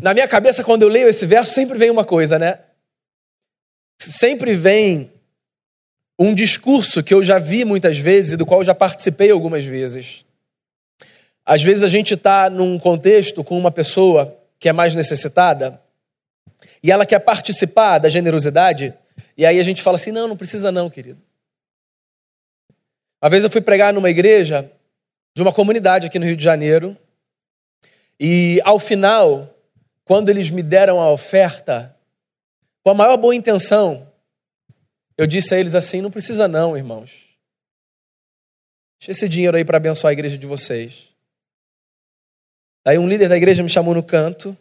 Na 0.00 0.12
minha 0.12 0.28
cabeça, 0.28 0.64
quando 0.64 0.82
eu 0.82 0.88
leio 0.88 1.08
esse 1.08 1.26
verso, 1.26 1.52
sempre 1.52 1.78
vem 1.78 1.90
uma 1.90 2.04
coisa, 2.04 2.38
né? 2.38 2.60
Sempre 3.98 4.56
vem 4.56 5.12
um 6.18 6.34
discurso 6.34 7.02
que 7.02 7.14
eu 7.14 7.22
já 7.22 7.38
vi 7.38 7.64
muitas 7.64 7.98
vezes 7.98 8.32
e 8.32 8.36
do 8.36 8.46
qual 8.46 8.64
já 8.64 8.74
participei 8.74 9.30
algumas 9.30 9.64
vezes. 9.64 10.24
Às 11.44 11.62
vezes 11.62 11.82
a 11.82 11.88
gente 11.88 12.14
está 12.14 12.48
num 12.48 12.78
contexto 12.78 13.44
com 13.44 13.58
uma 13.58 13.70
pessoa 13.70 14.36
que 14.58 14.68
é 14.68 14.72
mais 14.72 14.94
necessitada 14.94 15.80
e 16.82 16.90
ela 16.90 17.06
quer 17.06 17.18
participar 17.18 17.98
da 17.98 18.08
generosidade, 18.08 18.94
e 19.36 19.44
aí 19.46 19.58
a 19.58 19.62
gente 19.62 19.82
fala 19.82 19.96
assim: 19.96 20.12
não, 20.12 20.28
não 20.28 20.36
precisa 20.36 20.70
não, 20.70 20.90
querido. 20.90 21.20
Uma 23.22 23.30
vez 23.30 23.42
eu 23.42 23.50
fui 23.50 23.60
pregar 23.60 23.92
numa 23.92 24.10
igreja 24.10 24.70
de 25.34 25.42
uma 25.42 25.52
comunidade 25.52 26.06
aqui 26.06 26.18
no 26.18 26.26
Rio 26.26 26.36
de 26.36 26.44
Janeiro, 26.44 26.96
e 28.20 28.60
ao 28.64 28.78
final, 28.78 29.53
quando 30.04 30.28
eles 30.28 30.50
me 30.50 30.62
deram 30.62 31.00
a 31.00 31.10
oferta, 31.10 31.96
com 32.82 32.90
a 32.90 32.94
maior 32.94 33.16
boa 33.16 33.34
intenção, 33.34 34.12
eu 35.16 35.26
disse 35.26 35.54
a 35.54 35.58
eles 35.58 35.74
assim: 35.74 36.00
não 36.00 36.10
precisa 36.10 36.46
não, 36.46 36.76
irmãos. 36.76 37.24
Deixa 38.98 39.12
esse 39.12 39.28
dinheiro 39.28 39.56
aí 39.56 39.64
para 39.64 39.76
abençoar 39.76 40.10
a 40.10 40.12
igreja 40.12 40.36
de 40.36 40.46
vocês. 40.46 41.08
Aí 42.84 42.98
um 42.98 43.08
líder 43.08 43.28
da 43.28 43.36
igreja 43.36 43.62
me 43.62 43.68
chamou 43.68 43.94
no 43.94 44.02
canto. 44.02 44.56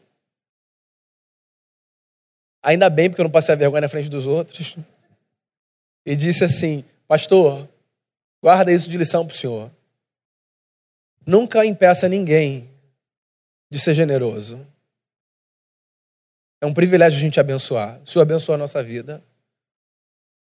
Ainda 2.62 2.90
bem, 2.90 3.10
porque 3.10 3.22
eu 3.22 3.26
não 3.26 3.32
passei 3.32 3.54
a 3.54 3.58
vergonha 3.58 3.82
na 3.82 3.90
frente 3.90 4.10
dos 4.10 4.26
outros. 4.26 4.78
E 6.06 6.18
disse 6.18 6.44
assim: 6.44 6.84
Pastor, 7.08 7.66
guarda 8.42 8.74
isso 8.74 8.90
de 8.90 8.98
lição 8.98 9.26
para 9.26 9.34
o 9.34 9.38
senhor. 9.38 9.72
Nunca 11.26 11.66
impeça 11.66 12.10
ninguém 12.10 12.70
de 13.72 13.80
ser 13.80 13.94
generoso. 13.94 14.68
É 16.64 16.66
um 16.66 16.74
privilégio 16.74 17.18
a 17.18 17.22
gente 17.22 17.42
abençoar. 17.42 18.00
O 18.06 18.08
Senhor 18.08 18.24
abençoa 18.24 18.56
a 18.56 18.58
nossa 18.58 18.82
vida. 18.82 19.22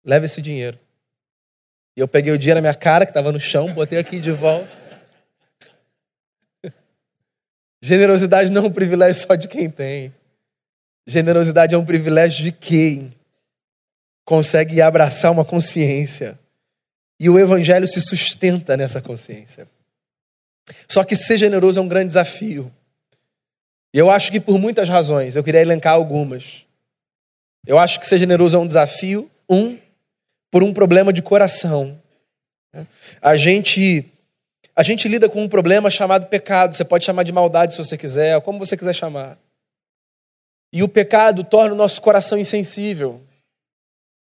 Leva 0.02 0.26
esse 0.26 0.42
dinheiro. 0.42 0.80
E 1.94 2.00
eu 2.00 2.08
peguei 2.08 2.32
o 2.32 2.38
dinheiro 2.38 2.60
na 2.60 2.62
minha 2.62 2.74
cara, 2.74 3.06
que 3.06 3.12
estava 3.12 3.34
no 3.34 3.40
chão, 3.40 3.74
botei 3.74 4.00
aqui 4.00 4.18
de 4.18 4.32
volta. 4.32 4.72
Generosidade 7.84 8.50
não 8.50 8.64
é 8.64 8.68
um 8.68 8.72
privilégio 8.72 9.22
só 9.22 9.36
de 9.36 9.50
quem 9.50 9.70
tem. 9.70 10.16
Generosidade 11.06 11.76
é 11.76 11.78
um 11.78 11.84
privilégio 11.84 12.46
de 12.46 12.54
quem 12.54 13.14
consegue 14.24 14.82
abraçar 14.82 15.34
uma 15.34 15.44
consciência. 15.44 16.40
E 17.20 17.30
o 17.30 17.38
evangelho 17.38 17.88
se 17.88 18.00
sustenta 18.00 18.78
nessa 18.78 19.02
consciência. 19.02 19.68
Só 20.88 21.04
que 21.04 21.14
ser 21.14 21.38
generoso 21.38 21.78
é 21.78 21.84
um 21.84 21.90
grande 21.90 22.08
desafio. 22.08 22.72
E 23.96 23.98
eu 23.98 24.12
acho 24.12 24.30
que 24.30 24.42
por 24.42 24.60
muitas 24.60 24.90
razões, 24.90 25.38
eu 25.38 25.44
queria 25.44 25.62
elencar 25.62 25.94
algumas. 25.94 26.66
Eu 27.66 27.80
acho 27.80 27.98
que 27.98 28.06
ser 28.06 28.18
generoso 28.18 28.58
é 28.58 28.60
um 28.60 28.68
desafio, 28.68 29.32
um, 29.50 29.78
por 30.52 30.62
um 30.64 30.74
problema 30.74 31.14
de 31.14 31.22
coração. 31.22 31.98
A 33.22 33.38
gente 33.38 34.04
a 34.76 34.84
gente 34.84 35.08
lida 35.08 35.30
com 35.30 35.42
um 35.42 35.48
problema 35.48 35.90
chamado 35.90 36.26
pecado. 36.28 36.76
Você 36.76 36.84
pode 36.84 37.06
chamar 37.06 37.24
de 37.24 37.32
maldade 37.32 37.74
se 37.74 37.78
você 37.78 37.98
quiser, 37.98 38.42
como 38.42 38.60
você 38.60 38.76
quiser 38.76 38.92
chamar. 38.92 39.38
E 40.74 40.84
o 40.84 40.90
pecado 40.90 41.46
torna 41.46 41.74
o 41.74 41.78
nosso 41.78 42.02
coração 42.02 42.38
insensível. 42.38 43.22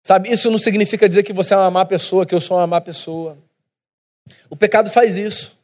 Sabe, 0.06 0.32
isso 0.32 0.52
não 0.52 0.60
significa 0.60 1.10
dizer 1.10 1.24
que 1.24 1.34
você 1.34 1.56
é 1.56 1.58
uma 1.58 1.72
má 1.72 1.84
pessoa, 1.84 2.28
que 2.28 2.36
eu 2.36 2.39
sou 2.39 2.58
uma 2.58 2.67
má 2.67 2.80
pessoa. 2.80 3.36
O 4.52 4.56
pecado 4.56 4.91
faz 4.91 5.17
isso. 5.17 5.58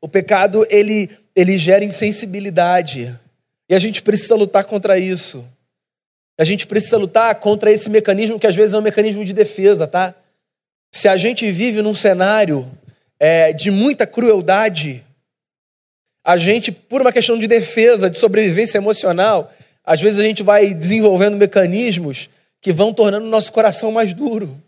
O 0.00 0.08
pecado, 0.08 0.66
ele, 0.68 1.16
ele 1.40 1.58
gera 1.58 1.84
insensibilidade. 1.84 3.18
E 3.68 3.74
a 3.74 3.78
gente 3.78 4.02
precisa 4.02 4.34
lutar 4.34 4.64
contra 4.64 4.98
isso. 4.98 5.46
A 6.38 6.44
gente 6.44 6.66
precisa 6.66 6.96
lutar 6.96 7.34
contra 7.36 7.70
esse 7.70 7.88
mecanismo 7.88 8.38
que 8.38 8.46
às 8.46 8.56
vezes 8.56 8.74
é 8.74 8.78
um 8.78 8.82
mecanismo 8.82 9.24
de 9.24 9.32
defesa, 9.32 9.86
tá? 9.86 10.14
Se 10.92 11.08
a 11.08 11.16
gente 11.16 11.50
vive 11.50 11.80
num 11.82 11.94
cenário 11.94 12.70
é, 13.18 13.52
de 13.52 13.70
muita 13.70 14.06
crueldade, 14.06 15.04
a 16.24 16.36
gente, 16.36 16.72
por 16.72 17.00
uma 17.00 17.12
questão 17.12 17.38
de 17.38 17.46
defesa, 17.46 18.10
de 18.10 18.18
sobrevivência 18.18 18.78
emocional, 18.78 19.52
às 19.84 20.00
vezes 20.00 20.18
a 20.18 20.22
gente 20.22 20.42
vai 20.42 20.74
desenvolvendo 20.74 21.36
mecanismos 21.36 22.28
que 22.60 22.72
vão 22.72 22.92
tornando 22.92 23.26
o 23.26 23.30
nosso 23.30 23.52
coração 23.52 23.90
mais 23.90 24.12
duro. 24.12 24.60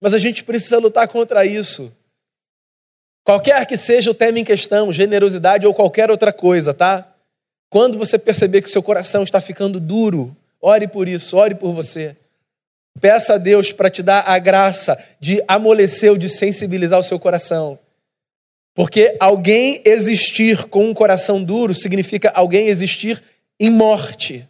Mas 0.00 0.12
a 0.12 0.18
gente 0.18 0.44
precisa 0.44 0.78
lutar 0.78 1.08
contra 1.08 1.46
isso. 1.46 1.90
Qualquer 3.24 3.64
que 3.64 3.76
seja 3.76 4.10
o 4.10 4.14
tema 4.14 4.38
em 4.38 4.44
questão, 4.44 4.92
generosidade 4.92 5.66
ou 5.66 5.72
qualquer 5.72 6.10
outra 6.10 6.30
coisa, 6.30 6.74
tá? 6.74 7.10
Quando 7.70 7.96
você 7.96 8.18
perceber 8.18 8.60
que 8.60 8.68
seu 8.68 8.82
coração 8.82 9.22
está 9.22 9.40
ficando 9.40 9.80
duro, 9.80 10.36
ore 10.60 10.86
por 10.86 11.08
isso, 11.08 11.34
ore 11.36 11.54
por 11.54 11.72
você. 11.72 12.14
Peça 13.00 13.34
a 13.34 13.38
Deus 13.38 13.72
para 13.72 13.88
te 13.88 14.02
dar 14.02 14.28
a 14.28 14.38
graça 14.38 15.02
de 15.18 15.42
amolecer 15.48 16.10
ou 16.10 16.18
de 16.18 16.28
sensibilizar 16.28 16.98
o 16.98 17.02
seu 17.02 17.18
coração. 17.18 17.78
Porque 18.74 19.16
alguém 19.18 19.80
existir 19.86 20.64
com 20.66 20.84
um 20.84 20.94
coração 20.94 21.42
duro 21.42 21.72
significa 21.72 22.30
alguém 22.34 22.68
existir 22.68 23.22
em 23.58 23.70
morte. 23.70 24.46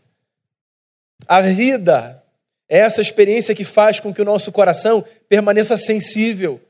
A 1.29 1.41
vida 1.41 2.23
é 2.69 2.79
essa 2.79 3.01
experiência 3.01 3.55
que 3.55 3.65
faz 3.65 4.01
com 4.01 4.13
que 4.13 4.21
o 4.21 4.25
nosso 4.25 4.51
coração 4.51 5.05
permaneça 5.29 5.77
sensível 5.77 6.61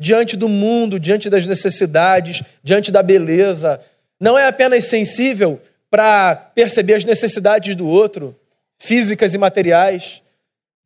diante 0.00 0.36
do 0.36 0.48
mundo, 0.48 0.98
diante 0.98 1.30
das 1.30 1.46
necessidades, 1.46 2.42
diante 2.64 2.90
da 2.90 3.02
beleza. 3.02 3.80
Não 4.18 4.36
é 4.36 4.48
apenas 4.48 4.86
sensível 4.86 5.60
para 5.88 6.34
perceber 6.34 6.94
as 6.94 7.04
necessidades 7.04 7.76
do 7.76 7.86
outro, 7.86 8.34
físicas 8.78 9.34
e 9.34 9.38
materiais 9.38 10.22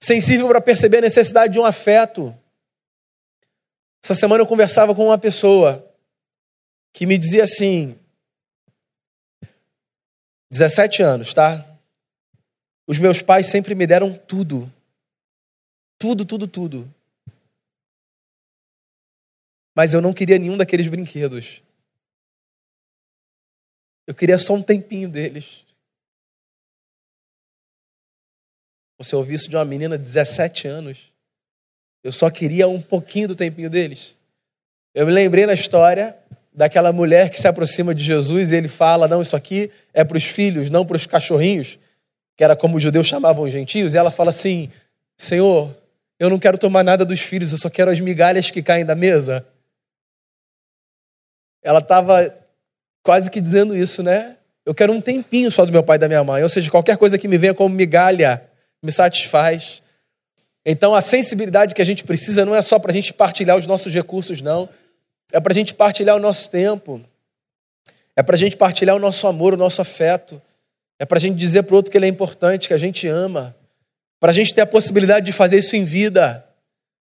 sensível 0.05 0.47
para 0.47 0.61
perceber 0.61 0.99
a 0.99 1.03
necessidade 1.03 1.55
de 1.55 1.59
um 1.59 1.65
afeto. 1.65 2.37
Essa 4.03 4.15
semana 4.15 4.43
eu 4.43 4.47
conversava 4.47 4.95
com 4.95 5.07
uma 5.07 5.19
pessoa 5.19 5.91
que 6.93 7.07
me 7.07 7.17
dizia 7.17 7.45
assim: 7.45 7.99
17 10.51 11.03
anos, 11.03 11.33
tá? 11.33 11.65
Os 12.87 12.99
meus 12.99 13.23
pais 13.23 13.47
sempre 13.47 13.75
me 13.75 13.87
deram 13.87 14.13
tudo. 14.15 14.71
Tudo, 15.99 16.25
tudo, 16.25 16.47
tudo. 16.47 16.95
Mas 19.75 19.93
eu 19.93 20.01
não 20.01 20.13
queria 20.13 20.39
nenhum 20.39 20.57
daqueles 20.57 20.87
brinquedos. 20.87 21.63
Eu 24.07 24.15
queria 24.15 24.39
só 24.39 24.55
um 24.55 24.63
tempinho 24.63 25.09
deles. 25.09 25.65
Você 28.99 29.17
ouviu 29.17 29.35
isso 29.35 29.51
de 29.51 29.57
uma 29.57 29.65
menina 29.65 29.99
de 29.99 30.05
17 30.05 30.69
anos. 30.69 31.13
Eu 32.03 32.13
só 32.13 32.31
queria 32.31 32.69
um 32.69 32.81
pouquinho 32.81 33.29
do 33.29 33.35
tempinho 33.35 33.69
deles. 33.69 34.19
Eu 34.95 35.07
me 35.07 35.13
lembrei 35.13 35.47
na 35.47 35.55
história 35.55 36.17
daquela 36.53 36.93
mulher 36.93 37.31
que 37.31 37.41
se 37.41 37.49
aproxima 37.49 37.95
de 37.95 38.05
Jesus 38.05 38.53
e 38.53 38.57
ele 38.57 38.69
fala: 38.69 39.09
Não, 39.09 39.21
isso 39.21 39.35
aqui 39.35 39.71
é 39.93 40.05
para 40.05 40.17
os 40.17 40.25
filhos, 40.25 40.71
não 40.71 40.87
para 40.87 40.97
os 40.97 41.07
cachorrinhos, 41.07 41.79
que 42.37 42.45
era 42.45 42.55
como 42.55 42.77
os 42.77 42.83
judeus 42.83 43.07
chamavam 43.07 43.45
os 43.45 43.53
gentios. 43.53 43.95
E 43.95 43.99
ela 43.99 44.11
fala 44.11 44.31
assim: 44.31 44.71
Senhor, 45.19 45.75
eu 46.19 46.31
não 46.31 46.39
quero 46.39 46.59
tomar 46.59 46.85
nada 46.85 47.05
dos 47.05 47.21
filhos, 47.21 47.51
eu 47.51 47.59
só 47.59 47.69
quero 47.69 47.91
as 47.91 47.99
migalhas 47.99 48.51
que 48.51 48.63
caem 48.63 48.85
da 48.85 48.95
mesa. 48.95 49.45
Ela 51.65 51.79
estava 51.79 52.33
quase 53.03 53.31
que 53.31 53.41
dizendo 53.41 53.75
isso, 53.75 54.03
né? 54.03 54.37
Eu 54.65 54.75
quero 54.75 54.93
um 54.93 55.01
tempinho 55.01 55.51
só 55.51 55.65
do 55.65 55.73
meu 55.73 55.83
pai 55.83 55.97
e 55.97 55.99
da 55.99 56.07
minha 56.07 56.23
mãe, 56.23 56.43
ou 56.43 56.49
seja, 56.49 56.71
qualquer 56.71 56.97
coisa 56.97 57.19
que 57.19 57.27
me 57.27 57.37
venha 57.39 57.55
como 57.55 57.75
migalha 57.75 58.43
me 58.83 58.93
satisfaz. 58.93 59.83
Então, 60.65 60.95
a 60.95 61.01
sensibilidade 61.01 61.75
que 61.75 61.83
a 61.83 61.85
gente 61.85 62.05
precisa 62.05 62.45
não 62.45 62.55
é 62.55 62.63
só 62.63 62.79
para 62.79 62.91
a 62.91 62.95
gente 62.95 63.13
partilhar 63.13 63.57
os 63.57 63.67
nossos 63.67 63.93
recursos, 63.93 64.41
não. 64.41 64.69
É 65.33 65.41
para 65.41 65.53
a 65.53 65.55
gente 65.55 65.75
partilhar 65.75 66.17
o 66.17 66.21
nosso 66.21 66.51
tempo. 66.51 67.01
É 68.17 68.23
para 68.23 68.37
a 68.37 68.39
gente 68.39 68.57
partilhar 68.57 68.95
o 68.95 68.99
nosso 68.99 69.27
amor, 69.27 69.55
o 69.55 69.57
nosso 69.57 69.83
afeto. 69.83 70.41
É 70.99 71.05
para 71.05 71.19
a 71.19 71.21
gente 71.21 71.37
dizer 71.37 71.65
para 71.65 71.75
o 71.75 71.77
outro 71.77 71.91
que 71.91 71.99
ele 71.99 72.07
é 72.07 72.09
importante, 72.09 72.69
que 72.69 72.75
a 72.75 72.79
gente 72.79 73.07
ama. 73.09 73.55
Para 74.21 74.31
a 74.31 74.35
gente 74.35 74.55
ter 74.55 74.63
a 74.63 74.67
possibilidade 74.67 75.27
de 75.27 75.33
fazer 75.33 75.59
isso 75.59 75.77
em 75.77 75.85
vida. 75.85 76.45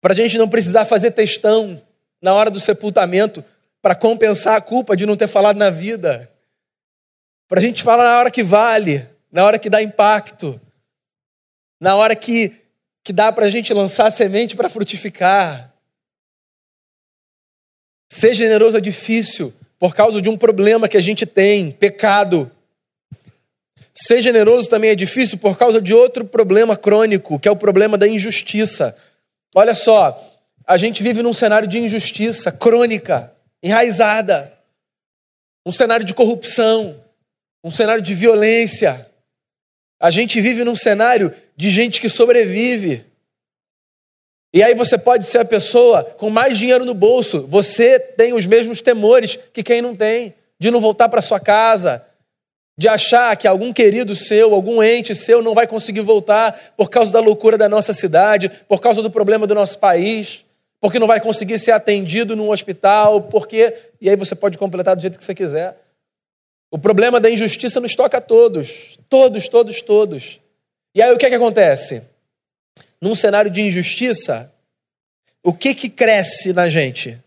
Para 0.01 0.13
a 0.13 0.17
gente 0.17 0.39
não 0.39 0.49
precisar 0.49 0.85
fazer 0.85 1.11
textão 1.11 1.81
na 2.23 2.33
hora 2.33 2.51
do 2.51 2.61
sepultamento 2.61 3.45
para 3.85 3.95
compensar 3.95 4.57
a 4.57 4.63
culpa 4.63 4.97
de 4.97 5.05
não 5.05 5.15
ter 5.15 5.29
falado 5.29 5.59
na 5.59 5.69
vida. 5.69 6.33
Para 7.47 7.61
a 7.61 7.63
gente 7.63 7.83
falar 7.83 8.05
na 8.05 8.19
hora 8.19 8.31
que 8.31 8.43
vale, 8.43 9.07
na 9.31 9.45
hora 9.45 9.59
que 9.59 9.69
dá 9.69 9.83
impacto, 9.83 10.59
na 11.79 11.95
hora 11.95 12.17
que, 12.17 12.51
que 13.03 13.13
dá 13.13 13.31
para 13.31 13.45
a 13.45 13.51
gente 13.51 13.75
lançar 13.75 14.11
semente 14.11 14.57
para 14.57 14.71
frutificar. 14.71 15.71
Ser 18.11 18.33
generoso 18.33 18.79
é 18.79 18.81
difícil 18.81 19.53
por 19.79 19.95
causa 19.95 20.23
de 20.23 20.31
um 20.31 20.39
problema 20.39 20.89
que 20.89 20.97
a 20.97 21.03
gente 21.03 21.27
tem, 21.27 21.71
pecado. 21.71 22.51
Ser 23.93 24.23
generoso 24.23 24.71
também 24.71 24.89
é 24.89 24.95
difícil 24.95 25.37
por 25.37 25.59
causa 25.59 25.79
de 25.79 25.93
outro 25.93 26.25
problema 26.25 26.75
crônico, 26.75 27.39
que 27.39 27.49
é 27.49 27.53
o 27.53 27.57
problema 27.57 27.99
da 27.99 28.09
injustiça. 28.09 28.97
Olha 29.55 29.75
só, 29.75 30.19
a 30.67 30.79
gente 30.79 31.03
vive 31.03 31.23
num 31.23 31.35
cenário 31.35 31.69
de 31.69 31.79
injustiça 31.79 32.51
crônica, 32.51 33.34
enraizada, 33.65 34.53
um 35.65 35.73
cenário 35.73 36.05
de 36.05 36.13
corrupção, 36.13 37.03
um 37.65 37.71
cenário 37.71 38.03
de 38.03 38.15
violência. 38.15 39.11
A 39.99 40.11
gente 40.11 40.39
vive 40.39 40.63
num 40.65 40.77
cenário 40.77 41.33
de 41.57 41.71
gente 41.71 41.99
que 41.99 42.11
sobrevive. 42.11 43.07
E 44.53 44.63
aí 44.63 44.75
você 44.75 44.99
pode 44.99 45.25
ser 45.25 45.39
a 45.39 45.45
pessoa 45.47 46.05
com 46.05 46.29
mais 46.29 46.59
dinheiro 46.59 46.85
no 46.85 46.93
bolso, 46.93 47.47
você 47.47 47.99
tem 47.99 48.35
os 48.35 48.45
mesmos 48.45 48.83
temores 48.83 49.39
que 49.53 49.63
quem 49.63 49.81
não 49.81 49.97
tem, 49.97 50.35
de 50.61 50.71
não 50.71 50.79
voltar 50.79 51.09
para 51.09 51.23
sua 51.23 51.41
casa, 51.41 52.05
de 52.77 52.87
achar 52.87 53.35
que 53.35 53.49
algum 53.49 53.73
querido 53.73 54.15
seu, 54.15 54.55
algum 54.55 54.83
ente 54.83 55.15
seu 55.15 55.41
não 55.41 55.55
vai 55.55 55.67
conseguir 55.67 56.03
voltar 56.03 56.75
por 56.77 56.91
causa 56.91 57.11
da 57.11 57.21
loucura 57.21 57.57
da 57.57 57.69
nossa 57.69 57.95
cidade, 57.95 58.51
por 58.69 58.81
causa 58.81 59.01
do 59.01 59.11
problema 59.11 59.47
do 59.47 59.55
nosso 59.55 59.79
país, 59.79 60.44
porque 60.85 60.99
não 60.99 61.07
vai 61.07 61.19
conseguir 61.19 61.59
ser 61.59 61.71
atendido 61.71 62.37
num 62.37 62.51
hospital, 62.51 63.23
porque. 63.23 63.75
E 64.03 64.11
aí 64.11 64.17
você 64.17 64.35
pode 64.35 64.59
completar 64.59 64.95
do 64.95 65.01
jeito 65.01 65.17
que 65.17 65.25
você 65.25 65.35
quiser. 65.35 65.83
O 66.71 66.79
problema 66.79 67.19
da 67.19 67.31
injustiça 67.31 67.81
nos 67.81 67.95
toca 67.97 68.19
a 68.19 68.21
todos. 68.21 68.99
Todos, 69.09 69.49
todos, 69.49 69.81
todos. 69.81 70.43
E 70.95 71.01
aí 71.01 71.11
o 71.11 71.17
que, 71.17 71.25
é 71.25 71.31
que 71.31 71.37
acontece? 71.37 72.03
Num 73.01 73.15
cenário 73.15 73.51
de 73.51 73.63
injustiça, 73.63 74.53
o 75.43 75.55
que, 75.55 75.75
que 75.75 75.89
cresce 75.89 76.53
na 76.53 76.69
gente? 76.69 77.19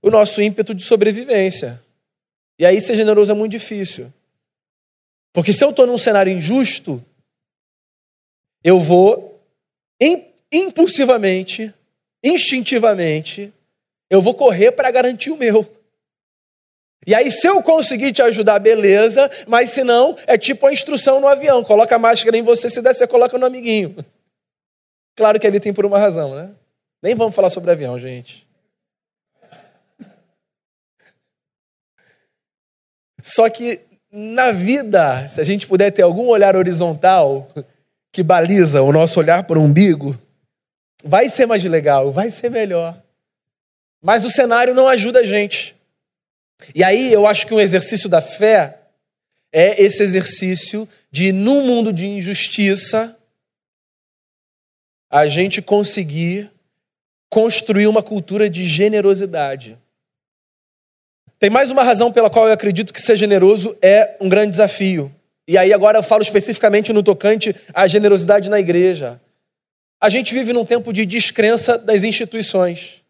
O 0.00 0.08
nosso 0.08 0.40
ímpeto 0.40 0.72
de 0.72 0.84
sobrevivência. 0.84 1.82
E 2.60 2.64
aí 2.64 2.80
ser 2.80 2.94
generoso 2.94 3.32
é 3.32 3.34
muito 3.34 3.50
difícil. 3.50 4.12
Porque 5.32 5.52
se 5.52 5.64
eu 5.64 5.70
estou 5.70 5.84
num 5.84 5.98
cenário 5.98 6.32
injusto, 6.32 7.04
eu 8.62 8.78
vou 8.78 9.42
impulsivamente, 10.52 11.74
instintivamente, 12.24 13.52
eu 14.08 14.22
vou 14.22 14.34
correr 14.34 14.72
para 14.72 14.90
garantir 14.90 15.30
o 15.30 15.36
meu. 15.36 15.70
E 17.06 17.14
aí, 17.14 17.30
se 17.30 17.46
eu 17.46 17.62
conseguir 17.62 18.12
te 18.12 18.22
ajudar, 18.22 18.58
beleza, 18.58 19.30
mas 19.46 19.70
se 19.70 19.84
não, 19.84 20.16
é 20.26 20.38
tipo 20.38 20.66
a 20.66 20.72
instrução 20.72 21.20
no 21.20 21.28
avião: 21.28 21.62
coloca 21.62 21.94
a 21.94 21.98
máscara 21.98 22.36
em 22.36 22.42
você, 22.42 22.70
se 22.70 22.80
der, 22.80 22.94
você 22.94 23.06
coloca 23.06 23.36
no 23.38 23.46
amiguinho. 23.46 23.94
Claro 25.16 25.38
que 25.38 25.46
ali 25.46 25.60
tem 25.60 25.72
por 25.72 25.86
uma 25.86 25.96
razão, 25.96 26.34
né? 26.34 26.50
Nem 27.00 27.14
vamos 27.14 27.36
falar 27.36 27.48
sobre 27.48 27.70
avião, 27.70 28.00
gente. 28.00 28.44
Só 33.22 33.48
que 33.48 33.80
na 34.10 34.50
vida, 34.50 35.28
se 35.28 35.40
a 35.40 35.44
gente 35.44 35.68
puder 35.68 35.92
ter 35.92 36.02
algum 36.02 36.26
olhar 36.26 36.56
horizontal 36.56 37.48
que 38.10 38.24
baliza 38.24 38.82
o 38.82 38.92
nosso 38.92 39.20
olhar 39.20 39.44
para 39.44 39.56
o 39.56 39.62
umbigo, 39.62 40.18
vai 41.04 41.28
ser 41.28 41.46
mais 41.46 41.62
legal, 41.62 42.10
vai 42.10 42.30
ser 42.30 42.50
melhor. 42.50 43.00
Mas 44.02 44.24
o 44.24 44.30
cenário 44.30 44.74
não 44.74 44.88
ajuda 44.88 45.20
a 45.20 45.24
gente. 45.24 45.76
E 46.74 46.82
aí 46.82 47.12
eu 47.12 47.26
acho 47.26 47.46
que 47.46 47.54
um 47.54 47.60
exercício 47.60 48.08
da 48.08 48.22
fé 48.22 48.80
é 49.52 49.80
esse 49.82 50.02
exercício 50.02 50.88
de, 51.10 51.30
num 51.30 51.64
mundo 51.64 51.92
de 51.92 52.08
injustiça, 52.08 53.16
a 55.10 55.28
gente 55.28 55.62
conseguir 55.62 56.50
construir 57.30 57.86
uma 57.86 58.02
cultura 58.02 58.48
de 58.48 58.66
generosidade. 58.66 59.78
Tem 61.38 61.50
mais 61.50 61.70
uma 61.70 61.82
razão 61.82 62.12
pela 62.12 62.30
qual 62.30 62.46
eu 62.46 62.52
acredito 62.52 62.92
que 62.92 63.00
ser 63.00 63.16
generoso 63.16 63.76
é 63.82 64.16
um 64.20 64.28
grande 64.28 64.50
desafio. 64.50 65.14
E 65.46 65.58
aí 65.58 65.72
agora 65.72 65.98
eu 65.98 66.02
falo 66.02 66.22
especificamente 66.22 66.92
no 66.92 67.02
tocante 67.02 67.54
à 67.72 67.86
generosidade 67.86 68.48
na 68.48 68.58
igreja. 68.58 69.20
A 70.04 70.10
gente 70.10 70.34
vive 70.34 70.52
num 70.52 70.66
tempo 70.66 70.92
de 70.92 71.06
descrença 71.06 71.78
das 71.78 72.04
instituições. 72.04 73.00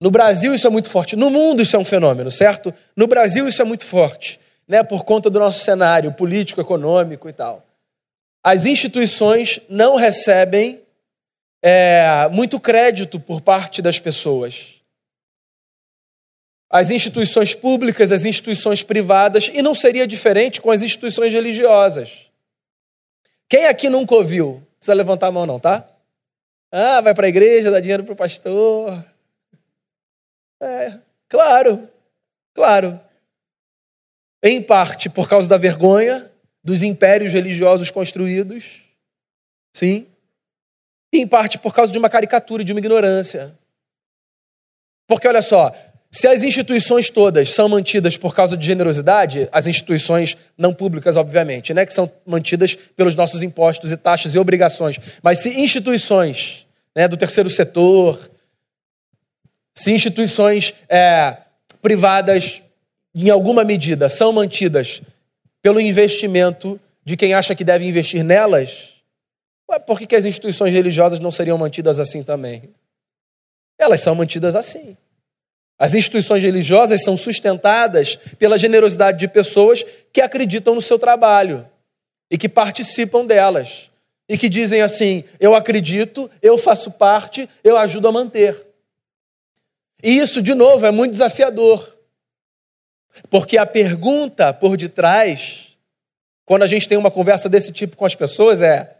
No 0.00 0.12
Brasil 0.12 0.54
isso 0.54 0.64
é 0.64 0.70
muito 0.70 0.88
forte. 0.88 1.16
No 1.16 1.28
mundo 1.28 1.60
isso 1.60 1.74
é 1.74 1.78
um 1.78 1.84
fenômeno, 1.84 2.30
certo? 2.30 2.72
No 2.96 3.08
Brasil 3.08 3.48
isso 3.48 3.60
é 3.60 3.64
muito 3.64 3.84
forte, 3.84 4.38
né? 4.68 4.84
Por 4.84 5.04
conta 5.04 5.28
do 5.28 5.40
nosso 5.40 5.64
cenário 5.64 6.12
político, 6.12 6.60
econômico 6.60 7.28
e 7.28 7.32
tal. 7.32 7.66
As 8.44 8.64
instituições 8.64 9.58
não 9.68 9.96
recebem 9.96 10.80
é, 11.60 12.28
muito 12.30 12.60
crédito 12.60 13.18
por 13.18 13.40
parte 13.40 13.82
das 13.82 13.98
pessoas. 13.98 14.74
As 16.70 16.90
instituições 16.90 17.54
públicas, 17.56 18.12
as 18.12 18.24
instituições 18.24 18.84
privadas, 18.84 19.50
e 19.52 19.60
não 19.62 19.74
seria 19.74 20.06
diferente 20.06 20.60
com 20.60 20.70
as 20.70 20.80
instituições 20.80 21.32
religiosas. 21.32 22.30
Quem 23.48 23.66
aqui 23.66 23.88
nunca 23.88 24.14
ouviu? 24.14 24.64
Precisa 24.82 24.94
levantar 24.94 25.28
a 25.28 25.30
mão, 25.30 25.46
não, 25.46 25.60
tá? 25.60 25.88
Ah, 26.68 27.00
vai 27.00 27.14
para 27.14 27.26
a 27.26 27.28
igreja, 27.28 27.70
dá 27.70 27.78
dinheiro 27.78 28.02
para 28.02 28.14
o 28.14 28.16
pastor. 28.16 29.06
É, 30.60 30.98
claro, 31.28 31.88
claro. 32.52 33.00
Em 34.42 34.60
parte 34.60 35.08
por 35.08 35.28
causa 35.28 35.48
da 35.48 35.56
vergonha 35.56 36.28
dos 36.64 36.82
impérios 36.82 37.32
religiosos 37.32 37.92
construídos, 37.92 38.82
sim. 39.72 40.08
E 41.12 41.18
em 41.18 41.28
parte 41.28 41.60
por 41.60 41.72
causa 41.72 41.92
de 41.92 41.98
uma 42.00 42.10
caricatura, 42.10 42.64
de 42.64 42.72
uma 42.72 42.80
ignorância. 42.80 43.56
Porque 45.06 45.28
olha 45.28 45.42
só, 45.42 45.72
se 46.14 46.28
as 46.28 46.42
instituições 46.42 47.08
todas 47.08 47.48
são 47.48 47.70
mantidas 47.70 48.18
por 48.18 48.34
causa 48.34 48.54
de 48.54 48.66
generosidade, 48.66 49.48
as 49.50 49.66
instituições 49.66 50.36
não 50.58 50.74
públicas, 50.74 51.16
obviamente, 51.16 51.72
né, 51.72 51.86
que 51.86 51.92
são 51.92 52.10
mantidas 52.26 52.74
pelos 52.74 53.14
nossos 53.14 53.42
impostos 53.42 53.90
e 53.90 53.96
taxas 53.96 54.34
e 54.34 54.38
obrigações, 54.38 54.98
mas 55.22 55.38
se 55.38 55.48
instituições 55.58 56.66
né, 56.94 57.08
do 57.08 57.16
terceiro 57.16 57.48
setor, 57.48 58.30
se 59.74 59.90
instituições 59.90 60.74
é, 60.86 61.38
privadas, 61.80 62.60
em 63.14 63.30
alguma 63.30 63.64
medida, 63.64 64.10
são 64.10 64.34
mantidas 64.34 65.00
pelo 65.62 65.80
investimento 65.80 66.78
de 67.02 67.16
quem 67.16 67.32
acha 67.32 67.54
que 67.54 67.64
deve 67.64 67.86
investir 67.86 68.22
nelas, 68.22 68.90
por 69.86 69.98
que, 69.98 70.06
que 70.06 70.16
as 70.16 70.26
instituições 70.26 70.74
religiosas 70.74 71.18
não 71.18 71.30
seriam 71.30 71.56
mantidas 71.56 71.98
assim 71.98 72.22
também? 72.22 72.68
Elas 73.78 74.02
são 74.02 74.14
mantidas 74.14 74.54
assim. 74.54 74.94
As 75.82 75.94
instituições 75.94 76.44
religiosas 76.44 77.02
são 77.02 77.16
sustentadas 77.16 78.14
pela 78.38 78.56
generosidade 78.56 79.18
de 79.18 79.26
pessoas 79.26 79.84
que 80.12 80.20
acreditam 80.20 80.76
no 80.76 80.80
seu 80.80 80.96
trabalho 80.96 81.68
e 82.30 82.38
que 82.38 82.48
participam 82.48 83.26
delas. 83.26 83.90
E 84.28 84.38
que 84.38 84.48
dizem 84.48 84.80
assim: 84.80 85.24
eu 85.40 85.56
acredito, 85.56 86.30
eu 86.40 86.56
faço 86.56 86.88
parte, 86.88 87.50
eu 87.64 87.76
ajudo 87.76 88.06
a 88.06 88.12
manter. 88.12 88.64
E 90.00 90.18
isso, 90.18 90.40
de 90.40 90.54
novo, 90.54 90.86
é 90.86 90.92
muito 90.92 91.10
desafiador. 91.10 91.96
Porque 93.28 93.58
a 93.58 93.66
pergunta 93.66 94.52
por 94.52 94.76
detrás, 94.76 95.76
quando 96.44 96.62
a 96.62 96.68
gente 96.68 96.88
tem 96.88 96.96
uma 96.96 97.10
conversa 97.10 97.48
desse 97.48 97.72
tipo 97.72 97.96
com 97.96 98.04
as 98.06 98.14
pessoas, 98.14 98.62
é: 98.62 98.98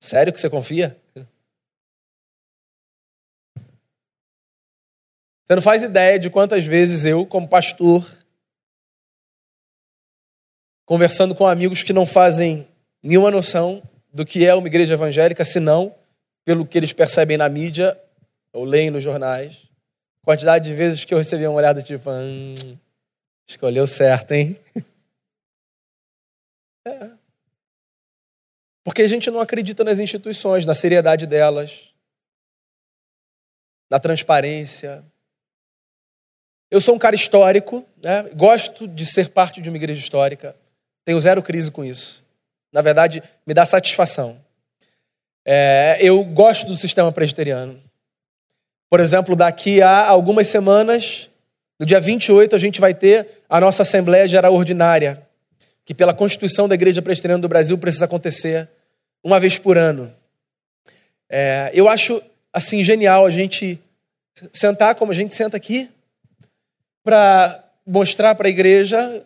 sério 0.00 0.32
que 0.32 0.40
você 0.40 0.48
confia? 0.48 0.96
Você 5.44 5.54
não 5.54 5.62
faz 5.62 5.82
ideia 5.82 6.18
de 6.18 6.30
quantas 6.30 6.64
vezes 6.64 7.04
eu, 7.04 7.26
como 7.26 7.48
pastor, 7.48 8.06
conversando 10.84 11.34
com 11.34 11.46
amigos 11.46 11.82
que 11.82 11.92
não 11.92 12.06
fazem 12.06 12.66
nenhuma 13.02 13.30
noção 13.30 13.82
do 14.12 14.24
que 14.24 14.46
é 14.46 14.54
uma 14.54 14.66
igreja 14.66 14.94
evangélica, 14.94 15.44
senão 15.44 15.94
pelo 16.44 16.66
que 16.66 16.78
eles 16.78 16.92
percebem 16.92 17.36
na 17.36 17.48
mídia 17.48 17.98
ou 18.52 18.64
leem 18.64 18.90
nos 18.90 19.02
jornais, 19.02 19.72
Quantidade 20.24 20.66
de 20.66 20.74
vezes 20.74 21.04
que 21.04 21.12
eu 21.12 21.18
recebi 21.18 21.44
uma 21.46 21.56
olhada 21.56 21.82
tipo, 21.82 22.08
hum, 22.08 22.78
escolheu 23.48 23.86
certo, 23.86 24.32
hein? 24.32 24.58
É. 26.84 27.12
Porque 28.84 29.02
a 29.02 29.06
gente 29.06 29.30
não 29.30 29.38
acredita 29.38 29.84
nas 29.84 30.00
instituições, 30.00 30.66
na 30.66 30.74
seriedade 30.74 31.28
delas, 31.28 31.94
na 33.88 34.00
transparência. 34.00 35.04
Eu 36.72 36.80
sou 36.80 36.94
um 36.94 36.98
cara 36.98 37.14
histórico, 37.14 37.84
né? 38.02 38.30
gosto 38.34 38.88
de 38.88 39.04
ser 39.04 39.28
parte 39.28 39.60
de 39.60 39.68
uma 39.68 39.76
igreja 39.76 40.00
histórica, 40.00 40.56
tenho 41.04 41.20
zero 41.20 41.42
crise 41.42 41.70
com 41.70 41.84
isso. 41.84 42.24
Na 42.72 42.80
verdade, 42.80 43.22
me 43.46 43.52
dá 43.52 43.66
satisfação. 43.66 44.40
É, 45.44 45.98
eu 46.00 46.24
gosto 46.24 46.68
do 46.68 46.74
sistema 46.74 47.12
presbiteriano. 47.12 47.78
Por 48.88 49.00
exemplo, 49.00 49.36
daqui 49.36 49.82
a 49.82 50.08
algumas 50.08 50.46
semanas, 50.46 51.28
no 51.78 51.84
dia 51.84 52.00
28, 52.00 52.56
a 52.56 52.58
gente 52.58 52.80
vai 52.80 52.94
ter 52.94 53.28
a 53.50 53.60
nossa 53.60 53.82
Assembleia 53.82 54.26
Geral 54.26 54.54
Ordinária, 54.54 55.20
que 55.84 55.92
pela 55.92 56.14
Constituição 56.14 56.66
da 56.66 56.74
Igreja 56.74 57.02
Presbiteriana 57.02 57.42
do 57.42 57.48
Brasil 57.50 57.76
precisa 57.76 58.06
acontecer 58.06 58.66
uma 59.22 59.38
vez 59.38 59.58
por 59.58 59.76
ano. 59.76 60.10
É, 61.28 61.70
eu 61.74 61.86
acho, 61.86 62.22
assim, 62.50 62.82
genial 62.82 63.26
a 63.26 63.30
gente 63.30 63.78
sentar 64.54 64.94
como 64.94 65.12
a 65.12 65.14
gente 65.14 65.34
senta 65.34 65.54
aqui, 65.54 65.90
para 67.02 67.64
mostrar 67.86 68.34
para 68.34 68.48
a 68.48 68.50
igreja 68.50 69.24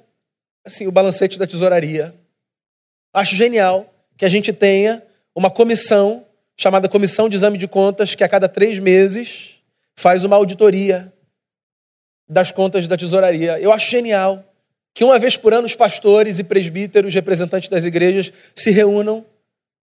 assim, 0.64 0.86
o 0.86 0.92
balancete 0.92 1.38
da 1.38 1.46
tesouraria. 1.46 2.14
Acho 3.14 3.36
genial 3.36 3.92
que 4.16 4.24
a 4.24 4.28
gente 4.28 4.52
tenha 4.52 5.02
uma 5.34 5.50
comissão 5.50 6.24
chamada 6.56 6.88
Comissão 6.88 7.28
de 7.28 7.36
Exame 7.36 7.58
de 7.58 7.68
Contas, 7.68 8.14
que 8.14 8.24
a 8.24 8.28
cada 8.28 8.48
três 8.48 8.78
meses 8.78 9.56
faz 9.94 10.24
uma 10.24 10.36
auditoria 10.36 11.12
das 12.28 12.50
contas 12.50 12.86
da 12.86 12.96
tesouraria. 12.96 13.58
Eu 13.60 13.70
acho 13.72 13.90
genial 13.90 14.42
que 14.94 15.04
uma 15.04 15.18
vez 15.18 15.36
por 15.36 15.52
ano 15.52 15.66
os 15.66 15.74
pastores 15.74 16.38
e 16.38 16.44
presbíteros, 16.44 17.14
representantes 17.14 17.68
das 17.68 17.84
igrejas, 17.84 18.32
se 18.54 18.70
reúnam 18.70 19.24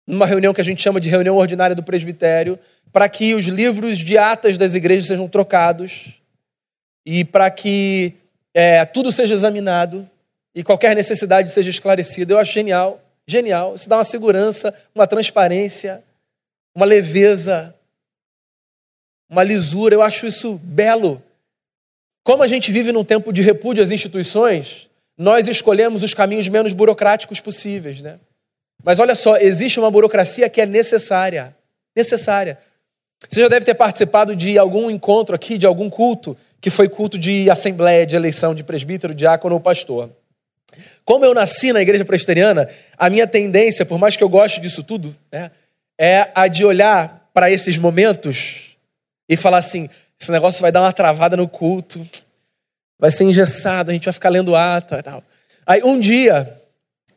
numa 0.06 0.26
reunião 0.26 0.54
que 0.54 0.62
a 0.62 0.64
gente 0.64 0.82
chama 0.82 1.00
de 1.00 1.10
reunião 1.10 1.36
ordinária 1.38 1.76
do 1.76 1.84
presbitério, 1.84 2.58
para 2.92 3.08
que 3.08 3.36
os 3.36 3.46
livros 3.46 4.00
de 4.00 4.18
atas 4.18 4.58
das 4.58 4.74
igrejas 4.74 5.08
sejam 5.08 5.28
trocados 5.28 6.20
e 7.10 7.24
para 7.24 7.50
que 7.50 8.16
é, 8.54 8.84
tudo 8.84 9.14
seja 9.14 9.34
examinado 9.34 10.08
e 10.54 10.62
qualquer 10.62 10.94
necessidade 10.94 11.50
seja 11.50 11.70
esclarecida. 11.70 12.34
Eu 12.34 12.38
acho 12.38 12.52
genial, 12.52 13.02
genial. 13.26 13.76
Isso 13.76 13.88
dá 13.88 13.96
uma 13.96 14.04
segurança, 14.04 14.74
uma 14.94 15.08
transparência, 15.08 16.04
uma 16.76 16.86
leveza, 16.86 17.74
uma 19.30 19.42
lisura. 19.42 19.96
Eu 19.96 20.02
acho 20.02 20.28
isso 20.28 20.60
belo. 20.62 21.24
Como 22.26 22.44
a 22.44 22.48
gente 22.48 22.74
vive 22.74 22.92
num 22.92 23.06
tempo 23.06 23.32
de 23.32 23.42
repúdio 23.42 23.82
às 23.82 23.90
instituições, 23.90 24.90
nós 25.18 25.48
escolhemos 25.48 26.04
os 26.04 26.14
caminhos 26.14 26.50
menos 26.50 26.74
burocráticos 26.74 27.40
possíveis, 27.40 28.02
né? 28.02 28.20
Mas 28.84 29.00
olha 29.00 29.16
só, 29.16 29.38
existe 29.38 29.80
uma 29.80 29.90
burocracia 29.90 30.50
que 30.50 30.60
é 30.60 30.66
necessária. 30.66 31.56
Necessária. 31.96 32.60
Você 33.30 33.40
já 33.40 33.48
deve 33.48 33.66
ter 33.66 33.76
participado 33.76 34.36
de 34.36 34.58
algum 34.58 34.92
encontro 34.92 35.34
aqui, 35.34 35.58
de 35.58 35.66
algum 35.66 35.90
culto, 35.90 36.38
que 36.60 36.70
foi 36.70 36.90
culto 36.90 37.18
de 37.18 37.50
assembleia, 37.50 38.06
de 38.06 38.16
eleição 38.16 38.56
de 38.56 38.64
presbítero, 38.64 39.14
diácono 39.14 39.56
ou 39.56 39.62
pastor. 39.62 40.10
Como 41.06 41.24
eu 41.24 41.34
nasci 41.34 41.72
na 41.72 41.82
igreja 41.82 42.06
presbiteriana, 42.06 42.70
a 42.98 43.10
minha 43.10 43.28
tendência, 43.28 43.86
por 43.86 43.98
mais 43.98 44.16
que 44.16 44.24
eu 44.24 44.30
goste 44.30 44.60
disso 44.60 44.84
tudo, 44.84 45.16
né, 45.32 45.52
é 46.00 46.30
a 46.36 46.48
de 46.48 46.66
olhar 46.66 47.30
para 47.34 47.50
esses 47.50 47.78
momentos 47.78 48.78
e 49.30 49.36
falar 49.36 49.60
assim: 49.60 49.90
esse 50.20 50.32
negócio 50.32 50.62
vai 50.62 50.72
dar 50.72 50.82
uma 50.82 50.94
travada 50.94 51.38
no 51.38 51.48
culto, 51.48 52.08
vai 53.00 53.12
ser 53.12 53.24
engessado, 53.24 53.92
a 53.92 53.94
gente 53.94 54.06
vai 54.06 54.14
ficar 54.14 54.30
lendo 54.30 54.56
ata 54.56 55.00
e 55.00 55.04
tal. 55.04 55.24
Aí 55.66 55.84
um 55.84 56.00
dia, 56.00 56.62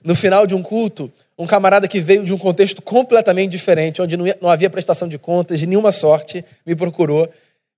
no 0.02 0.14
final 0.14 0.46
de 0.46 0.54
um 0.54 0.62
culto, 0.62 1.12
um 1.38 1.46
camarada 1.46 1.88
que 1.88 2.00
veio 2.00 2.24
de 2.24 2.32
um 2.34 2.38
contexto 2.38 2.82
completamente 2.82 3.50
diferente, 3.50 4.02
onde 4.02 4.16
não 4.16 4.50
havia 4.50 4.68
prestação 4.68 5.08
de 5.08 5.18
contas 5.18 5.58
de 5.58 5.66
nenhuma 5.66 5.90
sorte, 5.90 6.44
me 6.66 6.74
procurou 6.74 7.28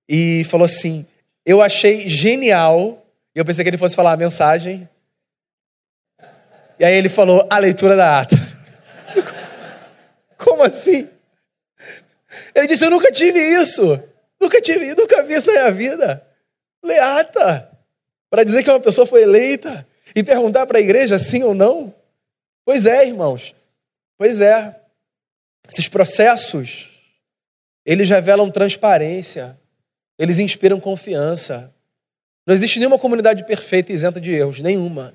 e 0.07 0.43
falou 0.45 0.65
assim: 0.65 1.05
Eu 1.45 1.61
achei 1.61 2.07
genial. 2.07 3.05
E 3.35 3.39
eu 3.39 3.45
pensei 3.45 3.63
que 3.63 3.69
ele 3.69 3.77
fosse 3.77 3.95
falar 3.95 4.13
a 4.13 4.17
mensagem. 4.17 4.87
E 6.79 6.85
aí 6.85 6.95
ele 6.95 7.09
falou 7.09 7.45
a 7.49 7.57
leitura 7.57 7.95
da 7.95 8.21
ata. 8.21 8.35
Como 10.37 10.63
assim? 10.63 11.09
Ele 12.55 12.67
disse: 12.67 12.85
Eu 12.85 12.91
nunca 12.91 13.11
tive 13.11 13.39
isso. 13.39 14.01
Nunca 14.41 14.59
tive, 14.61 14.93
nunca 14.95 15.23
vi 15.23 15.35
isso 15.35 15.47
na 15.47 15.53
minha 15.53 15.71
vida. 15.71 16.27
Ler 16.83 17.01
ata. 17.01 17.69
Para 18.29 18.43
dizer 18.43 18.63
que 18.63 18.69
uma 18.69 18.79
pessoa 18.79 19.07
foi 19.07 19.23
eleita 19.23 19.87
e 20.15 20.23
perguntar 20.23 20.65
para 20.65 20.79
a 20.79 20.81
igreja 20.81 21.17
sim 21.17 21.43
ou 21.43 21.53
não. 21.53 21.93
Pois 22.65 22.85
é, 22.85 23.07
irmãos. 23.07 23.55
Pois 24.17 24.41
é. 24.41 24.79
Esses 25.71 25.87
processos, 25.87 26.89
eles 27.85 28.09
revelam 28.09 28.51
transparência. 28.51 29.57
Eles 30.17 30.39
inspiram 30.39 30.79
confiança. 30.79 31.73
Não 32.45 32.53
existe 32.53 32.79
nenhuma 32.79 32.99
comunidade 32.99 33.45
perfeita 33.45 33.91
e 33.91 33.95
isenta 33.95 34.19
de 34.19 34.31
erros, 34.31 34.59
nenhuma. 34.59 35.13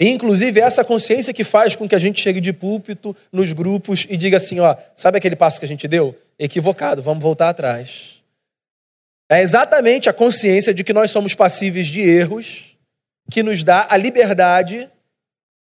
E, 0.00 0.08
inclusive, 0.08 0.60
é 0.60 0.64
essa 0.64 0.84
consciência 0.84 1.34
que 1.34 1.42
faz 1.42 1.74
com 1.74 1.88
que 1.88 1.94
a 1.94 1.98
gente 1.98 2.20
chegue 2.20 2.40
de 2.40 2.52
púlpito 2.52 3.16
nos 3.32 3.52
grupos 3.52 4.06
e 4.08 4.16
diga 4.16 4.36
assim: 4.36 4.60
ó, 4.60 4.76
sabe 4.94 5.18
aquele 5.18 5.34
passo 5.34 5.58
que 5.58 5.64
a 5.64 5.68
gente 5.68 5.88
deu? 5.88 6.16
Equivocado, 6.38 7.02
vamos 7.02 7.22
voltar 7.22 7.48
atrás. 7.48 8.22
É 9.28 9.42
exatamente 9.42 10.08
a 10.08 10.12
consciência 10.12 10.72
de 10.72 10.84
que 10.84 10.92
nós 10.92 11.10
somos 11.10 11.34
passíveis 11.34 11.88
de 11.88 12.00
erros 12.00 12.76
que 13.30 13.42
nos 13.42 13.62
dá 13.62 13.86
a 13.90 13.96
liberdade 13.96 14.88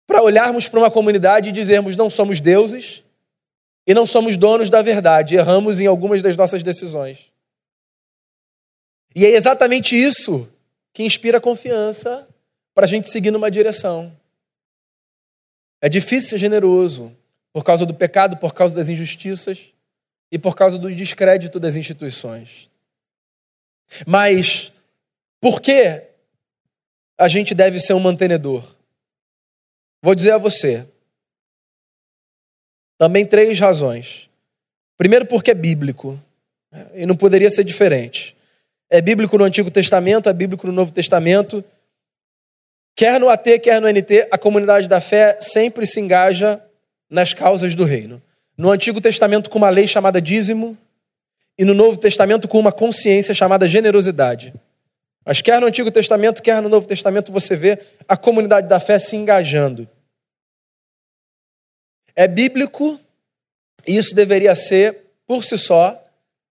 para 0.06 0.22
olharmos 0.22 0.68
para 0.68 0.80
uma 0.80 0.92
comunidade 0.92 1.50
e 1.50 1.52
dizermos: 1.52 1.96
não 1.96 2.10
somos 2.10 2.40
deuses 2.40 3.04
e 3.88 3.94
não 3.94 4.08
somos 4.08 4.36
donos 4.36 4.72
da 4.72 4.82
verdade, 4.82 5.36
erramos 5.36 5.80
em 5.80 5.86
algumas 5.86 6.24
das 6.24 6.36
nossas 6.36 6.64
decisões. 6.64 7.32
E 9.16 9.26
é 9.26 9.30
exatamente 9.30 9.96
isso 9.96 10.52
que 10.94 11.04
inspira 11.04 11.40
confiança 11.40 12.28
para 12.74 12.86
a 12.86 12.88
gente 12.88 13.10
seguir 13.10 13.32
numa 13.32 13.50
direção. 13.50 14.16
É 15.82 15.88
difícil 15.88 16.32
ser 16.32 16.38
generoso 16.38 17.16
por 17.54 17.64
causa 17.64 17.86
do 17.86 17.94
pecado, 17.94 18.36
por 18.36 18.54
causa 18.54 18.76
das 18.76 18.90
injustiças 18.90 19.70
e 20.30 20.38
por 20.38 20.56
causa 20.56 20.78
do 20.78 20.94
descrédito 20.94 21.60
das 21.60 21.78
instituições. 21.78 22.70
Mas 24.06 24.74
por 25.40 25.62
que 25.62 26.04
a 27.18 27.28
gente 27.30 27.56
deve 27.56 27.80
ser 27.80 27.94
um 27.94 28.00
mantenedor? 28.00 28.76
Vou 30.02 30.14
dizer 30.14 30.32
a 30.32 30.38
você. 30.38 30.86
Também 32.98 33.26
três 33.26 33.60
razões. 33.60 34.30
Primeiro, 34.98 35.26
porque 35.26 35.52
é 35.52 35.56
bíblico. 35.56 36.22
E 36.94 37.06
não 37.06 37.16
poderia 37.16 37.50
ser 37.50 37.64
diferente. 37.64 38.35
É 38.90 39.02
bíblico 39.02 39.38
no 39.38 39.44
Antigo 39.44 39.72
Testamento, 39.72 40.30
é 40.30 40.34
bíblico 40.34 40.68
no 40.68 40.74
Novo 40.74 40.92
Testamento. 40.92 41.64
Quer 42.96 43.20
no 43.20 43.30
AT, 43.30 43.60
quer 43.60 43.82
no 43.82 43.90
NT, 43.90 44.28
a 44.32 44.38
comunidade 44.38 44.88
da 44.88 45.02
fé 45.02 45.38
sempre 45.42 45.86
se 45.86 46.00
engaja 46.00 46.62
nas 47.10 47.34
causas 47.34 47.76
do 47.76 47.84
reino. 47.84 48.22
No 48.58 48.72
Antigo 48.72 49.02
Testamento, 49.02 49.50
com 49.50 49.58
uma 49.58 49.70
lei 49.70 49.86
chamada 49.88 50.22
dízimo, 50.22 50.78
e 51.58 51.66
no 51.66 51.74
Novo 51.74 51.98
Testamento, 51.98 52.48
com 52.48 52.60
uma 52.60 52.72
consciência 52.72 53.34
chamada 53.34 53.68
generosidade. 53.68 54.54
Mas 55.26 55.42
quer 55.42 55.60
no 55.60 55.68
Antigo 55.68 55.90
Testamento, 55.90 56.42
quer 56.42 56.62
no 56.62 56.70
Novo 56.70 56.88
Testamento, 56.88 57.32
você 57.32 57.56
vê 57.56 57.80
a 58.08 58.16
comunidade 58.16 58.68
da 58.68 58.80
fé 58.80 59.00
se 59.00 59.16
engajando. 59.16 59.88
É 62.16 62.28
bíblico 62.28 63.00
e 63.88 63.98
isso 63.98 64.16
deveria 64.16 64.56
ser, 64.56 64.98
por 65.28 65.44
si 65.44 65.58
só, 65.58 66.02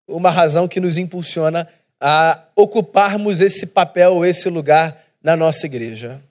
uma 0.06 0.30
razão 0.30 0.68
que 0.68 0.80
nos 0.80 0.98
impulsiona 0.98 1.68
a 2.06 2.38
ocuparmos 2.54 3.40
esse 3.40 3.68
papel, 3.68 4.26
esse 4.26 4.50
lugar 4.50 5.02
na 5.22 5.34
nossa 5.34 5.64
igreja. 5.64 6.22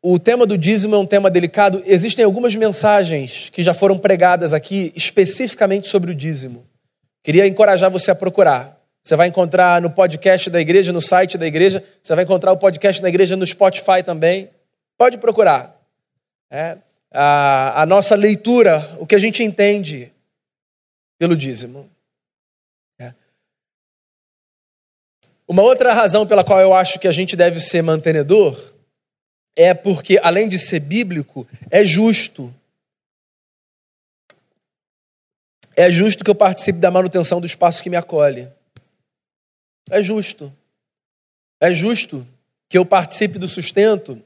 O 0.00 0.16
tema 0.16 0.46
do 0.46 0.56
dízimo 0.56 0.94
é 0.94 0.98
um 0.98 1.04
tema 1.04 1.28
delicado. 1.28 1.82
Existem 1.84 2.24
algumas 2.24 2.54
mensagens 2.54 3.50
que 3.50 3.64
já 3.64 3.74
foram 3.74 3.98
pregadas 3.98 4.52
aqui 4.52 4.92
especificamente 4.94 5.88
sobre 5.88 6.12
o 6.12 6.14
dízimo. 6.14 6.64
Queria 7.20 7.48
encorajar 7.48 7.90
você 7.90 8.12
a 8.12 8.14
procurar. 8.14 8.80
Você 9.02 9.16
vai 9.16 9.26
encontrar 9.26 9.82
no 9.82 9.90
podcast 9.90 10.48
da 10.50 10.60
igreja, 10.60 10.92
no 10.92 11.02
site 11.02 11.36
da 11.36 11.48
igreja, 11.48 11.82
você 12.00 12.14
vai 12.14 12.22
encontrar 12.22 12.52
o 12.52 12.56
podcast 12.56 13.02
da 13.02 13.08
igreja 13.08 13.34
no 13.34 13.44
Spotify 13.44 14.04
também. 14.06 14.50
Pode 14.96 15.18
procurar. 15.18 15.76
É, 16.48 16.78
a, 17.12 17.82
a 17.82 17.86
nossa 17.86 18.14
leitura, 18.14 18.88
o 19.00 19.06
que 19.06 19.16
a 19.16 19.18
gente 19.18 19.42
entende 19.42 20.12
pelo 21.18 21.36
dízimo. 21.36 21.90
É. 22.98 23.12
Uma 25.46 25.62
outra 25.62 25.92
razão 25.92 26.26
pela 26.26 26.44
qual 26.44 26.60
eu 26.60 26.72
acho 26.72 26.98
que 26.98 27.08
a 27.08 27.12
gente 27.12 27.36
deve 27.36 27.60
ser 27.60 27.82
mantenedor 27.82 28.72
é 29.56 29.74
porque, 29.74 30.20
além 30.22 30.48
de 30.48 30.58
ser 30.58 30.80
bíblico, 30.80 31.46
é 31.68 31.84
justo. 31.84 32.54
É 35.76 35.90
justo 35.90 36.24
que 36.24 36.30
eu 36.30 36.34
participe 36.34 36.78
da 36.78 36.90
manutenção 36.90 37.40
do 37.40 37.46
espaço 37.46 37.82
que 37.82 37.90
me 37.90 37.96
acolhe. 37.96 38.48
É 39.90 40.00
justo. 40.00 40.52
É 41.60 41.74
justo 41.74 42.26
que 42.68 42.78
eu 42.78 42.86
participe 42.86 43.38
do 43.38 43.48
sustento 43.48 44.22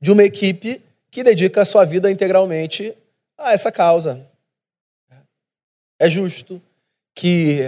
de 0.00 0.10
uma 0.10 0.24
equipe 0.24 0.82
que 1.10 1.22
dedica 1.22 1.62
a 1.62 1.64
sua 1.64 1.84
vida 1.84 2.10
integralmente 2.10 2.94
a 3.36 3.52
essa 3.52 3.72
causa. 3.72 4.26
É 5.98 6.08
justo 6.08 6.62
que 7.14 7.62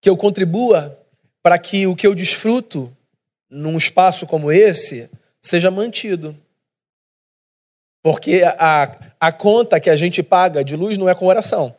que 0.00 0.08
eu 0.08 0.16
contribua 0.16 0.98
para 1.42 1.58
que 1.58 1.86
o 1.86 1.94
que 1.94 2.06
eu 2.06 2.14
desfruto 2.14 2.94
num 3.48 3.76
espaço 3.76 4.26
como 4.26 4.50
esse 4.50 5.10
seja 5.40 5.70
mantido. 5.70 6.36
Porque 8.02 8.42
a, 8.44 9.12
a 9.18 9.32
conta 9.32 9.78
que 9.78 9.90
a 9.90 9.96
gente 9.96 10.22
paga 10.22 10.64
de 10.64 10.74
luz 10.74 10.96
não 10.96 11.08
é 11.08 11.14
com 11.14 11.26
oração. 11.26 11.74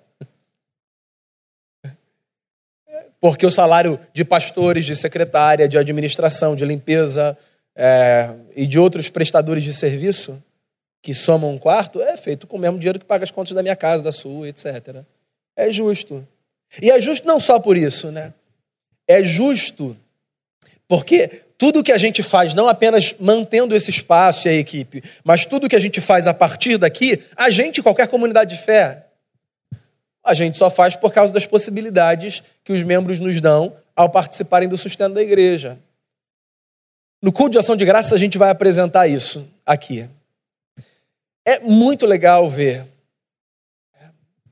Porque 3.19 3.45
o 3.45 3.51
salário 3.51 3.99
de 4.13 4.25
pastores, 4.25 4.85
de 4.85 4.95
secretária, 4.95 5.67
de 5.67 5.77
administração, 5.77 6.55
de 6.55 6.65
limpeza 6.65 7.37
é, 7.75 8.29
e 8.55 8.65
de 8.65 8.79
outros 8.79 9.09
prestadores 9.09 9.63
de 9.63 9.73
serviço 9.73 10.41
que 11.01 11.13
somam 11.13 11.51
um 11.51 11.57
quarto 11.57 12.01
é 12.01 12.15
feito 12.17 12.45
com 12.45 12.57
o 12.57 12.59
mesmo 12.59 12.77
dinheiro 12.77 12.99
que 12.99 13.05
paga 13.05 13.23
as 13.23 13.31
contas 13.31 13.53
da 13.53 13.63
minha 13.63 13.75
casa, 13.75 14.03
da 14.03 14.11
sua, 14.11 14.49
etc. 14.49 15.03
É 15.55 15.71
justo. 15.71 16.27
E 16.81 16.89
é 16.89 16.99
justo 16.99 17.27
não 17.27 17.39
só 17.39 17.59
por 17.59 17.75
isso, 17.75 18.11
né? 18.11 18.33
É 19.07 19.23
justo 19.23 19.97
porque 20.91 21.43
tudo 21.57 21.81
que 21.81 21.91
a 21.93 21.97
gente 21.97 22.21
faz, 22.21 22.53
não 22.53 22.67
apenas 22.67 23.15
mantendo 23.17 23.73
esse 23.73 23.89
espaço 23.89 24.45
e 24.45 24.51
a 24.51 24.53
equipe, 24.55 25.01
mas 25.23 25.45
tudo 25.45 25.69
que 25.69 25.75
a 25.77 25.79
gente 25.79 26.01
faz 26.01 26.27
a 26.27 26.33
partir 26.33 26.77
daqui, 26.77 27.23
a 27.33 27.49
gente, 27.49 27.81
qualquer 27.81 28.09
comunidade 28.09 28.57
de 28.57 28.61
fé, 28.61 29.05
a 30.21 30.33
gente 30.33 30.57
só 30.57 30.69
faz 30.69 30.93
por 30.93 31.13
causa 31.13 31.31
das 31.31 31.45
possibilidades 31.45 32.43
que 32.65 32.73
os 32.73 32.83
membros 32.83 33.21
nos 33.21 33.39
dão 33.39 33.73
ao 33.95 34.09
participarem 34.09 34.67
do 34.67 34.75
sustento 34.75 35.13
da 35.13 35.21
igreja. 35.21 35.79
No 37.21 37.31
culto 37.31 37.51
de 37.51 37.59
ação 37.59 37.77
de 37.77 37.85
graças, 37.85 38.11
a 38.11 38.17
gente 38.17 38.37
vai 38.37 38.49
apresentar 38.49 39.07
isso 39.07 39.47
aqui. 39.65 40.09
É 41.45 41.59
muito 41.59 42.05
legal 42.05 42.49
ver 42.49 42.85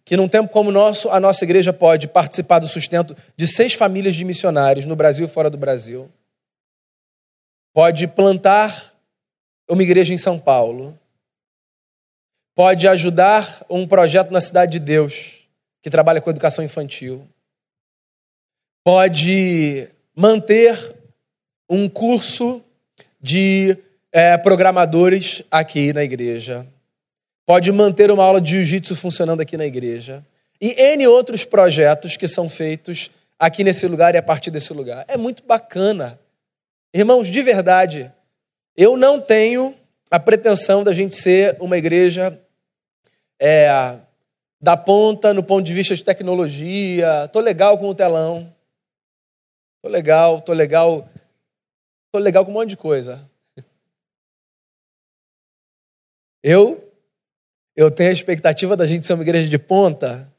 que 0.10 0.18
num 0.18 0.28
tempo 0.28 0.51
como 0.51 0.70
o 0.70 0.74
nosso, 0.74 1.07
a 1.12 1.20
nossa 1.20 1.43
igreja 1.43 1.72
pode 1.72 2.07
participar 2.07 2.57
do 2.57 2.68
sustento 2.68 3.16
de 3.38 3.45
seis 3.45 3.76
famílias 3.76 4.16
de 4.16 4.26
missionários 4.26 4.88
no 4.88 4.95
Brasil 4.95 5.28
e 5.28 5.30
fora 5.30 5.51
do 5.51 5.57
Brasil. 5.57 6.10
Pode 7.72 8.07
plantar 8.07 8.91
uma 9.70 9.84
igreja 9.84 10.12
em 10.12 10.18
São 10.18 10.39
Paulo. 10.39 10.97
Pode 12.55 12.88
ajudar 12.88 13.64
um 13.70 13.88
projeto 13.88 14.32
na 14.32 14.41
Cidade 14.41 14.72
de 14.72 14.80
Deus, 14.80 15.47
que 15.80 15.91
trabalha 15.91 16.20
com 16.20 16.32
educação 16.32 16.66
infantil. 16.66 17.28
Pode 18.84 19.89
manter 20.16 20.95
um 21.70 21.88
curso 21.88 22.64
de 23.22 23.78
é, 24.12 24.36
programadores 24.39 25.43
aqui 25.51 25.93
na 25.93 26.03
igreja 26.03 26.68
pode 27.50 27.72
manter 27.72 28.12
uma 28.12 28.24
aula 28.24 28.39
de 28.39 28.52
jiu-jitsu 28.52 28.95
funcionando 28.95 29.41
aqui 29.41 29.58
na 29.58 29.66
igreja. 29.66 30.24
E 30.62 30.70
N 30.80 31.08
outros 31.08 31.43
projetos 31.43 32.16
que 32.16 32.28
são 32.28 32.47
feitos 32.47 33.10
aqui 33.39 33.64
nesse 33.64 33.88
lugar 33.88 34.14
e 34.14 34.20
a 34.20 34.22
partir 34.22 34.52
desse 34.52 34.72
lugar. 34.72 35.04
É 35.08 35.18
muito 35.18 35.41
bacana. 35.41 36.20
Irmãos, 36.93 37.28
de 37.28 37.41
verdade, 37.41 38.14
eu 38.78 38.95
não 38.95 39.20
tenho 39.20 39.76
a 40.12 40.20
pretensão 40.20 40.84
da 40.84 40.93
gente 40.93 41.16
ser 41.16 41.58
uma 41.60 41.76
igreja 41.76 42.39
é, 43.39 43.97
da 44.62 44.78
ponta 44.78 45.34
no 45.34 45.41
ponto 45.41 45.66
de 45.66 45.74
vista 45.74 45.95
de 45.95 46.04
tecnologia. 46.04 47.28
Tô 47.34 47.39
legal 47.39 47.80
com 47.80 47.89
o 47.89 47.95
telão. 47.95 48.54
Tô 49.82 49.89
legal, 49.89 50.39
tô 50.39 50.54
legal. 50.54 51.10
Tô 52.12 52.20
legal 52.20 52.45
com 52.45 52.52
um 52.52 52.54
monte 52.54 52.70
de 52.70 52.78
coisa. 52.78 53.28
Eu 56.43 56.89
eu 57.80 57.90
tenho 57.90 58.10
a 58.10 58.14
expectativa 58.14 58.76
da 58.76 58.86
gente 58.86 59.06
ser 59.06 59.14
uma 59.14 59.24
igreja 59.24 59.48
de 59.48 59.58
ponta 59.58 60.30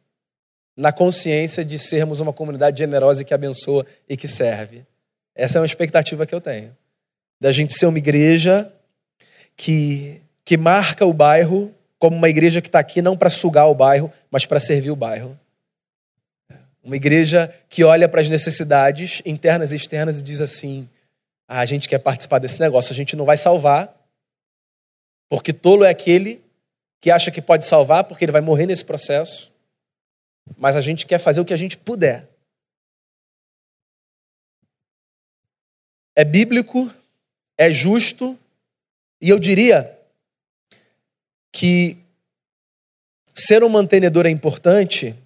na 0.77 0.93
consciência 0.93 1.65
de 1.65 1.79
sermos 1.79 2.21
uma 2.21 2.35
comunidade 2.35 2.77
generosa 2.77 3.25
que 3.25 3.33
abençoa 3.33 3.87
e 4.07 4.15
que 4.15 4.29
serve. 4.29 4.85
Essa 5.35 5.57
é 5.57 5.61
uma 5.61 5.67
expectativa 5.67 6.27
que 6.27 6.35
eu 6.35 6.41
tenho. 6.41 6.77
Da 7.41 7.51
gente 7.51 7.73
ser 7.73 7.87
uma 7.87 7.97
igreja 7.97 8.71
que, 9.57 10.21
que 10.45 10.59
marca 10.59 11.07
o 11.07 11.15
bairro 11.15 11.75
como 11.99 12.15
uma 12.15 12.29
igreja 12.29 12.61
que 12.61 12.69
está 12.69 12.79
aqui 12.79 13.01
não 13.01 13.17
para 13.17 13.31
sugar 13.31 13.69
o 13.69 13.75
bairro, 13.75 14.13
mas 14.31 14.45
para 14.45 14.61
servir 14.61 14.91
o 14.91 14.97
bairro. 14.97 15.35
Uma 16.85 16.97
igreja 16.97 17.51
que 17.71 17.83
olha 17.83 18.07
para 18.07 18.21
as 18.21 18.29
necessidades 18.29 19.23
internas 19.25 19.73
e 19.73 19.77
externas 19.77 20.21
e 20.21 20.23
diz 20.23 20.43
assim: 20.43 20.87
ah, 21.49 21.61
a 21.61 21.65
gente 21.65 21.89
quer 21.89 22.01
participar 22.01 22.39
desse 22.39 22.61
negócio, 22.61 22.93
a 22.93 22.97
gente 22.97 23.17
não 23.17 23.25
vai 23.25 23.39
salvar, 23.39 23.95
porque 25.27 25.55
tolo 25.55 25.85
é 25.85 25.89
aquele 25.89 26.50
que 27.01 27.11
acha 27.11 27.31
que 27.31 27.41
pode 27.41 27.65
salvar 27.65 28.05
porque 28.05 28.25
ele 28.25 28.33
vai 28.33 28.41
morrer 28.41 28.67
nesse 28.67 28.85
processo, 28.85 29.51
mas 30.57 30.77
a 30.77 30.81
gente 30.81 31.07
quer 31.07 31.19
fazer 31.19 31.41
o 31.41 31.45
que 31.45 31.55
a 31.55 31.57
gente 31.57 31.77
puder. 31.77 32.29
É 36.15 36.25
bíblico, 36.25 36.93
é 37.57 37.73
justo, 37.73 38.39
e 39.21 39.29
eu 39.29 39.39
diria 39.39 39.99
que 41.53 41.97
ser 43.35 43.65
um 43.65 43.69
mantenedor 43.69 44.27
é 44.27 44.31
importante 44.31 45.17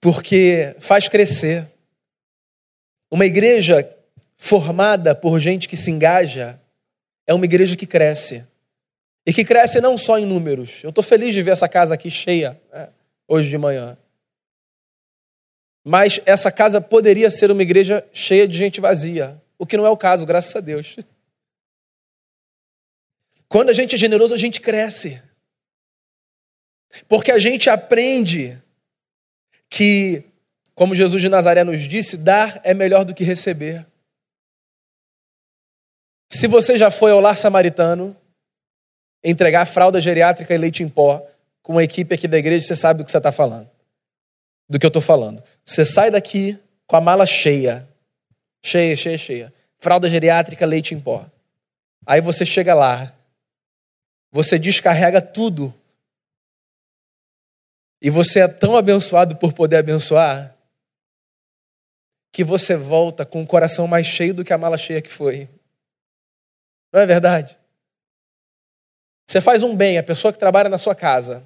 porque 0.00 0.76
faz 0.80 1.08
crescer. 1.08 1.66
Uma 3.10 3.26
igreja 3.26 3.88
formada 4.36 5.14
por 5.14 5.40
gente 5.40 5.68
que 5.68 5.76
se 5.76 5.90
engaja 5.90 6.60
é 7.26 7.34
uma 7.34 7.44
igreja 7.44 7.76
que 7.76 7.86
cresce. 7.86 8.46
E 9.28 9.32
que 9.34 9.44
cresce 9.44 9.78
não 9.78 9.98
só 9.98 10.18
em 10.18 10.24
números. 10.24 10.82
Eu 10.82 10.88
estou 10.88 11.04
feliz 11.04 11.34
de 11.34 11.42
ver 11.42 11.50
essa 11.50 11.68
casa 11.68 11.92
aqui 11.92 12.10
cheia 12.10 12.58
né, 12.72 12.88
hoje 13.28 13.50
de 13.50 13.58
manhã. 13.58 13.94
Mas 15.84 16.18
essa 16.24 16.50
casa 16.50 16.80
poderia 16.80 17.28
ser 17.30 17.50
uma 17.50 17.60
igreja 17.60 18.02
cheia 18.10 18.48
de 18.48 18.56
gente 18.56 18.80
vazia, 18.80 19.38
o 19.58 19.66
que 19.66 19.76
não 19.76 19.84
é 19.84 19.90
o 19.90 19.98
caso, 19.98 20.24
graças 20.24 20.56
a 20.56 20.60
Deus. 20.60 20.96
Quando 23.50 23.68
a 23.68 23.74
gente 23.74 23.96
é 23.96 23.98
generoso, 23.98 24.32
a 24.32 24.38
gente 24.38 24.62
cresce. 24.62 25.22
Porque 27.06 27.30
a 27.30 27.38
gente 27.38 27.68
aprende 27.68 28.58
que, 29.68 30.24
como 30.74 30.94
Jesus 30.94 31.20
de 31.20 31.28
Nazaré 31.28 31.64
nos 31.64 31.82
disse, 31.82 32.16
dar 32.16 32.62
é 32.64 32.72
melhor 32.72 33.04
do 33.04 33.14
que 33.14 33.24
receber. 33.24 33.86
Se 36.30 36.46
você 36.46 36.78
já 36.78 36.90
foi 36.90 37.10
ao 37.10 37.20
lar 37.20 37.36
samaritano, 37.36 38.16
entregar 39.22 39.66
fralda 39.66 40.00
geriátrica 40.00 40.54
e 40.54 40.58
leite 40.58 40.82
em 40.82 40.88
pó 40.88 41.26
com 41.62 41.72
uma 41.72 41.84
equipe 41.84 42.14
aqui 42.14 42.26
da 42.26 42.38
igreja, 42.38 42.66
você 42.66 42.74
sabe 42.74 42.98
do 42.98 43.04
que 43.04 43.10
você 43.10 43.18
está 43.18 43.30
falando. 43.30 43.68
Do 44.68 44.78
que 44.78 44.86
eu 44.86 44.88
estou 44.88 45.02
falando. 45.02 45.42
Você 45.64 45.84
sai 45.84 46.10
daqui 46.10 46.58
com 46.86 46.96
a 46.96 47.00
mala 47.00 47.26
cheia. 47.26 47.86
Cheia, 48.62 48.96
cheia, 48.96 49.18
cheia. 49.18 49.54
Fralda 49.78 50.08
geriátrica, 50.08 50.64
leite 50.64 50.94
em 50.94 51.00
pó. 51.00 51.26
Aí 52.06 52.22
você 52.22 52.46
chega 52.46 52.74
lá. 52.74 53.14
Você 54.32 54.58
descarrega 54.58 55.20
tudo. 55.20 55.74
E 58.00 58.08
você 58.08 58.40
é 58.40 58.48
tão 58.48 58.76
abençoado 58.76 59.36
por 59.36 59.52
poder 59.52 59.76
abençoar 59.76 60.56
que 62.32 62.44
você 62.44 62.76
volta 62.76 63.26
com 63.26 63.42
o 63.42 63.46
coração 63.46 63.86
mais 63.86 64.06
cheio 64.06 64.32
do 64.32 64.44
que 64.44 64.52
a 64.52 64.58
mala 64.58 64.78
cheia 64.78 65.02
que 65.02 65.10
foi. 65.10 65.48
Não 66.92 67.00
é 67.00 67.06
verdade? 67.06 67.57
Você 69.28 69.42
faz 69.42 69.62
um 69.62 69.76
bem 69.76 69.98
à 69.98 70.02
pessoa 70.02 70.32
que 70.32 70.38
trabalha 70.38 70.70
na 70.70 70.78
sua 70.78 70.94
casa, 70.94 71.44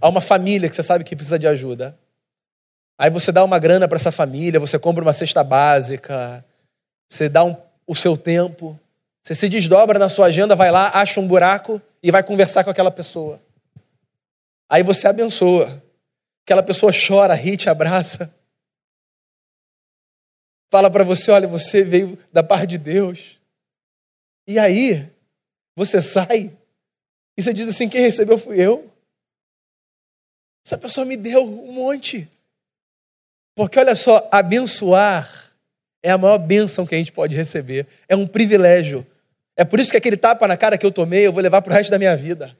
a 0.00 0.08
uma 0.08 0.20
família 0.20 0.68
que 0.68 0.76
você 0.76 0.84
sabe 0.84 1.02
que 1.02 1.16
precisa 1.16 1.36
de 1.36 1.48
ajuda. 1.48 1.98
Aí 2.96 3.10
você 3.10 3.32
dá 3.32 3.42
uma 3.42 3.58
grana 3.58 3.88
para 3.88 3.96
essa 3.96 4.12
família, 4.12 4.60
você 4.60 4.78
compra 4.78 5.02
uma 5.02 5.12
cesta 5.12 5.42
básica, 5.42 6.44
você 7.08 7.28
dá 7.28 7.42
um, 7.42 7.56
o 7.88 7.96
seu 7.96 8.16
tempo, 8.16 8.78
você 9.20 9.34
se 9.34 9.48
desdobra 9.48 9.98
na 9.98 10.08
sua 10.08 10.26
agenda, 10.26 10.54
vai 10.54 10.70
lá, 10.70 10.92
acha 10.94 11.20
um 11.20 11.26
buraco 11.26 11.82
e 12.00 12.12
vai 12.12 12.22
conversar 12.22 12.62
com 12.62 12.70
aquela 12.70 12.90
pessoa. 12.90 13.42
Aí 14.70 14.84
você 14.84 15.08
abençoa. 15.08 15.82
Aquela 16.46 16.62
pessoa 16.62 16.92
chora, 16.92 17.34
ri, 17.34 17.56
te 17.56 17.68
abraça. 17.68 18.32
Fala 20.70 20.88
para 20.88 21.02
você: 21.02 21.32
olha, 21.32 21.48
você 21.48 21.82
veio 21.82 22.16
da 22.32 22.44
parte 22.44 22.66
de 22.68 22.78
Deus. 22.78 23.40
E 24.46 24.58
aí, 24.58 25.08
você 25.76 26.00
sai 26.00 26.56
e 27.36 27.42
você 27.42 27.52
diz 27.52 27.68
assim: 27.68 27.88
quem 27.88 28.00
recebeu 28.00 28.38
fui 28.38 28.60
eu. 28.60 28.90
Essa 30.64 30.78
pessoa 30.78 31.04
me 31.04 31.16
deu 31.16 31.44
um 31.44 31.72
monte. 31.72 32.28
Porque 33.54 33.78
olha 33.78 33.94
só, 33.94 34.28
abençoar 34.30 35.52
é 36.02 36.10
a 36.10 36.18
maior 36.18 36.38
bênção 36.38 36.86
que 36.86 36.94
a 36.94 36.98
gente 36.98 37.12
pode 37.12 37.36
receber. 37.36 37.86
É 38.08 38.16
um 38.16 38.26
privilégio. 38.26 39.06
É 39.56 39.64
por 39.64 39.78
isso 39.78 39.90
que 39.90 39.96
aquele 39.96 40.16
tapa 40.16 40.48
na 40.48 40.56
cara 40.56 40.78
que 40.78 40.86
eu 40.86 40.92
tomei, 40.92 41.26
eu 41.26 41.32
vou 41.32 41.42
levar 41.42 41.60
para 41.62 41.70
o 41.70 41.74
resto 41.74 41.90
da 41.90 41.98
minha 41.98 42.16
vida. 42.16 42.56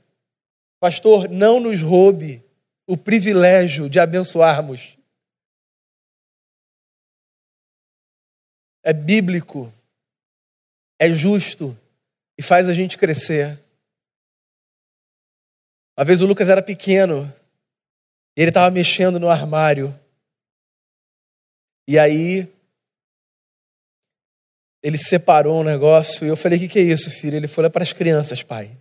Pastor, 0.81 1.29
não 1.29 1.61
nos 1.61 1.81
roube 1.81 2.43
o 2.87 2.97
privilégio 2.97 3.89
de 3.89 3.99
abençoarmos. 3.99 4.99
É 8.85 8.93
bíblico, 8.93 9.73
é 10.99 11.09
justo 11.09 11.79
e 12.37 12.43
faz 12.43 12.69
a 12.69 12.73
gente 12.73 12.99
crescer. 12.99 13.62
Uma 15.97 16.05
vez 16.05 16.23
o 16.23 16.27
Lucas 16.27 16.49
era 16.49 16.63
pequeno 16.63 17.25
e 18.37 18.41
ele 18.41 18.51
estava 18.51 18.71
mexendo 18.71 19.21
no 19.21 19.29
armário. 19.29 19.95
E 21.87 21.99
aí 21.99 22.49
ele 24.83 24.97
separou 24.97 25.61
um 25.61 25.65
negócio 25.65 26.25
e 26.25 26.29
eu 26.29 26.37
falei: 26.37 26.59
"O 26.59 26.61
que, 26.63 26.69
que 26.69 26.79
é 26.79 26.83
isso, 26.83 27.11
filho?" 27.11 27.37
Ele 27.37 27.49
falou: 27.49 27.67
"É 27.67 27.71
para 27.71 27.83
as 27.83 27.93
crianças, 27.93 28.43
pai." 28.43 28.77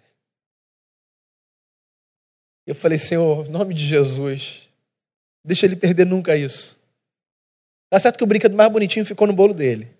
Eu 2.65 2.75
falei: 2.75 2.97
"Senhor, 2.97 3.45
em 3.45 3.49
nome 3.49 3.73
de 3.73 3.85
Jesus, 3.85 4.69
deixa 5.43 5.65
ele 5.65 5.75
perder 5.75 6.05
nunca 6.05 6.35
isso." 6.37 6.79
Tá 7.89 7.99
certo 7.99 8.17
que 8.17 8.23
o 8.23 8.27
brinquedo 8.27 8.55
mais 8.55 8.71
bonitinho 8.71 9.05
ficou 9.05 9.27
no 9.27 9.33
bolo 9.33 9.53
dele. 9.53 9.93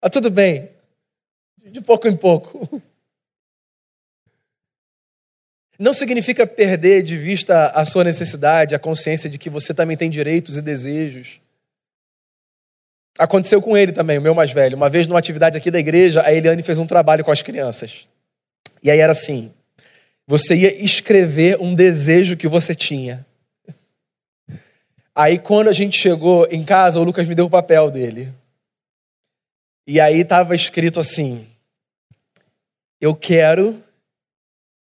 Ah, 0.00 0.08
tudo 0.08 0.30
bem. 0.30 0.70
De 1.58 1.82
pouco 1.82 2.08
em 2.08 2.16
pouco. 2.16 2.80
Não 5.78 5.92
significa 5.92 6.44
perder 6.44 7.04
de 7.04 7.16
vista 7.16 7.68
a 7.68 7.84
sua 7.84 8.02
necessidade, 8.02 8.74
a 8.74 8.78
consciência 8.80 9.30
de 9.30 9.38
que 9.38 9.48
você 9.48 9.72
também 9.72 9.96
tem 9.96 10.10
direitos 10.10 10.58
e 10.58 10.62
desejos. 10.62 11.40
Aconteceu 13.16 13.62
com 13.62 13.76
ele 13.76 13.92
também, 13.92 14.18
o 14.18 14.22
meu 14.22 14.34
mais 14.34 14.50
velho. 14.50 14.76
Uma 14.76 14.90
vez 14.90 15.06
numa 15.06 15.18
atividade 15.18 15.56
aqui 15.56 15.70
da 15.70 15.78
igreja, 15.78 16.22
a 16.24 16.32
Eliane 16.32 16.62
fez 16.62 16.78
um 16.78 16.86
trabalho 16.86 17.24
com 17.24 17.30
as 17.30 17.42
crianças. 17.42 18.08
E 18.82 18.90
aí 18.90 18.98
era 18.98 19.12
assim: 19.12 19.52
você 20.26 20.56
ia 20.56 20.82
escrever 20.82 21.60
um 21.60 21.74
desejo 21.74 22.36
que 22.36 22.48
você 22.48 22.74
tinha. 22.74 23.24
Aí 25.14 25.38
quando 25.38 25.68
a 25.68 25.72
gente 25.72 25.98
chegou 25.98 26.46
em 26.50 26.64
casa, 26.64 27.00
o 27.00 27.04
Lucas 27.04 27.26
me 27.26 27.34
deu 27.34 27.46
o 27.46 27.50
papel 27.50 27.90
dele. 27.90 28.32
E 29.86 30.00
aí 30.00 30.20
estava 30.20 30.54
escrito 30.54 31.00
assim: 31.00 31.46
Eu 33.00 33.16
quero 33.16 33.82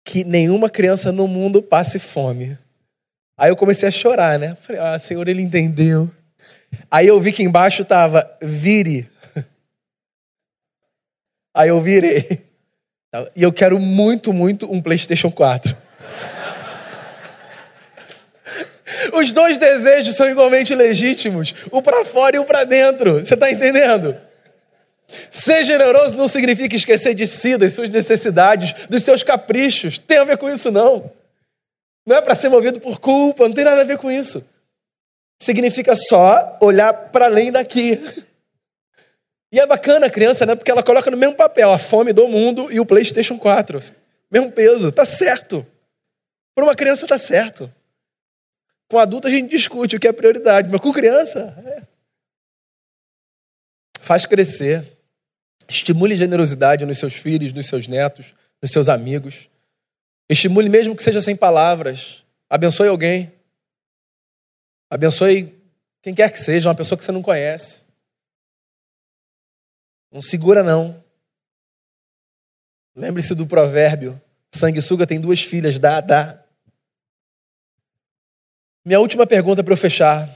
que 0.08 0.24
nenhuma 0.24 0.70
criança 0.70 1.12
no 1.12 1.28
mundo 1.28 1.62
passe 1.62 1.98
fome. 1.98 2.56
Aí 3.36 3.50
eu 3.50 3.56
comecei 3.56 3.86
a 3.86 3.92
chorar, 3.92 4.38
né? 4.38 4.54
Falei, 4.54 4.80
ah, 4.80 4.98
Senhor, 4.98 5.28
ele 5.28 5.42
entendeu. 5.42 6.10
Aí 6.90 7.06
eu 7.06 7.20
vi 7.20 7.30
que 7.30 7.42
embaixo 7.42 7.84
tava 7.84 8.26
vire. 8.40 9.06
Aí 11.54 11.68
eu 11.68 11.78
virei. 11.78 12.46
E 13.36 13.42
eu 13.42 13.52
quero 13.52 13.78
muito, 13.78 14.32
muito 14.32 14.72
um 14.72 14.80
PlayStation 14.80 15.30
4. 15.30 15.76
Os 19.12 19.30
dois 19.30 19.58
desejos 19.58 20.16
são 20.16 20.30
igualmente 20.30 20.74
legítimos, 20.74 21.54
o 21.70 21.82
para 21.82 22.06
fora 22.06 22.36
e 22.36 22.38
o 22.38 22.44
para 22.46 22.64
dentro. 22.64 23.18
Você 23.18 23.34
está 23.34 23.50
entendendo? 23.50 24.16
Ser 25.30 25.64
generoso 25.64 26.16
não 26.16 26.28
significa 26.28 26.76
esquecer 26.76 27.14
de 27.14 27.26
si, 27.26 27.56
das 27.56 27.72
suas 27.72 27.88
necessidades, 27.88 28.72
dos 28.88 29.02
seus 29.02 29.22
caprichos. 29.22 29.98
Tem 29.98 30.18
a 30.18 30.24
ver 30.24 30.36
com 30.36 30.50
isso, 30.50 30.70
não. 30.70 31.10
Não 32.06 32.16
é 32.16 32.20
para 32.20 32.34
ser 32.34 32.48
movido 32.48 32.80
por 32.80 33.00
culpa, 33.00 33.46
não 33.48 33.54
tem 33.54 33.64
nada 33.64 33.82
a 33.82 33.84
ver 33.84 33.98
com 33.98 34.10
isso. 34.10 34.44
Significa 35.40 35.94
só 35.96 36.58
olhar 36.60 36.92
para 36.92 37.26
além 37.26 37.50
daqui. 37.50 37.98
E 39.50 39.58
é 39.58 39.66
bacana 39.66 40.06
a 40.06 40.10
criança, 40.10 40.44
né? 40.44 40.54
Porque 40.54 40.70
ela 40.70 40.82
coloca 40.82 41.10
no 41.10 41.16
mesmo 41.16 41.34
papel 41.34 41.72
a 41.72 41.78
fome 41.78 42.12
do 42.12 42.28
mundo 42.28 42.70
e 42.70 42.78
o 42.80 42.86
PlayStation 42.86 43.38
4. 43.38 43.78
Mesmo 44.30 44.52
peso, 44.52 44.92
tá 44.92 45.04
certo. 45.06 45.66
Para 46.54 46.64
uma 46.64 46.74
criança 46.74 47.06
tá 47.06 47.16
certo. 47.16 47.72
Com 48.90 48.98
adulto 48.98 49.26
a 49.26 49.30
gente 49.30 49.50
discute 49.50 49.96
o 49.96 50.00
que 50.00 50.08
é 50.08 50.12
prioridade, 50.12 50.68
mas 50.70 50.80
com 50.80 50.92
criança, 50.92 51.54
é. 51.64 51.82
faz 54.00 54.26
crescer. 54.26 54.97
Estimule 55.68 56.16
generosidade 56.16 56.86
nos 56.86 56.98
seus 56.98 57.14
filhos, 57.14 57.52
nos 57.52 57.66
seus 57.66 57.86
netos, 57.86 58.34
nos 58.62 58.70
seus 58.70 58.88
amigos. 58.88 59.50
Estimule 60.28 60.68
mesmo 60.68 60.96
que 60.96 61.02
seja 61.02 61.20
sem 61.20 61.36
palavras. 61.36 62.24
Abençoe 62.48 62.88
alguém. 62.88 63.32
Abençoe 64.90 65.54
quem 66.02 66.14
quer 66.14 66.32
que 66.32 66.40
seja, 66.40 66.68
uma 66.68 66.74
pessoa 66.74 66.98
que 66.98 67.04
você 67.04 67.12
não 67.12 67.22
conhece. 67.22 67.82
Não 70.10 70.22
segura, 70.22 70.62
não. 70.62 71.04
Lembre-se 72.96 73.34
do 73.34 73.46
provérbio: 73.46 74.20
sanguessuga 74.50 75.06
tem 75.06 75.20
duas 75.20 75.42
filhas, 75.42 75.78
dá, 75.78 76.00
dá. 76.00 76.42
Minha 78.84 79.00
última 79.00 79.26
pergunta 79.26 79.62
para 79.62 79.74
eu 79.74 79.76
fechar: 79.76 80.34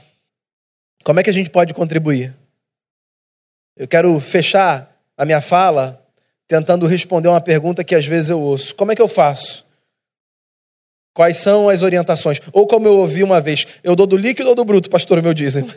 como 1.03 1.19
é 1.19 1.23
que 1.23 1.29
a 1.31 1.33
gente 1.33 1.49
pode 1.49 1.73
contribuir? 1.73 2.35
Eu 3.75 3.87
quero 3.87 4.19
fechar 4.19 4.92
a 5.17 5.25
minha 5.25 5.41
fala 5.41 6.03
tentando 6.47 6.85
responder 6.85 7.27
uma 7.27 7.41
pergunta 7.41 7.83
que 7.83 7.95
às 7.95 8.05
vezes 8.05 8.29
eu 8.29 8.39
ouço: 8.41 8.75
como 8.75 8.91
é 8.91 8.95
que 8.95 9.01
eu 9.01 9.07
faço? 9.07 9.65
Quais 11.13 11.37
são 11.37 11.69
as 11.69 11.81
orientações? 11.81 12.41
Ou 12.51 12.65
como 12.65 12.87
eu 12.87 12.97
ouvi 12.97 13.23
uma 13.23 13.39
vez, 13.39 13.67
eu 13.83 13.95
dou 13.95 14.07
do 14.07 14.17
líquido 14.17 14.49
ou 14.49 14.55
do 14.55 14.65
bruto, 14.65 14.89
pastor, 14.89 15.21
meu 15.21 15.33
dizem. 15.33 15.69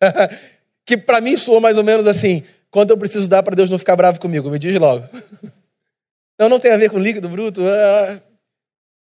que 0.84 0.96
para 0.96 1.20
mim 1.20 1.36
soa 1.36 1.60
mais 1.60 1.78
ou 1.78 1.84
menos 1.84 2.06
assim: 2.06 2.42
quanto 2.70 2.90
eu 2.90 2.98
preciso 2.98 3.28
dar 3.28 3.42
para 3.42 3.56
Deus 3.56 3.70
não 3.70 3.78
ficar 3.78 3.96
bravo 3.96 4.20
comigo? 4.20 4.50
Me 4.50 4.58
diz 4.58 4.76
logo. 4.76 5.08
não, 6.38 6.48
não 6.48 6.58
tem 6.58 6.72
a 6.72 6.76
ver 6.76 6.90
com 6.90 6.98
líquido, 6.98 7.28
bruto. 7.28 7.62
Ah, 7.66 8.20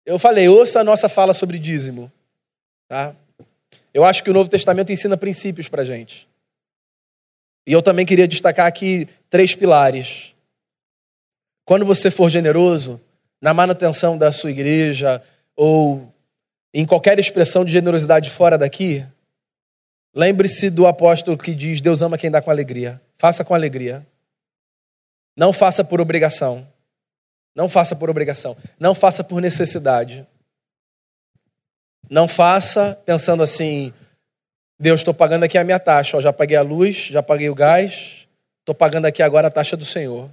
eu 0.04 0.18
falei, 0.18 0.48
ouça 0.48 0.80
a 0.80 0.84
nossa 0.84 1.08
fala 1.08 1.34
sobre 1.34 1.58
dízimo. 1.58 2.10
Tá? 2.88 3.14
Eu 3.94 4.04
acho 4.04 4.22
que 4.22 4.30
o 4.30 4.34
Novo 4.34 4.48
Testamento 4.48 4.92
ensina 4.92 5.16
princípios 5.16 5.68
para 5.68 5.84
gente. 5.84 6.28
E 7.66 7.72
eu 7.72 7.82
também 7.82 8.04
queria 8.04 8.26
destacar 8.26 8.66
aqui 8.66 9.08
três 9.30 9.54
pilares. 9.54 10.34
Quando 11.64 11.86
você 11.86 12.10
for 12.10 12.28
generoso 12.28 13.00
na 13.40 13.54
manutenção 13.54 14.18
da 14.18 14.32
sua 14.32 14.50
igreja 14.50 15.22
ou 15.54 16.12
em 16.74 16.84
qualquer 16.84 17.18
expressão 17.18 17.64
de 17.64 17.72
generosidade 17.72 18.30
fora 18.30 18.58
daqui, 18.58 19.06
lembre-se 20.14 20.70
do 20.70 20.86
apóstolo 20.86 21.36
que 21.36 21.54
diz: 21.54 21.80
Deus 21.80 22.02
ama 22.02 22.18
quem 22.18 22.30
dá 22.30 22.42
com 22.42 22.50
alegria. 22.50 23.00
Faça 23.16 23.44
com 23.44 23.54
alegria. 23.54 24.04
Não 25.36 25.52
faça 25.52 25.84
por 25.84 26.00
obrigação. 26.00 26.66
Não 27.54 27.68
faça 27.68 27.94
por 27.94 28.10
obrigação. 28.10 28.56
Não 28.78 28.94
faça 28.94 29.22
por 29.22 29.40
necessidade. 29.40 30.26
Não 32.10 32.26
faça 32.26 33.00
pensando 33.06 33.42
assim: 33.42 33.92
Deus, 34.82 35.02
estou 35.02 35.14
pagando 35.14 35.44
aqui 35.44 35.56
a 35.56 35.62
minha 35.62 35.78
taxa. 35.78 36.16
Ó, 36.16 36.20
já 36.20 36.32
paguei 36.32 36.56
a 36.56 36.62
luz, 36.62 37.04
já 37.04 37.22
paguei 37.22 37.48
o 37.48 37.54
gás, 37.54 38.26
estou 38.58 38.74
pagando 38.74 39.06
aqui 39.06 39.22
agora 39.22 39.46
a 39.46 39.50
taxa 39.50 39.76
do 39.76 39.84
Senhor. 39.84 40.28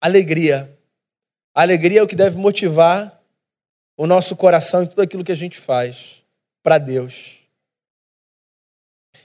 Alegria. 0.00 0.76
alegria 1.54 2.00
é 2.00 2.02
o 2.02 2.08
que 2.08 2.16
deve 2.16 2.36
motivar 2.36 3.22
o 3.96 4.04
nosso 4.04 4.34
coração 4.34 4.82
em 4.82 4.88
tudo 4.88 5.00
aquilo 5.00 5.22
que 5.22 5.30
a 5.30 5.36
gente 5.36 5.56
faz 5.56 6.24
para 6.60 6.76
Deus. 6.76 7.38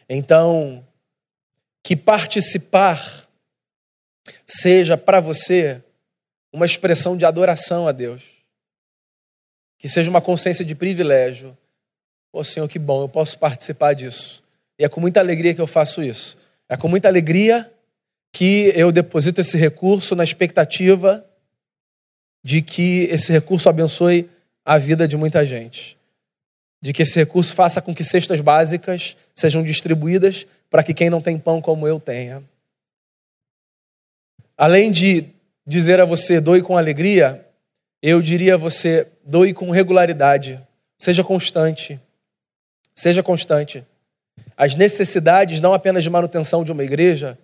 Então, 0.07 0.85
que 1.83 1.95
participar 1.95 3.27
seja 4.45 4.95
para 4.95 5.19
você 5.19 5.83
uma 6.53 6.67
expressão 6.67 7.17
de 7.17 7.25
adoração 7.25 7.87
a 7.87 7.91
Deus. 7.91 8.23
Que 9.79 9.89
seja 9.89 10.11
uma 10.11 10.21
consciência 10.21 10.63
de 10.63 10.75
privilégio 10.75 11.57
Ô 12.31 12.39
oh, 12.39 12.43
Senhor, 12.43 12.67
que 12.67 12.77
bom, 12.77 13.03
eu 13.03 13.09
posso 13.09 13.37
participar 13.39 13.93
disso. 13.93 14.43
E 14.77 14.85
é 14.85 14.89
com 14.89 15.01
muita 15.01 15.19
alegria 15.19 15.53
que 15.53 15.61
eu 15.61 15.67
faço 15.67 16.03
isso. 16.03 16.37
É 16.67 16.77
com 16.77 16.87
muita 16.87 17.07
alegria 17.07 17.71
que 18.31 18.71
eu 18.75 18.91
deposito 18.91 19.41
esse 19.41 19.57
recurso 19.57 20.15
na 20.15 20.23
expectativa 20.23 21.25
de 22.43 22.61
que 22.61 23.07
esse 23.11 23.31
recurso 23.31 23.67
abençoe 23.67 24.29
a 24.63 24.77
vida 24.77 25.07
de 25.07 25.17
muita 25.17 25.43
gente. 25.45 25.97
De 26.81 26.93
que 26.93 27.01
esse 27.01 27.17
recurso 27.17 27.53
faça 27.53 27.81
com 27.81 27.93
que 27.93 28.03
cestas 28.03 28.39
básicas 28.39 29.17
sejam 29.35 29.63
distribuídas 29.63 30.45
para 30.69 30.83
que 30.83 30.93
quem 30.93 31.09
não 31.09 31.21
tem 31.21 31.37
pão 31.37 31.59
como 31.59 31.87
eu 31.87 31.99
tenha. 31.99 32.43
Além 34.55 34.91
de 34.91 35.25
dizer 35.65 35.99
a 35.99 36.05
você 36.05 36.39
doe 36.39 36.61
com 36.61 36.77
alegria, 36.77 37.45
eu 38.01 38.21
diria 38.21 38.53
a 38.53 38.57
você 38.57 39.07
doe 39.25 39.53
com 39.53 39.71
regularidade, 39.71 40.61
seja 40.97 41.23
constante. 41.23 41.99
Seja 42.99 43.23
constante. 43.23 43.85
As 44.57 44.75
necessidades, 44.75 45.61
não 45.61 45.73
apenas 45.73 46.03
de 46.03 46.09
manutenção 46.09 46.65
de 46.65 46.71
uma 46.73 46.83
igreja, 46.83 47.39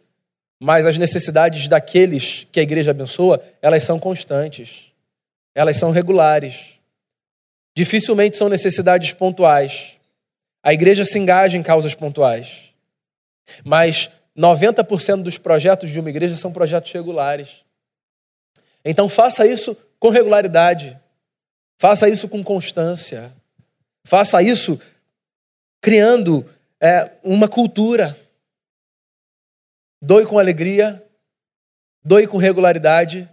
mas 0.59 0.85
as 0.85 0.97
necessidades 0.97 1.69
daqueles 1.69 2.45
que 2.51 2.59
a 2.59 2.63
igreja 2.63 2.91
abençoa, 2.91 3.41
elas 3.61 3.85
são 3.85 3.97
constantes. 3.97 4.91
Elas 5.55 5.77
são 5.77 5.91
regulares. 5.91 6.73
Dificilmente 7.73 8.35
são 8.35 8.49
necessidades 8.49 9.13
pontuais. 9.13 9.95
A 10.61 10.73
igreja 10.73 11.05
se 11.05 11.17
engaja 11.17 11.57
em 11.57 11.63
causas 11.63 11.95
pontuais. 11.95 12.73
Mas 13.63 14.11
90% 14.37 15.21
dos 15.21 15.37
projetos 15.37 15.89
de 15.89 16.01
uma 16.01 16.09
igreja 16.09 16.35
são 16.35 16.51
projetos 16.51 16.91
regulares. 16.91 17.63
Então 18.83 19.07
faça 19.07 19.47
isso 19.47 19.77
com 20.01 20.09
regularidade. 20.09 20.99
Faça 21.77 22.09
isso 22.09 22.27
com 22.27 22.43
constância. 22.43 23.33
Faça 24.03 24.43
isso 24.43 24.77
criando 25.86 26.43
é, 26.81 27.11
uma 27.23 27.47
cultura. 27.47 28.19
Doe 30.01 30.25
com 30.25 30.39
alegria, 30.39 31.07
doe 32.03 32.25
com 32.25 32.38
regularidade 32.38 33.29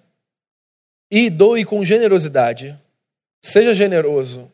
e 1.11 1.31
doe 1.31 1.65
com 1.65 1.83
generosidade. 1.83 2.79
Seja 3.43 3.75
generoso. 3.75 4.53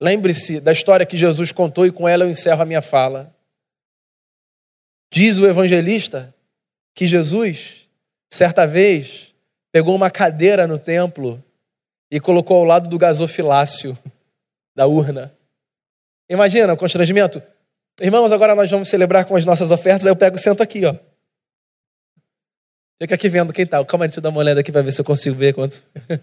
Lembre-se 0.00 0.60
da 0.60 0.72
história 0.72 1.04
que 1.04 1.18
Jesus 1.18 1.52
contou 1.52 1.84
e 1.84 1.92
com 1.92 2.08
ela 2.08 2.24
eu 2.24 2.30
encerro 2.30 2.62
a 2.62 2.66
minha 2.66 2.80
fala. 2.80 3.30
Diz 5.12 5.36
o 5.36 5.46
evangelista 5.46 6.34
que 6.94 7.06
Jesus, 7.06 7.86
certa 8.32 8.66
vez, 8.66 9.34
pegou 9.70 9.94
uma 9.94 10.10
cadeira 10.10 10.66
no 10.66 10.78
templo 10.78 11.44
e 12.10 12.18
colocou 12.18 12.56
ao 12.56 12.64
lado 12.64 12.88
do 12.88 12.96
gasofilácio 12.96 13.94
da 14.74 14.86
urna. 14.86 15.36
Imagina 16.28 16.72
o 16.72 16.76
constrangimento. 16.76 17.42
Irmãos, 18.00 18.30
agora 18.30 18.54
nós 18.54 18.70
vamos 18.70 18.88
celebrar 18.88 19.24
com 19.24 19.34
as 19.34 19.44
nossas 19.44 19.70
ofertas, 19.70 20.06
aí 20.06 20.12
eu 20.12 20.16
pego 20.16 20.36
e 20.36 20.38
sento 20.38 20.62
aqui, 20.62 20.84
ó. 20.84 20.94
Fica 23.00 23.14
aqui 23.14 23.28
vendo 23.28 23.52
quem 23.52 23.66
tá. 23.66 23.84
Calma 23.84 24.04
aí, 24.04 24.08
deixa 24.08 24.18
eu 24.18 24.22
dar 24.22 24.28
uma 24.30 24.40
olhada 24.40 24.60
aqui 24.60 24.72
para 24.72 24.82
ver 24.82 24.92
se 24.92 25.00
eu 25.00 25.04
consigo 25.04 25.36
ver 25.36 25.54
quanto. 25.54 25.82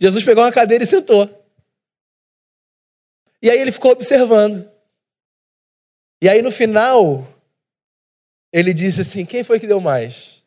Jesus 0.00 0.24
pegou 0.24 0.44
uma 0.44 0.52
cadeira 0.52 0.82
e 0.82 0.86
sentou. 0.86 1.28
E 3.40 3.48
aí 3.50 3.58
ele 3.58 3.72
ficou 3.72 3.92
observando. 3.92 4.68
E 6.20 6.28
aí 6.28 6.42
no 6.42 6.50
final, 6.50 7.26
ele 8.52 8.74
disse 8.74 9.00
assim: 9.02 9.24
Quem 9.24 9.44
foi 9.44 9.60
que 9.60 9.66
deu 9.66 9.80
mais? 9.80 10.42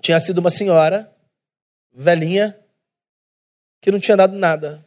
Tinha 0.00 0.20
sido 0.20 0.38
uma 0.38 0.50
senhora, 0.50 1.12
velhinha, 1.92 2.56
que 3.80 3.90
não 3.90 3.98
tinha 3.98 4.16
dado 4.16 4.36
nada. 4.36 4.85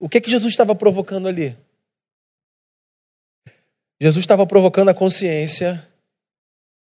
O 0.00 0.08
que 0.08 0.20
que 0.20 0.30
Jesus 0.30 0.50
estava 0.50 0.74
provocando 0.74 1.28
ali? 1.28 1.56
Jesus 4.00 4.22
estava 4.22 4.46
provocando 4.46 4.88
a 4.88 4.94
consciência 4.94 5.86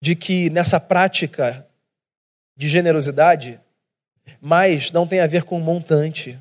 de 0.00 0.16
que 0.16 0.48
nessa 0.48 0.80
prática 0.80 1.68
de 2.56 2.68
generosidade, 2.68 3.60
mais 4.40 4.90
não 4.90 5.06
tem 5.06 5.20
a 5.20 5.26
ver 5.26 5.44
com 5.44 5.60
montante, 5.60 6.38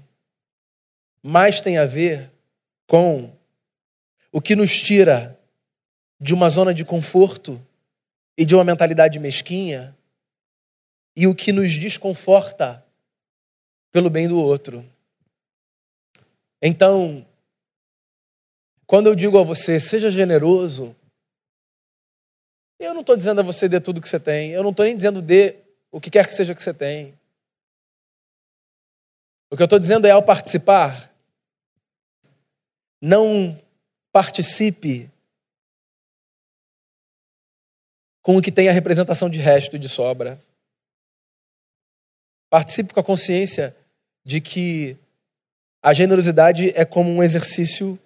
mais 1.21 1.59
tem 1.59 1.77
a 1.77 1.85
ver 1.85 2.31
com 2.87 3.35
o 4.31 4.41
que 4.41 4.55
nos 4.55 4.81
tira 4.81 5.37
de 6.21 6.33
uma 6.33 6.49
zona 6.49 6.73
de 6.73 6.85
conforto 6.85 7.61
e 8.37 8.45
de 8.45 8.55
uma 8.55 8.63
mentalidade 8.63 9.19
mesquinha 9.19 9.95
e 11.17 11.27
o 11.27 11.35
que 11.35 11.51
nos 11.51 11.73
desconforta 11.73 12.85
pelo 13.91 14.09
bem 14.09 14.27
do 14.27 14.39
outro. 14.39 14.89
Então, 16.61 17.25
quando 18.85 19.07
eu 19.07 19.15
digo 19.15 19.39
a 19.39 19.43
você, 19.43 19.79
seja 19.79 20.11
generoso, 20.11 20.95
eu 22.79 22.93
não 22.93 23.01
estou 23.01 23.15
dizendo 23.15 23.41
a 23.41 23.43
você 23.43 23.67
dê 23.67 23.79
tudo 23.79 24.01
que 24.01 24.09
você 24.09 24.19
tem, 24.19 24.51
eu 24.51 24.61
não 24.61 24.71
estou 24.71 24.85
nem 24.85 24.95
dizendo 24.95 25.21
dê 25.21 25.57
o 25.91 25.99
que 25.99 26.09
quer 26.11 26.27
que 26.27 26.35
seja 26.35 26.53
que 26.53 26.61
você 26.61 26.73
tem. 26.73 27.17
O 29.49 29.57
que 29.57 29.61
eu 29.61 29.65
estou 29.65 29.79
dizendo 29.79 30.05
é, 30.05 30.11
ao 30.11 30.23
participar, 30.23 31.11
não 33.01 33.57
participe 34.11 35.09
com 38.21 38.37
o 38.37 38.41
que 38.41 38.51
tem 38.51 38.69
a 38.69 38.73
representação 38.73 39.29
de 39.29 39.39
resto 39.39 39.75
e 39.75 39.79
de 39.79 39.89
sobra. 39.89 40.41
Participe 42.49 42.93
com 42.93 42.99
a 42.99 43.03
consciência 43.03 43.75
de 44.23 44.39
que 44.39 44.97
a 45.81 45.93
generosidade 45.93 46.69
é 46.75 46.85
como 46.85 47.09
um 47.09 47.23
exercício 47.23 47.97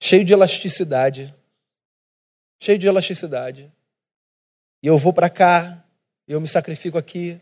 cheio 0.00 0.24
de 0.24 0.32
elasticidade. 0.32 1.34
Cheio 2.60 2.78
de 2.78 2.86
elasticidade. 2.86 3.72
E 4.82 4.86
eu 4.86 4.98
vou 4.98 5.12
para 5.12 5.30
cá, 5.30 5.84
eu 6.26 6.40
me 6.40 6.48
sacrifico 6.48 6.98
aqui. 6.98 7.40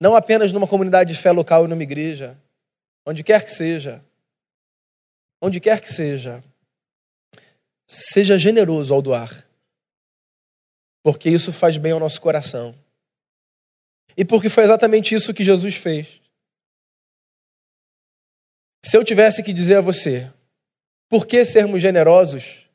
Não 0.00 0.16
apenas 0.16 0.52
numa 0.52 0.66
comunidade 0.66 1.12
de 1.12 1.18
fé 1.18 1.32
local 1.32 1.64
e 1.64 1.68
numa 1.68 1.82
igreja, 1.82 2.38
onde 3.04 3.22
quer 3.22 3.44
que 3.44 3.50
seja. 3.50 4.02
Onde 5.40 5.60
quer 5.60 5.80
que 5.80 5.92
seja. 5.92 6.42
Seja 7.86 8.38
generoso 8.38 8.92
ao 8.92 9.00
doar, 9.00 9.46
porque 11.04 11.30
isso 11.30 11.52
faz 11.52 11.76
bem 11.76 11.92
ao 11.92 12.00
nosso 12.00 12.20
coração. 12.20 12.74
E 14.16 14.24
porque 14.24 14.48
foi 14.48 14.64
exatamente 14.64 15.14
isso 15.14 15.32
que 15.32 15.44
Jesus 15.44 15.76
fez. 15.76 16.20
Se 18.88 18.96
eu 18.96 19.02
tivesse 19.02 19.42
que 19.42 19.52
dizer 19.52 19.78
a 19.78 19.80
você, 19.80 20.32
por 21.08 21.26
que 21.26 21.44
sermos 21.44 21.82
generosos? 21.82 22.70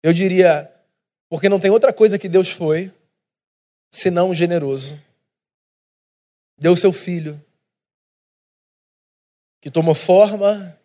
Eu 0.00 0.12
diria, 0.12 0.72
porque 1.28 1.48
não 1.48 1.58
tem 1.58 1.68
outra 1.68 1.92
coisa 1.92 2.16
que 2.16 2.28
Deus 2.28 2.48
foi 2.48 2.92
senão 3.90 4.32
generoso. 4.32 4.96
Deu 6.56 6.76
seu 6.76 6.92
filho, 6.92 7.44
que 9.60 9.68
tomou 9.68 9.96
forma, 9.96 10.78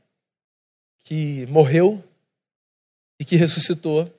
que 1.03 1.45
morreu 1.45 2.03
e 3.19 3.23
que 3.25 3.35
ressuscitou 3.35 4.11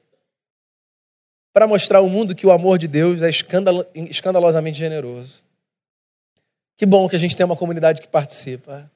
para 1.52 1.66
mostrar 1.66 1.98
ao 1.98 2.08
mundo 2.08 2.36
que 2.36 2.46
o 2.46 2.52
amor 2.52 2.78
de 2.78 2.86
Deus 2.86 3.22
é 3.22 3.28
escandalosamente 3.28 4.78
generoso. 4.78 5.42
Que 6.76 6.86
bom 6.86 7.08
que 7.08 7.16
a 7.16 7.18
gente 7.18 7.36
tem 7.36 7.44
uma 7.44 7.56
comunidade 7.56 8.00
que 8.00 8.06
participa. 8.06 8.88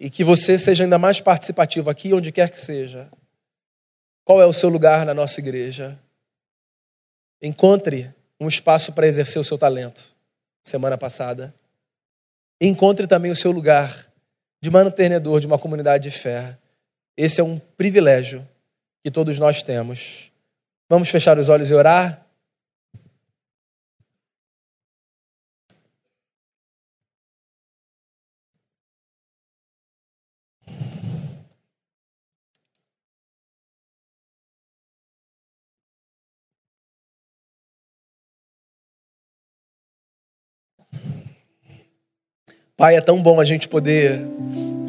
E 0.00 0.08
que 0.08 0.24
você 0.24 0.58
seja 0.58 0.84
ainda 0.84 0.98
mais 0.98 1.20
participativo 1.20 1.90
aqui, 1.90 2.14
onde 2.14 2.32
quer 2.32 2.50
que 2.50 2.58
seja. 2.58 3.06
Qual 4.24 4.40
é 4.40 4.46
o 4.46 4.52
seu 4.52 4.70
lugar 4.70 5.04
na 5.04 5.12
nossa 5.12 5.40
igreja? 5.40 5.98
Encontre 7.42 8.10
um 8.40 8.48
espaço 8.48 8.94
para 8.94 9.06
exercer 9.06 9.38
o 9.38 9.44
seu 9.44 9.58
talento. 9.58 10.02
Semana 10.64 10.96
passada. 10.96 11.54
Encontre 12.58 13.06
também 13.06 13.30
o 13.30 13.36
seu 13.36 13.50
lugar 13.50 14.10
de 14.62 14.70
mantenedor 14.70 15.38
de 15.38 15.46
uma 15.46 15.58
comunidade 15.58 16.10
de 16.10 16.18
fé. 16.18 16.56
Esse 17.14 17.42
é 17.42 17.44
um 17.44 17.58
privilégio 17.58 18.46
que 19.04 19.10
todos 19.10 19.38
nós 19.38 19.62
temos. 19.62 20.30
Vamos 20.88 21.10
fechar 21.10 21.38
os 21.38 21.50
olhos 21.50 21.70
e 21.70 21.74
orar? 21.74 22.26
Pai, 42.80 42.96
é 42.96 43.00
tão 43.02 43.20
bom 43.20 43.38
a 43.38 43.44
gente 43.44 43.68
poder 43.68 44.26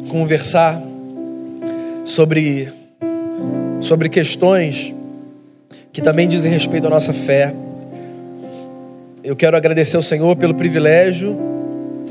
conversar 0.08 0.82
sobre 2.06 2.72
sobre 3.82 4.08
questões 4.08 4.94
que 5.92 6.00
também 6.00 6.26
dizem 6.26 6.50
respeito 6.50 6.86
à 6.86 6.90
nossa 6.90 7.12
fé. 7.12 7.54
Eu 9.22 9.36
quero 9.36 9.58
agradecer 9.58 9.96
ao 9.96 10.02
Senhor 10.02 10.34
pelo 10.36 10.54
privilégio 10.54 11.38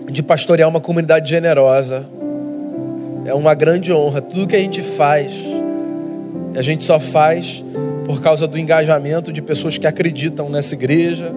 de 0.05 0.21
pastorear 0.21 0.69
uma 0.69 0.79
comunidade 0.79 1.27
generosa. 1.27 2.05
É 3.25 3.33
uma 3.33 3.55
grande 3.55 3.91
honra. 3.91 4.21
Tudo 4.21 4.45
que 4.45 4.55
a 4.55 4.59
gente 4.59 4.83
faz, 4.83 5.33
a 6.55 6.61
gente 6.61 6.85
só 6.85 6.99
faz 6.99 7.63
por 8.05 8.21
causa 8.21 8.45
do 8.45 8.55
engajamento 8.59 9.33
de 9.33 9.41
pessoas 9.41 9.79
que 9.79 9.87
acreditam 9.87 10.47
nessa 10.47 10.75
igreja 10.75 11.33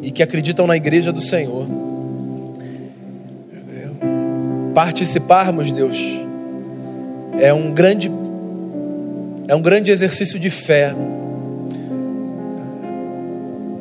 e 0.00 0.10
que 0.10 0.22
acreditam 0.22 0.66
na 0.66 0.74
igreja 0.74 1.12
do 1.12 1.20
Senhor. 1.20 1.81
Participarmos, 4.74 5.70
Deus, 5.70 5.98
é 7.40 7.52
um 7.52 7.70
grande 7.72 8.10
é 9.48 9.54
um 9.54 9.60
grande 9.60 9.90
exercício 9.90 10.38
de 10.38 10.48
fé. 10.48 10.94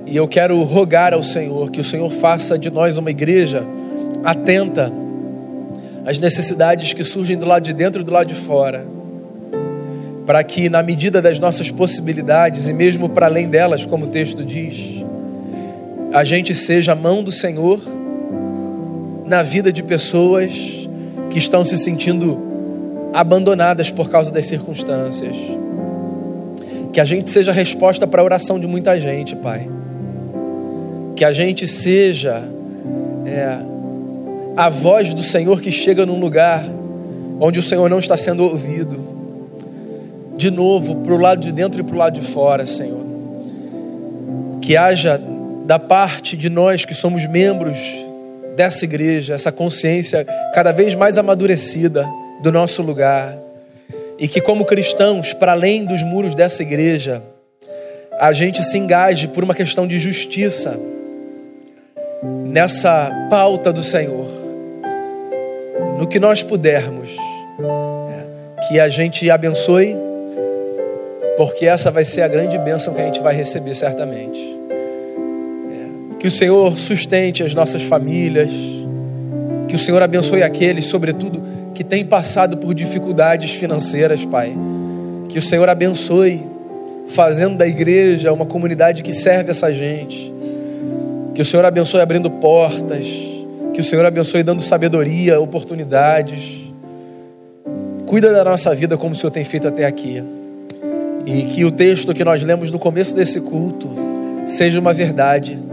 E 0.05 0.17
eu 0.17 0.27
quero 0.27 0.61
rogar 0.63 1.13
ao 1.13 1.23
Senhor 1.23 1.71
que 1.71 1.79
o 1.79 1.83
Senhor 1.83 2.11
faça 2.11 2.57
de 2.57 2.69
nós 2.69 2.97
uma 2.97 3.09
igreja 3.09 3.63
atenta 4.23 4.91
às 6.05 6.19
necessidades 6.19 6.93
que 6.93 7.03
surgem 7.03 7.37
do 7.37 7.45
lado 7.45 7.63
de 7.63 7.73
dentro 7.73 8.01
e 8.01 8.03
do 8.03 8.11
lado 8.11 8.27
de 8.27 8.35
fora, 8.35 8.85
para 10.25 10.43
que, 10.43 10.67
na 10.67 10.83
medida 10.83 11.21
das 11.21 11.39
nossas 11.39 11.71
possibilidades 11.71 12.67
e 12.67 12.73
mesmo 12.73 13.07
para 13.07 13.27
além 13.27 13.47
delas, 13.47 13.85
como 13.85 14.05
o 14.05 14.09
texto 14.09 14.43
diz, 14.43 15.05
a 16.11 16.23
gente 16.23 16.53
seja 16.53 16.91
a 16.91 16.95
mão 16.95 17.23
do 17.23 17.31
Senhor 17.31 17.79
na 19.25 19.41
vida 19.41 19.71
de 19.71 19.81
pessoas 19.81 20.80
que 21.31 21.37
estão 21.37 21.63
se 21.65 21.77
sentindo 21.77 22.39
abandonadas 23.13 23.89
por 23.89 24.09
causa 24.09 24.31
das 24.31 24.45
circunstâncias. 24.45 25.35
Que 26.93 26.99
a 26.99 27.05
gente 27.05 27.29
seja 27.29 27.51
resposta 27.51 28.05
para 28.05 28.21
a 28.21 28.23
oração 28.23 28.59
de 28.59 28.67
muita 28.67 28.99
gente, 28.99 29.35
Pai. 29.35 29.67
Que 31.15 31.23
a 31.23 31.31
gente 31.31 31.65
seja 31.67 32.43
é, 33.25 33.57
a 34.57 34.69
voz 34.69 35.13
do 35.13 35.23
Senhor 35.23 35.61
que 35.61 35.71
chega 35.71 36.05
num 36.05 36.19
lugar 36.19 36.63
onde 37.39 37.59
o 37.59 37.63
Senhor 37.63 37.89
não 37.89 37.99
está 37.99 38.17
sendo 38.17 38.43
ouvido. 38.43 38.99
De 40.35 40.51
novo, 40.51 40.97
para 40.97 41.13
o 41.13 41.17
lado 41.17 41.41
de 41.41 41.51
dentro 41.51 41.79
e 41.79 41.83
para 41.83 41.95
o 41.95 41.97
lado 41.97 42.19
de 42.19 42.25
fora, 42.25 42.65
Senhor. 42.65 43.05
Que 44.61 44.75
haja 44.75 45.21
da 45.65 45.79
parte 45.79 46.35
de 46.35 46.49
nós 46.49 46.83
que 46.83 46.93
somos 46.93 47.25
membros 47.25 48.10
dessa 48.55 48.85
igreja, 48.85 49.33
essa 49.33 49.51
consciência 49.51 50.25
cada 50.53 50.71
vez 50.71 50.95
mais 50.95 51.17
amadurecida 51.17 52.07
do 52.41 52.51
nosso 52.51 52.81
lugar. 52.81 53.37
E 54.17 54.27
que, 54.27 54.39
como 54.39 54.65
cristãos, 54.65 55.33
para 55.33 55.53
além 55.53 55.85
dos 55.85 56.03
muros 56.03 56.35
dessa 56.35 56.61
igreja, 56.61 57.21
a 58.19 58.33
gente 58.33 58.61
se 58.61 58.77
engaje 58.77 59.27
por 59.27 59.43
uma 59.43 59.55
questão 59.55 59.87
de 59.87 59.97
justiça 59.97 60.79
nessa 62.23 63.09
pauta 63.29 63.73
do 63.73 63.81
Senhor, 63.81 64.27
no 65.97 66.07
que 66.07 66.19
nós 66.19 66.43
pudermos, 66.43 67.09
é, 67.09 68.67
que 68.67 68.79
a 68.79 68.89
gente 68.89 69.29
abençoe, 69.31 69.95
porque 71.35 71.65
essa 71.65 71.89
vai 71.89 72.05
ser 72.05 72.21
a 72.21 72.27
grande 72.27 72.59
bênção 72.59 72.93
que 72.93 73.01
a 73.01 73.05
gente 73.05 73.21
vai 73.21 73.33
receber 73.33 73.73
certamente. 73.73 74.60
Que 76.21 76.27
o 76.27 76.31
Senhor 76.31 76.77
sustente 76.77 77.41
as 77.41 77.55
nossas 77.55 77.81
famílias, 77.81 78.51
que 79.67 79.73
o 79.73 79.79
Senhor 79.79 80.03
abençoe 80.03 80.43
aqueles, 80.43 80.85
sobretudo, 80.85 81.41
que 81.73 81.83
têm 81.83 82.05
passado 82.05 82.57
por 82.57 82.75
dificuldades 82.75 83.49
financeiras, 83.49 84.23
Pai. 84.23 84.55
Que 85.29 85.39
o 85.39 85.41
Senhor 85.41 85.67
abençoe 85.67 86.43
fazendo 87.07 87.57
da 87.57 87.67
igreja 87.67 88.31
uma 88.31 88.45
comunidade 88.45 89.01
que 89.01 89.11
serve 89.11 89.49
essa 89.49 89.73
gente. 89.73 90.31
Que 91.33 91.41
o 91.41 91.45
Senhor 91.45 91.65
abençoe 91.65 92.01
abrindo 92.01 92.29
portas. 92.29 93.07
Que 93.73 93.79
o 93.79 93.83
Senhor 93.83 94.05
abençoe 94.05 94.43
dando 94.43 94.61
sabedoria, 94.61 95.41
oportunidades. 95.41 96.65
Cuida 98.05 98.31
da 98.31 98.43
nossa 98.43 98.75
vida 98.75 98.95
como 98.95 99.13
o 99.13 99.15
Senhor 99.15 99.31
tem 99.31 99.43
feito 99.43 99.67
até 99.67 99.85
aqui. 99.85 100.23
E 101.25 101.41
que 101.45 101.65
o 101.65 101.71
texto 101.71 102.13
que 102.13 102.23
nós 102.23 102.43
lemos 102.43 102.69
no 102.69 102.77
começo 102.77 103.15
desse 103.15 103.41
culto 103.41 103.89
seja 104.45 104.79
uma 104.79 104.93
verdade. 104.93 105.70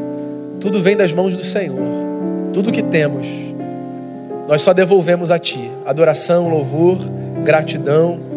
Tudo 0.60 0.80
vem 0.80 0.96
das 0.96 1.12
mãos 1.12 1.36
do 1.36 1.42
Senhor. 1.42 1.78
Tudo 2.52 2.72
que 2.72 2.82
temos, 2.82 3.26
nós 4.48 4.62
só 4.62 4.72
devolvemos 4.72 5.30
a 5.30 5.38
Ti. 5.38 5.70
Adoração, 5.86 6.48
louvor, 6.48 6.98
gratidão 7.44 8.28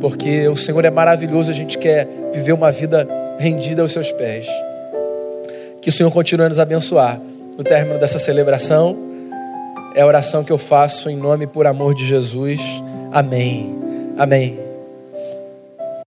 porque 0.00 0.46
o 0.48 0.56
Senhor 0.56 0.84
é 0.84 0.90
maravilhoso, 0.90 1.50
a 1.50 1.54
gente 1.54 1.78
quer 1.78 2.06
viver 2.32 2.52
uma 2.52 2.70
vida 2.70 3.08
rendida 3.38 3.82
aos 3.82 3.92
seus 3.92 4.12
pés. 4.12 4.46
Que 5.80 5.88
o 5.88 5.92
Senhor 5.92 6.10
continue 6.10 6.46
a 6.46 6.48
nos 6.48 6.58
abençoar. 6.58 7.20
No 7.56 7.64
término 7.64 7.98
dessa 7.98 8.18
celebração, 8.18 8.96
é 9.94 10.02
a 10.02 10.06
oração 10.06 10.44
que 10.44 10.52
eu 10.52 10.58
faço 10.58 11.08
em 11.08 11.16
nome 11.16 11.44
e 11.44 11.46
por 11.46 11.66
amor 11.66 11.94
de 11.94 12.06
Jesus. 12.06 12.60
Amém. 13.12 13.74
Amém. 14.18 14.65